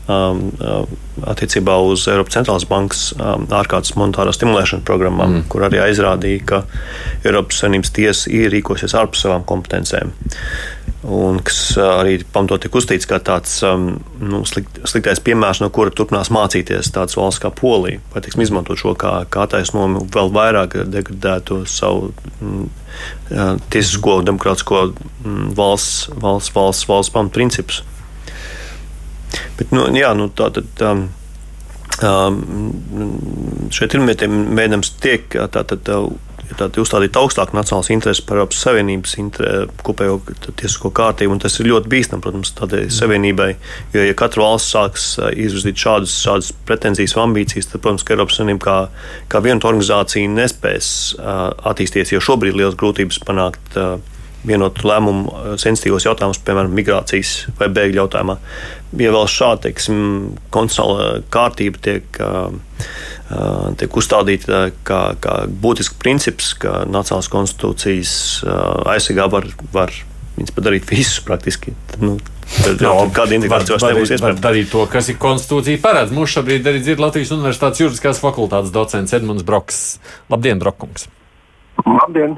um, 0.07 0.39
uh, 0.63 0.85
attiecībā 1.33 1.75
uz 1.89 2.05
Eiropas 2.07 2.37
centrālās 2.37 2.67
bankas 2.69 3.03
um, 3.17 3.43
ārkārtas 3.51 3.97
monetārā 3.99 4.31
stimulēšanas 4.37 4.87
programmām, 4.87 5.41
mm. 5.41 5.49
kur 5.51 5.67
arī 5.67 5.83
aizrādīja, 5.89 6.45
ka 6.53 6.61
Eiropas 7.27 7.59
Savienības 7.59 7.91
tiesa 7.99 8.31
ir 8.31 8.55
rīkosies 8.55 8.95
ārpus 8.95 9.25
savām 9.25 9.43
kompetencēm 9.51 10.15
un 11.01 11.39
kas 11.41 11.57
arī 11.81 12.19
pamatot 12.33 12.61
tiek 12.61 12.75
uztīts 12.77 13.07
kā 13.09 13.17
tāds 13.25 13.55
um, 13.65 13.87
nu, 14.21 14.43
slikt, 14.45 14.81
sliktais 14.89 15.21
piemērs, 15.25 15.61
no 15.63 15.71
kura 15.73 15.93
turpinās 15.93 16.29
mācīties 16.33 16.91
tādas 16.93 17.17
valsts 17.17 17.41
kā 17.41 17.49
Polija, 17.57 18.01
vai 18.13 18.21
teiksim, 18.21 18.43
izmantot 18.45 18.77
šo 18.77 18.93
kā, 18.99 19.15
kā 19.33 19.47
taisnojumu, 19.49 20.05
vēl 20.13 20.29
vairāk 20.35 20.77
degradētu 20.93 21.63
savu 21.69 22.11
mm, 22.37 22.67
tiesisko, 23.73 24.19
demokrātisko 24.27 24.83
mm, 24.91 25.49
valsts, 25.57 26.11
valsts, 26.21 26.53
valsts, 26.57 26.85
valsts 26.91 27.15
pamatprincipus. 27.15 27.81
Bet, 29.57 29.73
nu, 29.73 29.87
jā, 29.95 30.13
nu, 30.17 30.29
tā 30.29 30.51
tad. 30.53 30.85
Um, 30.85 31.09
Šeit 33.71 33.93
ir 33.93 34.01
mēģinājums 34.01 34.89
tiek 35.03 35.35
tātad 36.57 36.79
uzstādīt 36.81 37.17
augstāku 37.19 37.55
nacionālas 37.57 37.91
intereses 37.93 38.23
par 38.25 38.39
Eiropas 38.39 38.61
Savienības 38.65 39.15
kopējo 39.85 40.19
tiesisko 40.59 40.91
kārtību. 40.97 41.39
Tas 41.41 41.57
ir 41.59 41.69
ļoti 41.71 41.91
bīstami, 41.91 42.23
protams, 42.23 42.53
tādai 42.57 42.85
mm. 42.85 42.95
savienībai. 42.97 43.49
Jo, 43.95 44.05
ja 44.07 44.17
katra 44.17 44.45
valsts 44.45 44.75
sāks 44.75 45.07
izvirzīt 45.31 45.81
šādas, 45.81 46.15
šādas 46.25 46.51
pretenzijas 46.67 47.15
vai 47.17 47.27
ambīcijas, 47.29 47.71
tad, 47.71 47.83
protams, 47.83 48.05
ka 48.07 48.15
Eiropas 48.15 48.39
Savienība 48.39 48.67
kā, 48.67 48.77
kā 49.31 49.43
vienota 49.45 49.71
organizācija 49.71 50.31
nespēs 50.31 50.93
attīstīties, 51.19 52.15
jo 52.15 52.23
šobrīd 52.31 52.55
ir 52.55 52.63
liels 52.63 52.79
grūtības 52.79 53.21
panākt 53.27 53.79
vienotu 54.47 54.87
lēmumu 54.89 55.55
sensitīvos 55.61 56.07
jautājumus, 56.07 56.41
piemēram, 56.45 56.73
migrācijas 56.73 57.33
vai 57.59 57.69
bēgļu 57.73 58.01
jautājumā. 58.01 58.37
Ja 58.99 59.13
vēl 59.13 59.27
šāda, 59.29 59.71
konstitucionāla 59.75 61.21
kārtība 61.33 61.81
tiek 61.85 62.21
uh, 62.23 62.49
tiek 63.79 63.97
uzstādīta 63.97 64.67
kā, 64.87 65.01
kā 65.21 65.35
būtisks 65.63 65.97
princips, 66.01 66.53
ka 66.59 66.81
Nacionālās 66.89 67.31
konstitūcijas 67.31 68.13
aizsargā 68.91 69.27
var, 69.31 69.47
var 69.73 69.93
viņas 70.37 70.55
padarīt 70.55 70.89
visus 70.91 71.21
praktiski. 71.25 71.75
Nu, 72.01 72.17
Tad, 72.51 72.81
no, 72.83 73.05
kāda 73.15 73.37
integrācija 73.37 73.77
var, 73.77 73.93
nebūs 73.93 74.11
iespējama? 74.11 74.43
Darīt 74.43 74.71
to, 74.73 74.83
kas 74.91 75.07
ir 75.11 75.17
konstitūcija 75.21 75.79
paredz. 75.83 76.11
Mūsu 76.15 76.39
šobrīd 76.39 76.67
arī 76.67 76.81
dzird 76.83 76.99
Latvijas 76.99 77.31
Universitātes 77.31 77.79
juridiskās 77.79 78.19
fakultātes 78.19 78.73
docents 78.75 79.15
Edmunds 79.15 79.45
Broks. 79.47 79.81
Labdien, 80.31 80.59
Brokungs! 80.59 81.07
Labdien! 81.87 82.35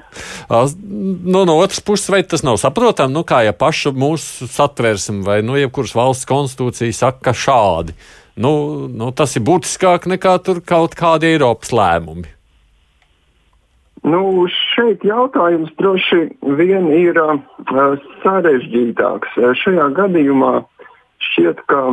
Nu, 0.49 1.43
no 1.49 1.57
otras 1.57 1.81
puses, 1.83 2.11
vai 2.13 2.21
tas 2.23 2.45
nav 2.45 2.59
saprotami, 2.61 3.15
nu, 3.15 3.25
kā 3.27 3.41
ja 3.47 3.55
pašu 3.57 3.91
mūsu 3.97 4.47
satversme 4.51 5.25
vai 5.25 5.41
nu, 5.45 5.57
jebkuras 5.59 5.95
valsts 5.97 6.29
konstitūcija 6.29 6.93
saka 6.95 7.33
šādi? 7.33 7.97
Nu, 8.35 8.87
nu, 8.89 9.11
tas 9.13 9.35
ir 9.37 9.43
būtiskāk 9.45 10.07
nekā 10.09 10.39
kaut 10.65 10.95
kādi 10.97 11.35
Eiropas 11.35 11.69
lēmumi. 11.69 12.31
Nu, 14.03 14.47
šeit 14.73 15.03
jautājums 15.07 15.69
droši 15.79 16.25
vien 16.59 16.89
ir 16.91 17.19
uh, 17.21 17.37
sarežģītāks. 18.23 19.37
Šajā 19.61 19.85
gadījumā 19.95 20.57
šķiet, 21.29 21.61
ka 21.71 21.83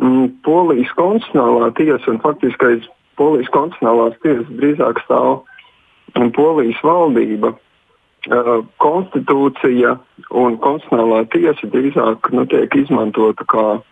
mm, 0.00 0.40
Polijas 0.46 0.90
konstitucionālā 0.98 1.70
tiesa 1.78 2.10
un 2.10 2.18
faktiskais 2.24 2.88
Polijas 3.20 3.52
konstitucionālās 3.54 4.16
tiesas 4.24 4.48
drīzāk 4.56 5.04
stāv 5.04 5.44
Polijas 6.34 6.80
valdība. 6.82 7.52
Uh, 8.28 8.64
konstitūcija 8.82 9.94
un 10.36 10.58
konstitucionālā 10.64 11.22
tiesa 11.32 11.70
drīzāk 11.76 12.32
nu, 12.34 12.48
tiek 12.50 12.74
izmantota 12.82 13.46
kā 13.52 13.66
mm, 13.76 13.86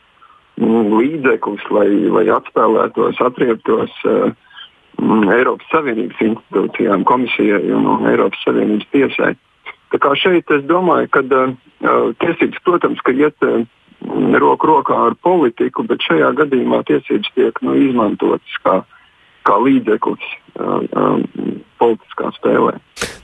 līdzeklis, 0.59 1.65
lai, 1.75 1.89
lai 2.11 2.27
atspēlētos, 2.35 3.21
atrieptos 3.25 3.95
uh, 4.09 4.31
Eiropas 5.35 5.69
Savienības 5.71 6.23
institūcijām, 6.25 7.05
komisijai 7.07 7.63
un 7.75 8.07
Eiropas 8.11 8.43
Savienības 8.47 8.89
tiesai. 8.95 9.35
Tā 9.93 10.01
kā 10.03 10.13
šeit 10.19 10.51
es 10.53 10.65
domāju, 10.69 11.09
ka 11.15 11.23
uh, 11.25 11.53
tiesības, 12.23 12.63
protams, 12.67 13.03
ka 13.07 13.15
iet 13.15 13.47
uh, 13.47 13.63
roku 14.39 14.71
rokā 14.71 14.99
ar 15.09 15.17
politiku, 15.23 15.87
bet 15.89 16.05
šajā 16.07 16.33
gadījumā 16.43 16.83
tiesības 16.89 17.31
tiek 17.37 17.63
nu, 17.65 17.77
izmantotas 17.79 18.59
kā, 18.65 18.81
kā 19.49 19.61
līdzeklis 19.63 20.27
uh, 20.59 20.83
uh, 20.91 21.23
politiskā 21.79 22.33
spēlē. 22.37 22.77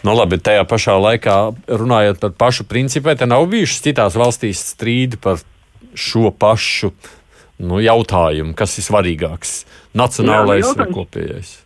Nu, 0.04 0.14
labi, 0.14 0.38
tajā 0.38 0.64
pašā 0.68 0.94
laikā 1.00 1.36
runājot 1.80 2.22
par 2.22 2.34
pašu 2.38 2.68
principu, 2.68 3.14
te 3.18 3.26
nav 3.28 3.46
bijušas 3.50 3.84
citās 3.86 4.18
valstīs 4.18 4.62
strīdi 4.74 5.20
par 5.20 5.42
šo 5.94 6.30
pašu 6.30 6.92
nu, 7.58 7.80
jautājumu, 7.82 8.54
kas 8.58 8.78
ir 8.78 8.86
svarīgāks- 8.88 9.64
nacionālais 10.02 10.66
Jā, 10.66 10.74
vai 10.78 10.88
kopējais? 10.92 11.64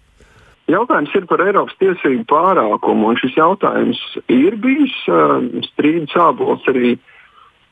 Jautājums 0.69 1.15
ir 1.17 1.25
par 1.25 1.41
Eiropas 1.41 1.77
tiesību 1.81 2.27
pārākumu, 2.29 3.09
un 3.09 3.17
šis 3.17 3.39
jautājums 3.39 4.01
ir 4.29 4.57
bijis 4.61 4.93
uh, 5.09 5.41
strīdus 5.71 6.13
ābols 6.21 6.67
arī 6.69 6.99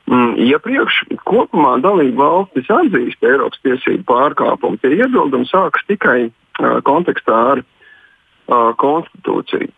mm, 0.09 0.39
iepriekš. 0.47 1.03
Kopumā 1.29 1.75
dalību 1.85 2.17
valstis 2.17 2.71
atzīst 2.73 3.21
Eiropas 3.21 3.61
tiesību 3.67 4.07
pārkāpumu. 4.09 4.81
Tie 4.81 4.97
iebildumi 4.97 5.45
sākas 5.51 5.85
tikai 5.91 6.31
uh, 6.31 6.81
kontekstā 6.89 7.43
ar 7.53 7.61
uh, 7.61 8.73
konstitūciju. 8.81 9.69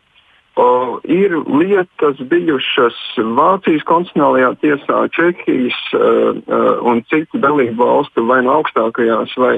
Uh, 0.59 0.97
ir 1.07 1.37
lietas 1.47 2.19
bijušas 2.31 2.97
Vācijas 3.39 3.85
konstitucionālajā 3.87 4.49
tiesā, 4.59 5.05
Čehijas 5.15 5.77
uh, 5.95 6.01
uh, 6.35 6.81
un 6.83 7.05
citu 7.07 7.39
dalību 7.39 7.79
valstu 7.79 8.25
vai 8.27 8.41
no 8.43 8.57
augstākajās 8.59 9.37
vai 9.39 9.55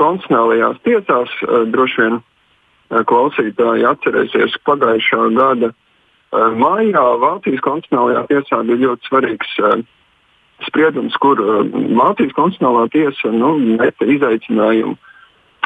konstitucionālajās 0.00 0.80
tiesās 0.88 1.34
uh, 1.44 1.66
droši 1.68 2.00
vien 2.06 2.18
Eh, 2.88 3.02
klausītāji 3.04 3.84
atcerēsies, 3.84 4.54
pagājušā 4.64 5.26
gada 5.36 5.68
eh, 5.68 6.44
maijā 6.56 7.04
Vācijas 7.20 7.60
konstitucionālajā 7.66 8.22
tiesā 8.30 8.60
bija 8.64 8.80
ļoti 8.86 9.10
svarīgs 9.10 9.50
eh, 9.60 9.82
spriedums, 10.64 11.18
kur 11.20 11.36
Vācijas 11.36 12.32
konstitucionālā 12.38 12.86
tiesa 12.94 13.32
nu, 13.34 13.52
izaicinājumu 14.16 14.96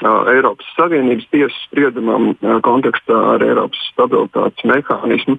Eiropas 0.03 0.66
Savienības 0.76 1.26
tiesas 1.30 1.59
spriedumam 1.68 2.32
kontekstā 2.66 3.18
ar 3.34 3.44
Eiropas 3.44 3.82
stabilitātes 3.92 4.64
mehānismu. 4.66 5.38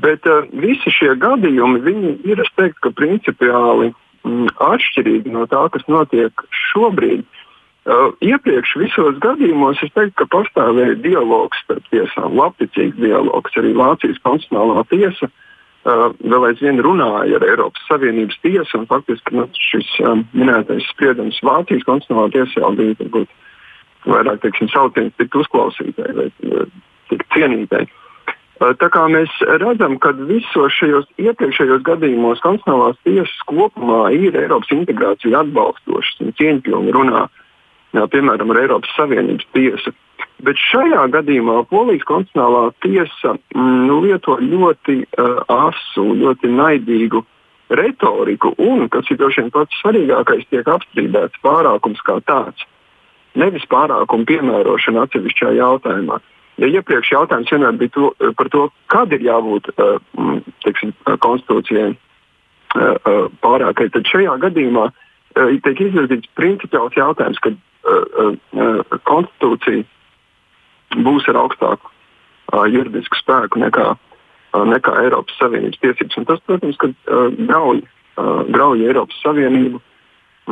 Bet 0.00 0.24
visi 0.52 0.92
šie 0.94 1.14
gadījumi 1.20 1.82
ir, 2.24 2.40
es 2.40 2.52
teiktu, 2.56 2.92
principiāli 2.96 3.90
mm, 4.24 4.54
atšķirīgi 4.64 5.34
no 5.34 5.44
tā, 5.50 5.66
kas 5.74 5.84
notiek 5.92 6.46
šobrīd. 6.70 7.26
Uh, 7.88 8.12
iepriekš 8.20 8.74
visos 8.76 9.16
gadījumos 9.24 9.80
es 9.80 9.92
teiktu, 9.96 10.12
ka 10.20 10.26
pastāvēja 10.34 10.98
dialogs 11.00 11.60
starp 11.64 11.84
tiesām, 11.92 12.34
labticīgs 12.36 12.98
dialogs. 13.00 13.54
Arī 13.56 13.72
Vācijas 13.76 14.18
konstitucionālā 14.26 14.82
tiesa 14.90 15.28
uh, 15.28 16.10
vēl 16.20 16.48
aizvien 16.50 16.82
runāja 16.84 17.38
ar 17.38 17.46
Eiropas 17.48 17.86
Savienības 17.88 18.40
tiesu, 18.44 18.82
faktiski 18.90 19.38
nu, 19.40 19.46
šis 19.70 19.88
minētais 20.36 20.84
spriedums 20.92 21.40
Vācijas 21.40 21.86
konstitucionālā 21.88 22.34
tiesā 22.36 22.72
bija 22.76 22.98
varbūt 23.00 23.32
vairāk 24.08 24.42
teiksim, 24.44 24.70
sauciens 24.72 25.14
tikt 25.20 25.38
uzklausītai 25.42 26.12
vai 26.16 26.28
uh, 26.48 26.68
tikt 27.12 27.26
cienītai. 27.36 27.84
Uh, 28.58 28.72
tā 28.80 28.88
kā 28.94 29.04
mēs 29.12 29.34
redzam, 29.62 29.98
ka 30.02 30.14
visos 30.18 30.74
šajos 30.80 31.10
iepriekšējos 31.22 31.84
gadījumos 31.86 32.42
konstitucionālās 32.44 32.98
tiesas 33.06 33.44
kopumā 33.50 34.08
ir 34.16 34.38
Eiropas 34.38 34.72
integrācija 34.74 35.44
atbalstošas 35.44 36.24
un 36.24 36.34
cieņpilni 36.40 36.96
runā 36.96 37.26
uh, 37.28 37.44
jā, 37.96 38.04
piemēram, 38.12 38.52
ar 38.52 38.62
Eiropas 38.62 38.92
Savienības 38.96 39.48
tiesu. 39.56 39.94
Bet 40.44 40.60
šajā 40.68 41.02
gadījumā 41.14 41.62
Polijas 41.70 42.06
konstitucionālā 42.08 42.70
tiesa 42.84 43.34
mm, 43.34 43.80
nu, 43.88 43.98
lieto 44.04 44.38
ļoti 44.42 45.00
uh, 45.04 45.40
asu, 45.50 46.04
ļoti 46.20 46.50
naidīgu 46.52 47.24
retoriku, 47.78 48.54
un, 48.62 48.86
kas 48.92 49.10
ir 49.10 49.18
droši 49.20 49.44
vien 49.44 49.52
pats 49.54 49.80
svarīgākais, 49.82 50.46
tiek 50.52 50.68
apstrīdēts 50.72 51.42
pārākums 51.44 52.00
kā 52.06 52.18
tāds. 52.28 52.64
Nevis 53.36 53.66
pārākuma 53.68 54.26
piemērošana 54.28 55.04
atsevišķā 55.06 55.52
jautājumā. 55.58 56.18
Ja 56.58 56.66
iepriekš 56.66 57.12
jautājums 57.12 57.50
vienmēr 57.52 57.76
bija 57.78 57.92
to, 57.94 58.08
par 58.38 58.48
to, 58.50 58.64
kad 58.90 59.12
ir 59.14 59.22
jābūt 59.22 59.68
uh, 59.74 59.98
teiksim, 60.64 60.94
konstitūcijai 61.22 61.92
uh, 61.92 63.28
pārākai, 63.44 63.90
tad 63.94 64.08
šajā 64.10 64.38
gadījumā 64.46 64.88
tiek 65.38 65.84
izvirzīts 65.84 66.32
principiāls 66.34 66.96
jautājums, 66.98 67.38
uh, 67.46 68.32
konstitūcija 69.06 69.84
būs 71.04 71.28
ar 71.30 71.42
augstāku 71.44 71.94
juridisku 72.72 73.18
spēku 73.20 73.60
nekā, 73.60 73.92
nekā 74.56 74.92
Eiropas 75.04 75.36
Savienības 75.36 75.82
tiesības. 75.82 76.16
Un 76.16 76.26
tas, 76.30 76.40
protams, 76.48 76.78
grauj, 77.44 77.82
grauj 78.48 78.86
Eiropas 78.88 79.18
Savienību 79.20 79.82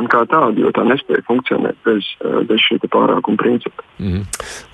kā 0.05 0.21
tādu, 0.29 0.61
jo 0.61 0.71
tā 0.75 0.83
nespēja 0.85 1.23
funkcionēt 1.25 1.77
bez, 1.85 2.05
eh, 2.21 2.41
bez 2.45 2.61
šī 2.61 2.77
pārākuma 2.85 3.37
principa. 3.41 3.83
Mm. 3.97 4.25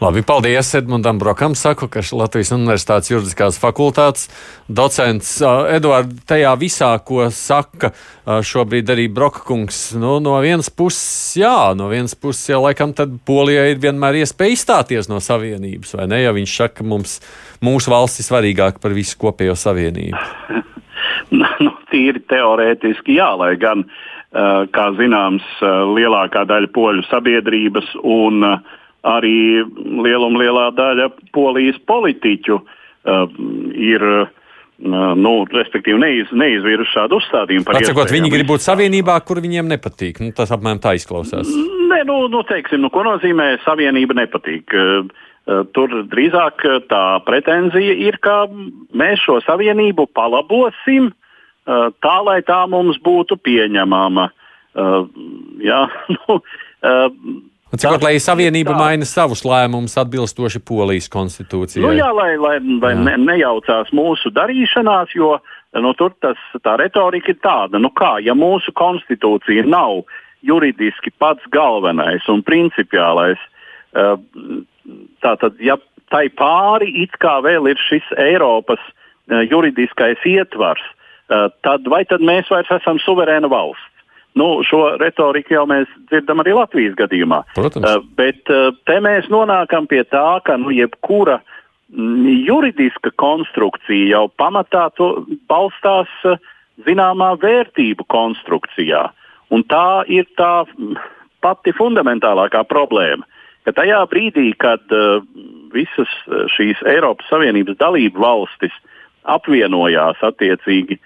Labi, 0.01 0.21
paldies 0.21 0.73
Edmundam 0.75 1.19
Brokam. 1.19 1.55
Saku, 1.55 1.87
ka 1.87 2.03
Latvijas 2.11 2.51
Universitātes 2.51 3.11
juridiskās 3.11 3.59
fakultātes 3.61 4.27
docents 4.67 5.41
uh, 5.41 5.69
Eduards 5.71 6.25
tajā 6.27 6.51
visā, 6.59 6.91
ko 7.05 7.29
saka 7.31 7.93
uh, 7.93 8.41
šobrīd 8.43 8.91
arī 8.91 9.07
Brokakungs. 9.07 9.95
Nu, 9.95 10.19
no 10.19 10.35
vienas 10.43 10.69
puses, 10.69 11.37
jā, 11.39 11.73
no 11.77 11.87
vienas 11.87 12.15
puses 12.15 12.49
jau 12.51 12.59
laikam 12.65 12.93
tad 12.93 13.15
Polijai 13.25 13.71
ir 13.71 13.81
vienmēr 13.83 14.19
iespēja 14.23 14.57
izstāties 14.57 15.07
no 15.11 15.23
Savienības, 15.23 15.95
vai 15.95 16.09
ne? 16.11 16.23
Ja 16.25 16.35
viņš 16.35 16.57
saka, 16.59 16.81
ka 16.81 16.87
mums, 16.87 17.19
mūsu 17.63 17.93
valsts 17.93 18.19
ir 18.19 18.27
svarīgāka 18.27 18.83
par 18.83 18.95
visu 18.97 19.15
kopējo 19.21 19.55
Savienību. 19.55 20.19
nu, 21.39 21.75
tīri 21.93 22.19
teorētiski 22.27 23.15
jā, 23.21 23.31
lai 23.39 23.53
gan 23.61 23.85
uh, 23.85 24.01
Eh, 24.12 24.12
kā 24.33 24.85
zināms, 24.97 25.45
eh, 25.61 25.73
lielākā 25.93 26.45
daļa 26.49 26.71
poļu 26.73 27.05
sabiedrības 27.09 27.91
un 28.01 28.43
eh, 28.47 28.61
arī 29.05 29.61
lieluma 30.05 30.41
lielā 30.41 30.69
daļa 30.77 31.09
polijas 31.35 31.77
politiķu 31.85 32.61
ir 33.75 34.03
nu, 34.79 35.31
respektīvi 35.51 35.99
neiz, 35.99 36.29
neizvirza 36.31 36.85
šādu 36.87 37.17
uzstādījumu 37.19 37.65
par 37.67 37.75
Atsakot, 37.81 38.13
viņi 38.15 38.29
grib 38.31 38.47
būt 38.47 38.63
savienībā, 38.63 39.17
kur 39.27 39.41
viņiem 39.43 39.67
nepatīk. 39.73 40.21
Nu, 40.23 40.31
tas 40.31 40.53
apmēram 40.55 40.79
tā 40.79 40.93
izklausās. 40.95 41.51
Nē, 41.91 41.99
nu, 42.07 42.29
nu 42.31 42.45
teiksim, 42.47 42.79
nu, 42.79 42.87
ko 42.95 43.03
nozīmē 43.03 43.57
savienība 43.65 44.15
nepatīk. 44.21 44.71
Tur 45.75 45.97
drīzāk 46.15 46.63
tā 46.87 47.03
pretenzija 47.27 47.97
ir, 48.07 48.21
ka 48.23 48.45
mēs 48.95 49.27
šo 49.27 49.41
savienību 49.43 50.07
palabosim, 50.15 51.11
Eh, 51.11 51.22
tā, 51.65 52.17
lai 52.25 52.41
tā 52.47 52.63
mums 52.69 52.99
būtu 53.03 53.37
pieņemama. 53.39 54.29
Uh, 54.73 55.05
jā, 55.61 55.85
nu, 56.17 56.39
uh, 56.39 57.09
Cikot, 57.73 58.03
lai 58.05 58.19
Savienība 58.21 58.75
tā. 58.75 58.77
maina 58.77 59.05
savus 59.09 59.41
lēmumus 59.47 59.95
atbilstoši 59.97 60.59
Polijas 60.61 61.07
konstitūcijai. 61.13 61.81
Nu, 61.81 61.93
jā, 61.97 62.11
lai, 62.13 62.35
lai, 62.37 62.59
lai 62.61 62.91
jā. 62.93 62.99
Ne, 63.07 63.15
nejaucās 63.17 63.89
mūsu 63.97 64.29
darīšanās, 64.33 65.15
jo 65.17 65.39
nu, 65.81 65.93
tur 65.97 66.13
tas, 66.21 66.37
tā 66.61 66.75
retorika 66.77 67.33
ir 67.33 67.39
tāda, 67.41 67.81
nu 67.81 67.89
kā, 67.97 68.19
ja 68.21 68.35
mūsu 68.37 68.73
konstitūcija 68.77 69.65
nav 69.65 70.03
juridiski 70.45 71.13
pats 71.17 71.45
galvenais 71.53 72.27
un 72.29 72.43
principiālais, 72.45 73.41
tātad, 75.23 75.57
ja 75.63 75.79
tai 76.13 76.27
pāri 76.29 76.91
it 77.03 77.17
kā 77.23 77.39
vēl 77.45 77.71
ir 77.71 77.79
šis 77.81 78.05
Eiropas 78.21 78.81
juridiskais 79.49 80.21
ietvars, 80.29 80.83
tad 81.65 81.87
vai 81.89 82.03
tad 82.09 82.23
mēs 82.25 82.51
vairs 82.51 82.71
esam 82.81 83.01
suverēna 83.03 83.49
valsts? 83.51 83.89
Nu, 84.33 84.63
šo 84.65 84.95
retoriku 84.97 85.53
jau 85.53 85.65
mēs 85.69 85.89
dzirdam 86.09 86.41
arī 86.41 86.55
Latvijas 86.57 86.95
gadījumā. 86.97 87.43
Protams. 87.53 87.85
Uh, 87.85 88.05
bet 88.17 88.49
uh, 88.49 88.71
te 88.89 88.97
mēs 89.03 89.29
nonākam 89.29 89.85
pie 89.89 90.01
tā, 90.09 90.25
ka 90.45 90.57
nu, 90.57 90.73
jebkura 90.73 91.37
mm, 91.93 92.47
juridiska 92.47 93.13
konstrukcija 93.21 94.09
jau 94.15 94.23
pamatā 94.41 94.87
balstās 95.51 96.09
uh, 96.25 96.41
zināmā 96.87 97.35
vērtību 97.43 98.07
konstrukcijā. 98.09 99.05
Un 99.53 99.61
tā 99.69 100.01
ir 100.09 100.25
tā 100.39 100.65
pati 101.45 101.75
fundamentālākā 101.77 102.63
problēma. 102.65 103.29
Ka 103.67 103.75
tajā 103.77 104.01
brīdī, 104.09 104.49
kad 104.57 104.81
uh, 104.97 105.21
visas 105.77 106.09
šīs 106.57 106.81
Eiropas 106.89 107.29
Savienības 107.29 107.77
dalību 107.77 108.25
valstis 108.25 108.73
apvienojās 109.29 110.25
attiecīgi 110.25 110.97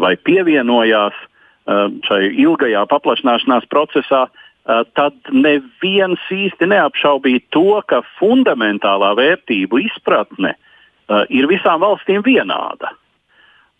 vai 0.00 0.16
pievienojās 0.16 1.16
Uh, 1.64 1.86
šai 2.04 2.26
ilgajā 2.44 2.82
paplašināšanās 2.90 3.64
procesā, 3.72 4.26
uh, 4.28 4.82
tad 4.92 5.14
neviens 5.32 6.20
īsti 6.28 6.66
neapšaubīja 6.68 7.40
to, 7.56 7.78
ka 7.88 8.02
fundamentālā 8.18 9.14
vērtību 9.16 9.80
izpratne 9.86 10.50
uh, 10.52 11.22
ir 11.32 11.48
visām 11.48 11.80
valstīm 11.80 12.20
vienāda. 12.26 12.92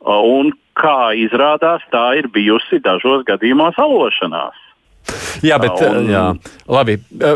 Un 0.04 0.54
kā 0.80 1.12
izrādās, 1.16 1.84
tā 1.92 2.06
ir 2.22 2.30
bijusi 2.32 2.80
dažos 2.80 3.26
gadījumos 3.28 3.76
alošanās. 3.80 4.56
Jā, 5.48 5.58
bet, 5.60 5.80
un, 5.84 6.08
jā, 6.08 6.22
labi, 6.70 6.94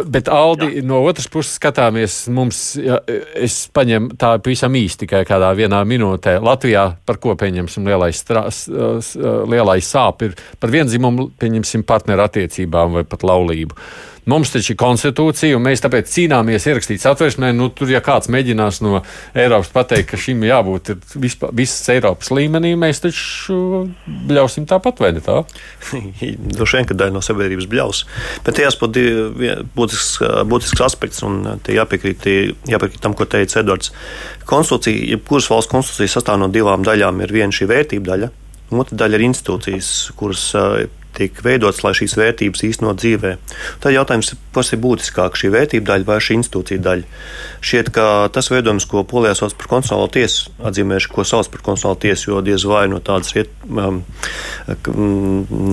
bet 0.09 0.31
Aldi, 0.33 0.69
jā. 0.79 0.85
no 0.89 1.03
otras 1.05 1.29
puses 1.31 1.59
skatāmies, 1.59 2.15
mums, 2.33 2.61
jā, 2.81 2.97
es 3.37 3.59
paņemu 3.75 4.17
tā 4.21 4.31
pavisam 4.41 4.77
īsti 4.79 5.05
tikai 5.05 5.23
kādā 5.29 5.51
vienā 5.59 5.83
minūtē. 5.89 6.39
Latvijā 6.45 6.87
par 7.09 7.21
ko 7.21 7.35
pieņemsim 7.39 7.89
lielais, 7.91 8.23
strās, 8.25 8.65
lielais 8.71 9.89
sāp 9.89 10.25
ir 10.25 10.39
par 10.61 10.73
vienzimumu, 10.73 11.29
pieņemsim 11.41 11.85
partneru 11.89 12.25
attiecībām 12.25 13.01
vai 13.01 13.05
pat 13.09 13.27
laulību. 13.29 13.77
Mums 14.29 14.51
taču 14.53 14.73
ir 14.75 14.79
konstitūcija, 14.81 15.57
un 15.57 15.65
mēs 15.65 15.83
tāpēc 15.85 16.11
cīnāmies 16.11 16.67
ierakstīt 16.69 17.03
satversmē. 17.05 17.53
Nu, 17.57 17.69
tur, 17.75 17.91
ja 17.93 18.01
kāds 18.05 18.31
mēģinās 18.33 18.81
no 18.85 19.03
Eiropas 19.39 19.71
pateikt, 19.75 20.11
ka 20.11 20.21
šim 20.21 20.43
jābūt 20.47 20.93
vispār, 21.21 21.55
visas 21.57 21.89
Eiropas 21.95 22.33
līmenī, 22.35 22.75
mēs 22.81 23.03
taču 23.05 23.87
bļausim 24.29 24.67
tāpat, 24.69 25.03
vai 25.05 25.13
ne 25.17 25.23
tā? 25.25 25.41
Droši 26.57 26.81
vien, 26.81 26.89
ka 26.89 26.99
daļa 26.99 27.17
no 27.17 27.23
sabiedrības 27.25 27.69
bļaus. 27.71 28.03
Bet 28.47 28.59
tajās 28.59 28.79
pat 28.81 28.99
būtisks, 29.79 30.19
būtisks 30.51 30.85
aspekts, 30.85 31.23
un 31.27 31.41
te 31.65 31.77
jāpiekrīt, 31.77 32.29
jāpiekrīt 32.69 33.01
tam, 33.05 33.17
ko 33.19 33.29
teica 33.29 33.63
Edvards. 33.63 33.95
Konstitūcija, 34.49 35.09
jebkuras 35.15 35.49
valsts 35.53 35.73
konstitūcija 35.73 36.19
sastāv 36.19 36.41
no 36.43 36.51
divām 36.53 36.87
daļām. 36.87 37.25
Ir 37.25 37.35
viena 37.41 37.55
šī 37.55 37.69
vērtība 37.71 38.13
daļa, 38.13 38.31
otra 38.77 39.03
daļa 39.05 39.19
ir 39.19 39.29
institūcijas, 39.31 39.93
kuras 40.19 40.49
tiek 41.19 41.43
veidots, 41.45 41.83
lai 41.85 41.95
šīs 41.97 42.17
vērtības 42.19 42.65
īstenot 42.69 43.01
dzīvē. 43.03 43.35
Tad 43.83 43.95
jautājums, 43.95 44.33
kas 44.55 44.73
ir 44.75 44.83
būtiskāk, 44.83 45.39
šī 45.39 45.51
vērtība 45.55 45.93
daļa 45.93 46.09
vai 46.09 46.19
šī 46.23 46.39
institūcija 46.39 46.83
daļa? 46.85 47.23
Šķiet, 47.69 47.91
ka 47.95 48.07
tas 48.35 48.51
veidojums, 48.53 48.87
ko 48.91 49.03
Polijā 49.09 49.35
sauc 49.39 49.57
par 49.59 49.71
konstitucionālo 49.75 50.11
tiesu, 50.15 50.53
atzīmēšu, 50.71 51.13
ko 51.15 51.27
sauc 51.27 51.51
par 51.53 51.65
konstitucionālo 51.67 52.03
tiesu, 52.05 52.31
jo 52.31 52.43
diez 52.47 52.67
vai 52.69 52.85
no 52.93 53.01
tādas 53.05 53.35
riet, 53.37 53.53
um, 53.69 54.03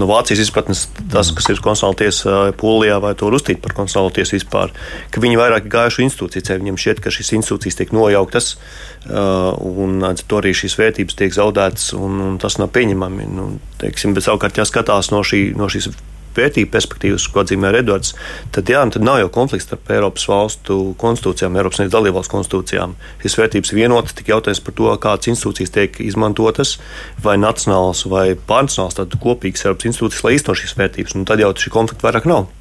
no 0.01 0.09
Vācijas 0.09 0.45
izpratnes 0.45 0.87
tas, 1.13 1.31
kas 1.35 1.51
ir 1.51 1.61
konstitucionāla 1.61 2.01
tiesa 2.01 2.39
Polijā, 2.59 2.99
vai 3.03 3.13
to 3.17 3.29
uzstīt 3.29 3.61
par 3.63 3.75
konstitucionālo 3.77 4.15
tiesu 4.15 4.37
vispār, 4.39 4.73
ka 5.13 5.23
viņi 5.23 5.39
vairāk 5.41 5.69
gājuši 5.71 6.05
institūciju 6.09 6.49
ceļu. 6.49 6.65
Viņiem 6.65 6.81
šķiet, 6.81 7.01
ka 7.03 7.13
šīs 7.13 7.33
institūcijas 7.39 7.79
tiek 7.81 7.91
nojauktas 7.95 8.55
uh, 8.55 9.53
un 9.59 10.01
to 10.27 10.39
arī 10.39 10.53
šīs 10.55 10.77
vērtības 10.79 11.17
tiek 11.19 11.35
zaudētas, 11.35 11.91
un, 11.97 12.19
un 12.29 12.37
tas 12.41 12.57
nav 12.61 12.71
pieņemami. 12.75 13.27
Nu, 13.35 13.47
teiksim, 13.81 14.15
bet 14.15 14.25
savukārt, 14.25 14.57
ja 14.59 14.65
skatās 14.67 15.11
no, 15.13 15.21
šī, 15.25 15.34
no 15.57 15.69
šīs 15.71 15.91
vērtību 16.35 16.71
perspektīvas, 16.71 17.27
ko 17.31 17.43
atzīmē 17.43 17.71
Edvards, 17.79 18.13
tad, 18.55 18.69
jā, 18.71 18.81
tad 18.91 19.05
nav 19.05 19.21
jau 19.21 19.29
konflikts 19.37 19.67
starp 19.69 19.91
Eiropas 19.95 20.25
valstu 20.29 20.79
konstitūcijām, 21.01 21.55
Eiropas 21.55 21.79
Savienības 21.79 21.95
dalībvalstu 21.95 22.33
konstitūcijām. 22.33 22.97
Šīs 23.23 23.37
vērtības 23.39 23.73
vienotas, 23.77 24.17
tik 24.17 24.33
jautājums 24.33 24.61
par 24.65 24.75
to, 24.79 24.89
kādas 25.05 25.31
institūcijas 25.31 25.73
tiek 25.77 26.01
izmantotas, 26.03 26.75
vai 27.23 27.37
nacionāls 27.41 28.05
vai 28.11 28.27
pārnacionāls, 28.35 28.99
tad 28.99 29.15
kopīgas 29.23 29.65
Eiropas 29.67 29.91
institūcijas, 29.91 30.27
lai 30.27 30.35
īstenot 30.35 30.61
šīs 30.61 30.77
vērtības. 30.81 31.17
Un 31.19 31.27
tad 31.29 31.43
jau 31.43 31.53
šī 31.55 31.73
konflikta 31.73 32.09
vairāk 32.09 32.29
nav. 32.29 32.51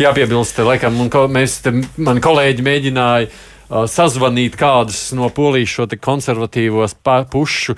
Jāpiebilst, 0.00 0.58
laikam, 0.64 0.96
un 1.02 1.10
ko 1.12 1.26
mēs, 1.30 1.60
te, 1.64 1.74
mani 2.00 2.22
kolēģi 2.24 2.64
mēģināja 2.64 3.28
sazvanīt 3.70 4.56
kādus 4.58 5.10
no 5.16 5.28
polijas 5.34 5.74
šo 5.76 5.86
konservatīvos 6.02 6.96
pušu 7.30 7.76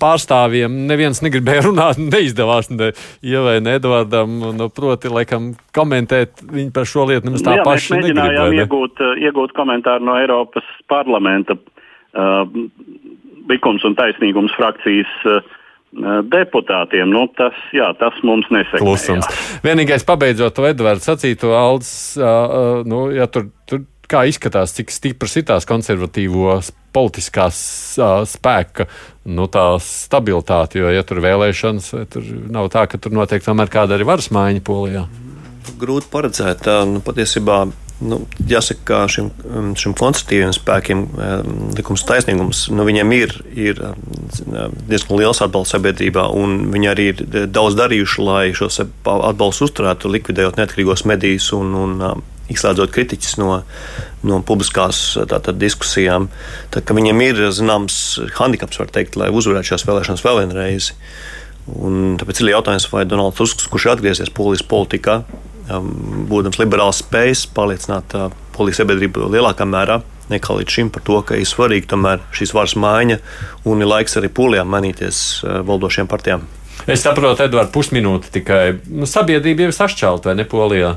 pārstāvjiem. 0.00 0.78
Neviens 0.88 1.20
negribēja 1.24 1.66
runāt, 1.68 2.00
neizdevās 2.14 2.70
ne 2.72 2.92
Ievai, 3.26 3.58
ne 3.64 3.76
Edvardam. 3.80 4.38
Nu, 4.56 4.70
proti, 4.72 5.12
laikam, 5.12 5.52
komentēt 5.76 6.42
viņu 6.44 6.72
par 6.76 6.88
šo 6.88 7.08
lietu 7.10 7.30
nemaz 7.30 7.44
tā 7.44 7.58
Jā, 7.58 7.66
paši 7.66 7.92
mēs 7.92 8.06
mēģinājām 8.06 8.48
negrib, 8.48 8.64
iegūt, 8.64 9.04
iegūt 9.28 9.54
komentāru 9.58 10.08
no 10.08 10.16
Eiropas 10.20 10.66
parlamenta 10.90 11.58
uh, 11.58 12.46
likums 13.50 13.84
un 13.86 13.96
taisnīgums 13.98 14.56
frakcijas. 14.56 15.12
Uh, 15.24 15.54
deputātiem. 16.28 17.08
Nu, 17.08 17.22
tas, 17.38 17.56
jā, 17.72 17.86
tas 17.96 18.16
mums 18.26 18.44
nesekmē. 18.52 19.20
Vienīgais, 19.64 20.04
pabeidzot 20.04 20.52
to 20.58 20.66
Edvards 20.68 21.06
sacīto, 21.08 21.54
Aldis, 21.56 21.92
uh, 22.20 22.82
nu, 22.84 23.06
ja 23.16 23.28
tur, 23.32 23.46
tur 23.70 23.86
kā 24.10 24.24
izskatās, 24.30 24.74
cik 24.76 24.92
stipras 24.94 25.36
ir 25.38 25.46
tās 25.48 25.68
konservatīvos 25.68 26.72
politiskās 26.96 27.58
uh, 28.00 28.22
spēka 28.28 28.88
nu, 29.28 29.48
stabilitāte. 29.82 30.80
Jo, 30.80 30.92
ja 30.94 31.04
tur 31.06 31.20
ir 31.20 31.28
vēlēšanas, 31.28 31.90
tur 32.12 32.28
nav 32.52 32.70
tā, 32.74 32.86
ka 32.90 33.00
tur 33.00 33.16
notiek 33.16 33.44
tomēr 33.44 33.72
kāda 33.72 33.96
arī 33.96 34.06
varas 34.08 34.30
maiņa 34.34 34.62
polijā. 34.66 35.06
Grūti 35.76 36.08
paredzēt. 36.12 36.68
Nu, 36.88 37.02
patiesībā 37.04 37.64
nu, 38.06 38.20
jāsaka, 38.48 38.82
ka 38.86 39.00
šim, 39.10 39.30
šim 39.78 39.94
konservatīviem 39.96 40.52
spēkiem 40.54 41.02
likums 41.76 42.04
taisnīgums, 42.08 42.66
nu, 42.74 42.84
viņiem 42.86 43.14
ir, 43.16 43.34
ir 43.56 43.82
diezgan 44.88 45.20
liels 45.20 45.42
atbalsts 45.44 45.76
sabiedrībā, 45.76 46.28
un 46.36 46.68
viņi 46.74 46.90
arī 46.92 47.08
ir 47.12 47.24
daudz 47.50 47.78
darījuši, 47.78 48.24
lai 48.26 48.44
šos 48.56 48.82
atbalstus 48.84 49.70
uzturētu, 49.70 50.12
likvidējot 50.12 50.60
neatkarīgos 50.60 51.06
medijus 51.08 51.50
un, 51.56 51.74
un 51.82 51.98
izslēdzot 52.52 52.92
kritiķus 52.94 53.38
no, 53.40 53.60
no 54.26 54.40
publiskās 54.46 55.00
tātad, 55.30 55.58
diskusijām. 55.60 56.28
Tā, 56.74 56.82
viņiem 56.96 57.24
ir 57.26 57.42
zināms 57.54 57.98
handikaps, 58.38 58.80
var 58.82 58.92
teikt, 58.94 59.18
lai 59.20 59.32
uzvarētu 59.34 59.72
šās 59.72 59.86
vēlēšanas 59.88 60.24
vēl 60.26 60.42
vienreiz. 60.44 60.92
Un 61.66 62.14
tāpēc 62.20 62.42
ir 62.42 62.52
jautājums, 62.54 62.86
vai 62.92 63.06
Donalds 63.08 63.40
Tusks, 63.40 63.66
kurš 63.70 63.88
ir 63.88 63.94
atgriezies 63.96 64.30
polijas 64.34 64.62
politikā, 64.66 65.20
um, 65.66 65.88
būdams 66.30 66.60
liberāls, 66.62 67.02
spējas 67.02 67.46
pārliecināt 67.56 68.14
uh, 68.14 68.28
polijas 68.54 68.82
sabiedrību 68.82 69.26
lielākā 69.34 69.66
mērā 69.66 70.00
nekā 70.30 70.58
līdz 70.58 70.74
šim 70.74 70.90
par 70.90 71.04
to, 71.06 71.18
ka 71.26 71.38
ir 71.38 71.46
svarīgi 71.46 71.90
tomēr 71.92 72.22
šīs 72.34 72.54
varas 72.56 72.74
maiņa 72.82 73.18
un 73.70 73.82
ir 73.82 73.90
laiks 73.90 74.18
arī 74.18 74.30
polijā 74.34 74.66
mainīties 74.66 75.24
uh, 75.42 75.58
valdošiem 75.66 76.10
partijām. 76.10 76.46
Es 76.86 77.02
saprotu, 77.02 77.42
Edvards, 77.46 77.72
pusminūte 77.74 78.30
tikai. 78.34 78.76
Nu, 78.92 79.08
sabiedrība 79.10 79.64
jau 79.64 79.72
ir 79.72 79.74
sašķelta, 79.74 80.30
vai 80.30 80.36
ne 80.38 80.44
Polijā? 80.46 80.92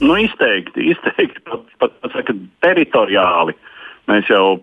Nu, 0.00 0.16
izteikti, 0.18 0.88
izteikti 0.90 1.42
pat, 1.46 1.68
pat, 1.78 1.94
pat 2.02 2.16
saka, 2.16 2.34
teritoriāli. 2.64 3.54
Mēs 4.10 4.28
jau 4.28 4.58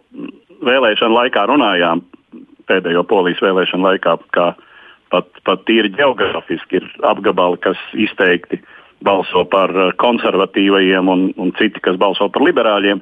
vēlēšanu 0.65 1.17
laikā 1.17 1.45
runājām, 1.49 2.03
pēdējo 2.69 3.05
polijas 3.09 3.41
vēlēšanu 3.43 3.87
laikā, 3.87 4.17
ka 4.35 4.51
pat, 5.13 5.31
pat 5.47 5.63
tīri 5.69 5.91
geogrāfiski 5.95 6.81
ir 6.81 6.87
apgabali, 7.07 7.59
kas 7.63 7.79
izteikti 7.97 8.61
balso 9.01 9.43
par 9.49 9.73
konservatīvajiem 10.01 11.09
un, 11.09 11.25
un 11.41 11.55
citi, 11.57 11.81
kas 11.81 11.97
balso 12.01 12.27
par 12.29 12.45
liberāļiem. 12.45 13.01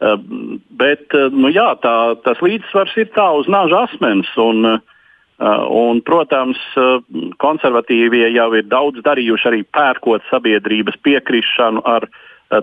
Uh, 0.00 0.14
bet 0.78 1.12
uh, 1.16 1.26
nu, 1.34 1.50
jā, 1.52 1.72
tā, 1.82 2.14
tas 2.24 2.38
līdzsvars 2.44 2.94
ir 3.02 3.10
tā 3.16 3.26
uz 3.36 3.50
nāža 3.50 3.86
asmens. 3.88 4.30
Un, 4.40 4.64
Uh, 4.70 4.89
un, 5.40 6.02
protams, 6.04 6.60
uh, 6.76 6.98
konservatīvie 7.40 8.26
jau 8.34 8.50
ir 8.58 8.66
daudz 8.68 9.00
darījuši 9.06 9.48
arī 9.48 9.62
pērkot 9.72 10.26
sabiedrības 10.28 10.98
piekrišanu 11.06 11.84
ar 11.88 12.04
uh, 12.04 12.18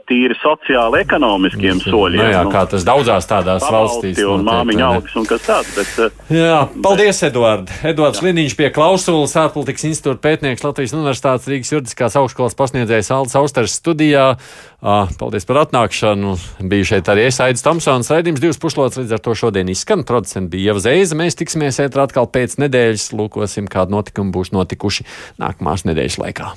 tīri 0.08 0.36
sociāli 0.42 1.02
ekonomiskiem 1.06 1.80
soļiem. 1.84 2.20
Nu, 2.20 2.32
jā, 2.34 2.42
nu, 2.44 2.52
kā 2.52 2.66
tas 2.70 2.84
daudzās 2.88 3.28
tādās 3.30 3.64
valstīs. 3.64 4.20
Un 4.28 4.44
māmiņa 4.48 4.90
augs 4.98 5.16
un 5.20 5.28
kas 5.30 5.46
tāds. 5.48 5.72
Bet, 5.78 6.18
jā, 6.34 6.60
paldies, 6.84 7.22
Eduard. 7.24 7.72
Edvards 7.88 8.22
Liniņš 8.26 8.58
pie 8.60 8.70
klausulas, 8.76 9.38
ārpolitikas 9.40 9.88
institūta 9.88 10.20
pētnieks 10.26 10.66
Latvijas 10.68 10.96
Universitātes 10.98 11.48
Rīgas 11.48 11.72
juridiskās 11.72 12.20
augstskolas 12.20 12.58
pasniedzējs 12.60 13.14
Aldis 13.16 13.40
Austers 13.40 13.80
studijā. 13.80 14.28
Paldies 15.18 15.48
par 15.48 15.64
atnākšanu. 15.64 16.36
Bija 16.68 16.92
šeit 16.92 17.10
arī 17.10 17.30
es, 17.32 17.40
Aidis 17.44 17.66
Tomsons. 17.66 18.12
Raidījums 18.14 18.44
divas 18.44 18.62
puslodes 18.62 19.00
līdz 19.00 19.18
ar 19.18 19.24
to 19.24 19.34
šodien 19.40 19.72
izskan. 19.74 20.04
Producents 20.08 20.52
bija 20.52 20.74
Ieva 20.74 20.84
Zeiza. 20.84 21.18
Mēs 21.18 21.40
tiksimies 21.40 21.80
ētrā 21.82 22.06
atkal 22.06 22.30
pēc 22.30 22.60
nedēļas. 22.62 23.10
Lūkosim, 23.18 23.72
kādi 23.72 23.96
notikumi 23.96 24.36
būs 24.36 24.54
notikuši 24.54 25.08
nākamās 25.42 25.88
nedēļas 25.88 26.22
laikā. 26.28 26.54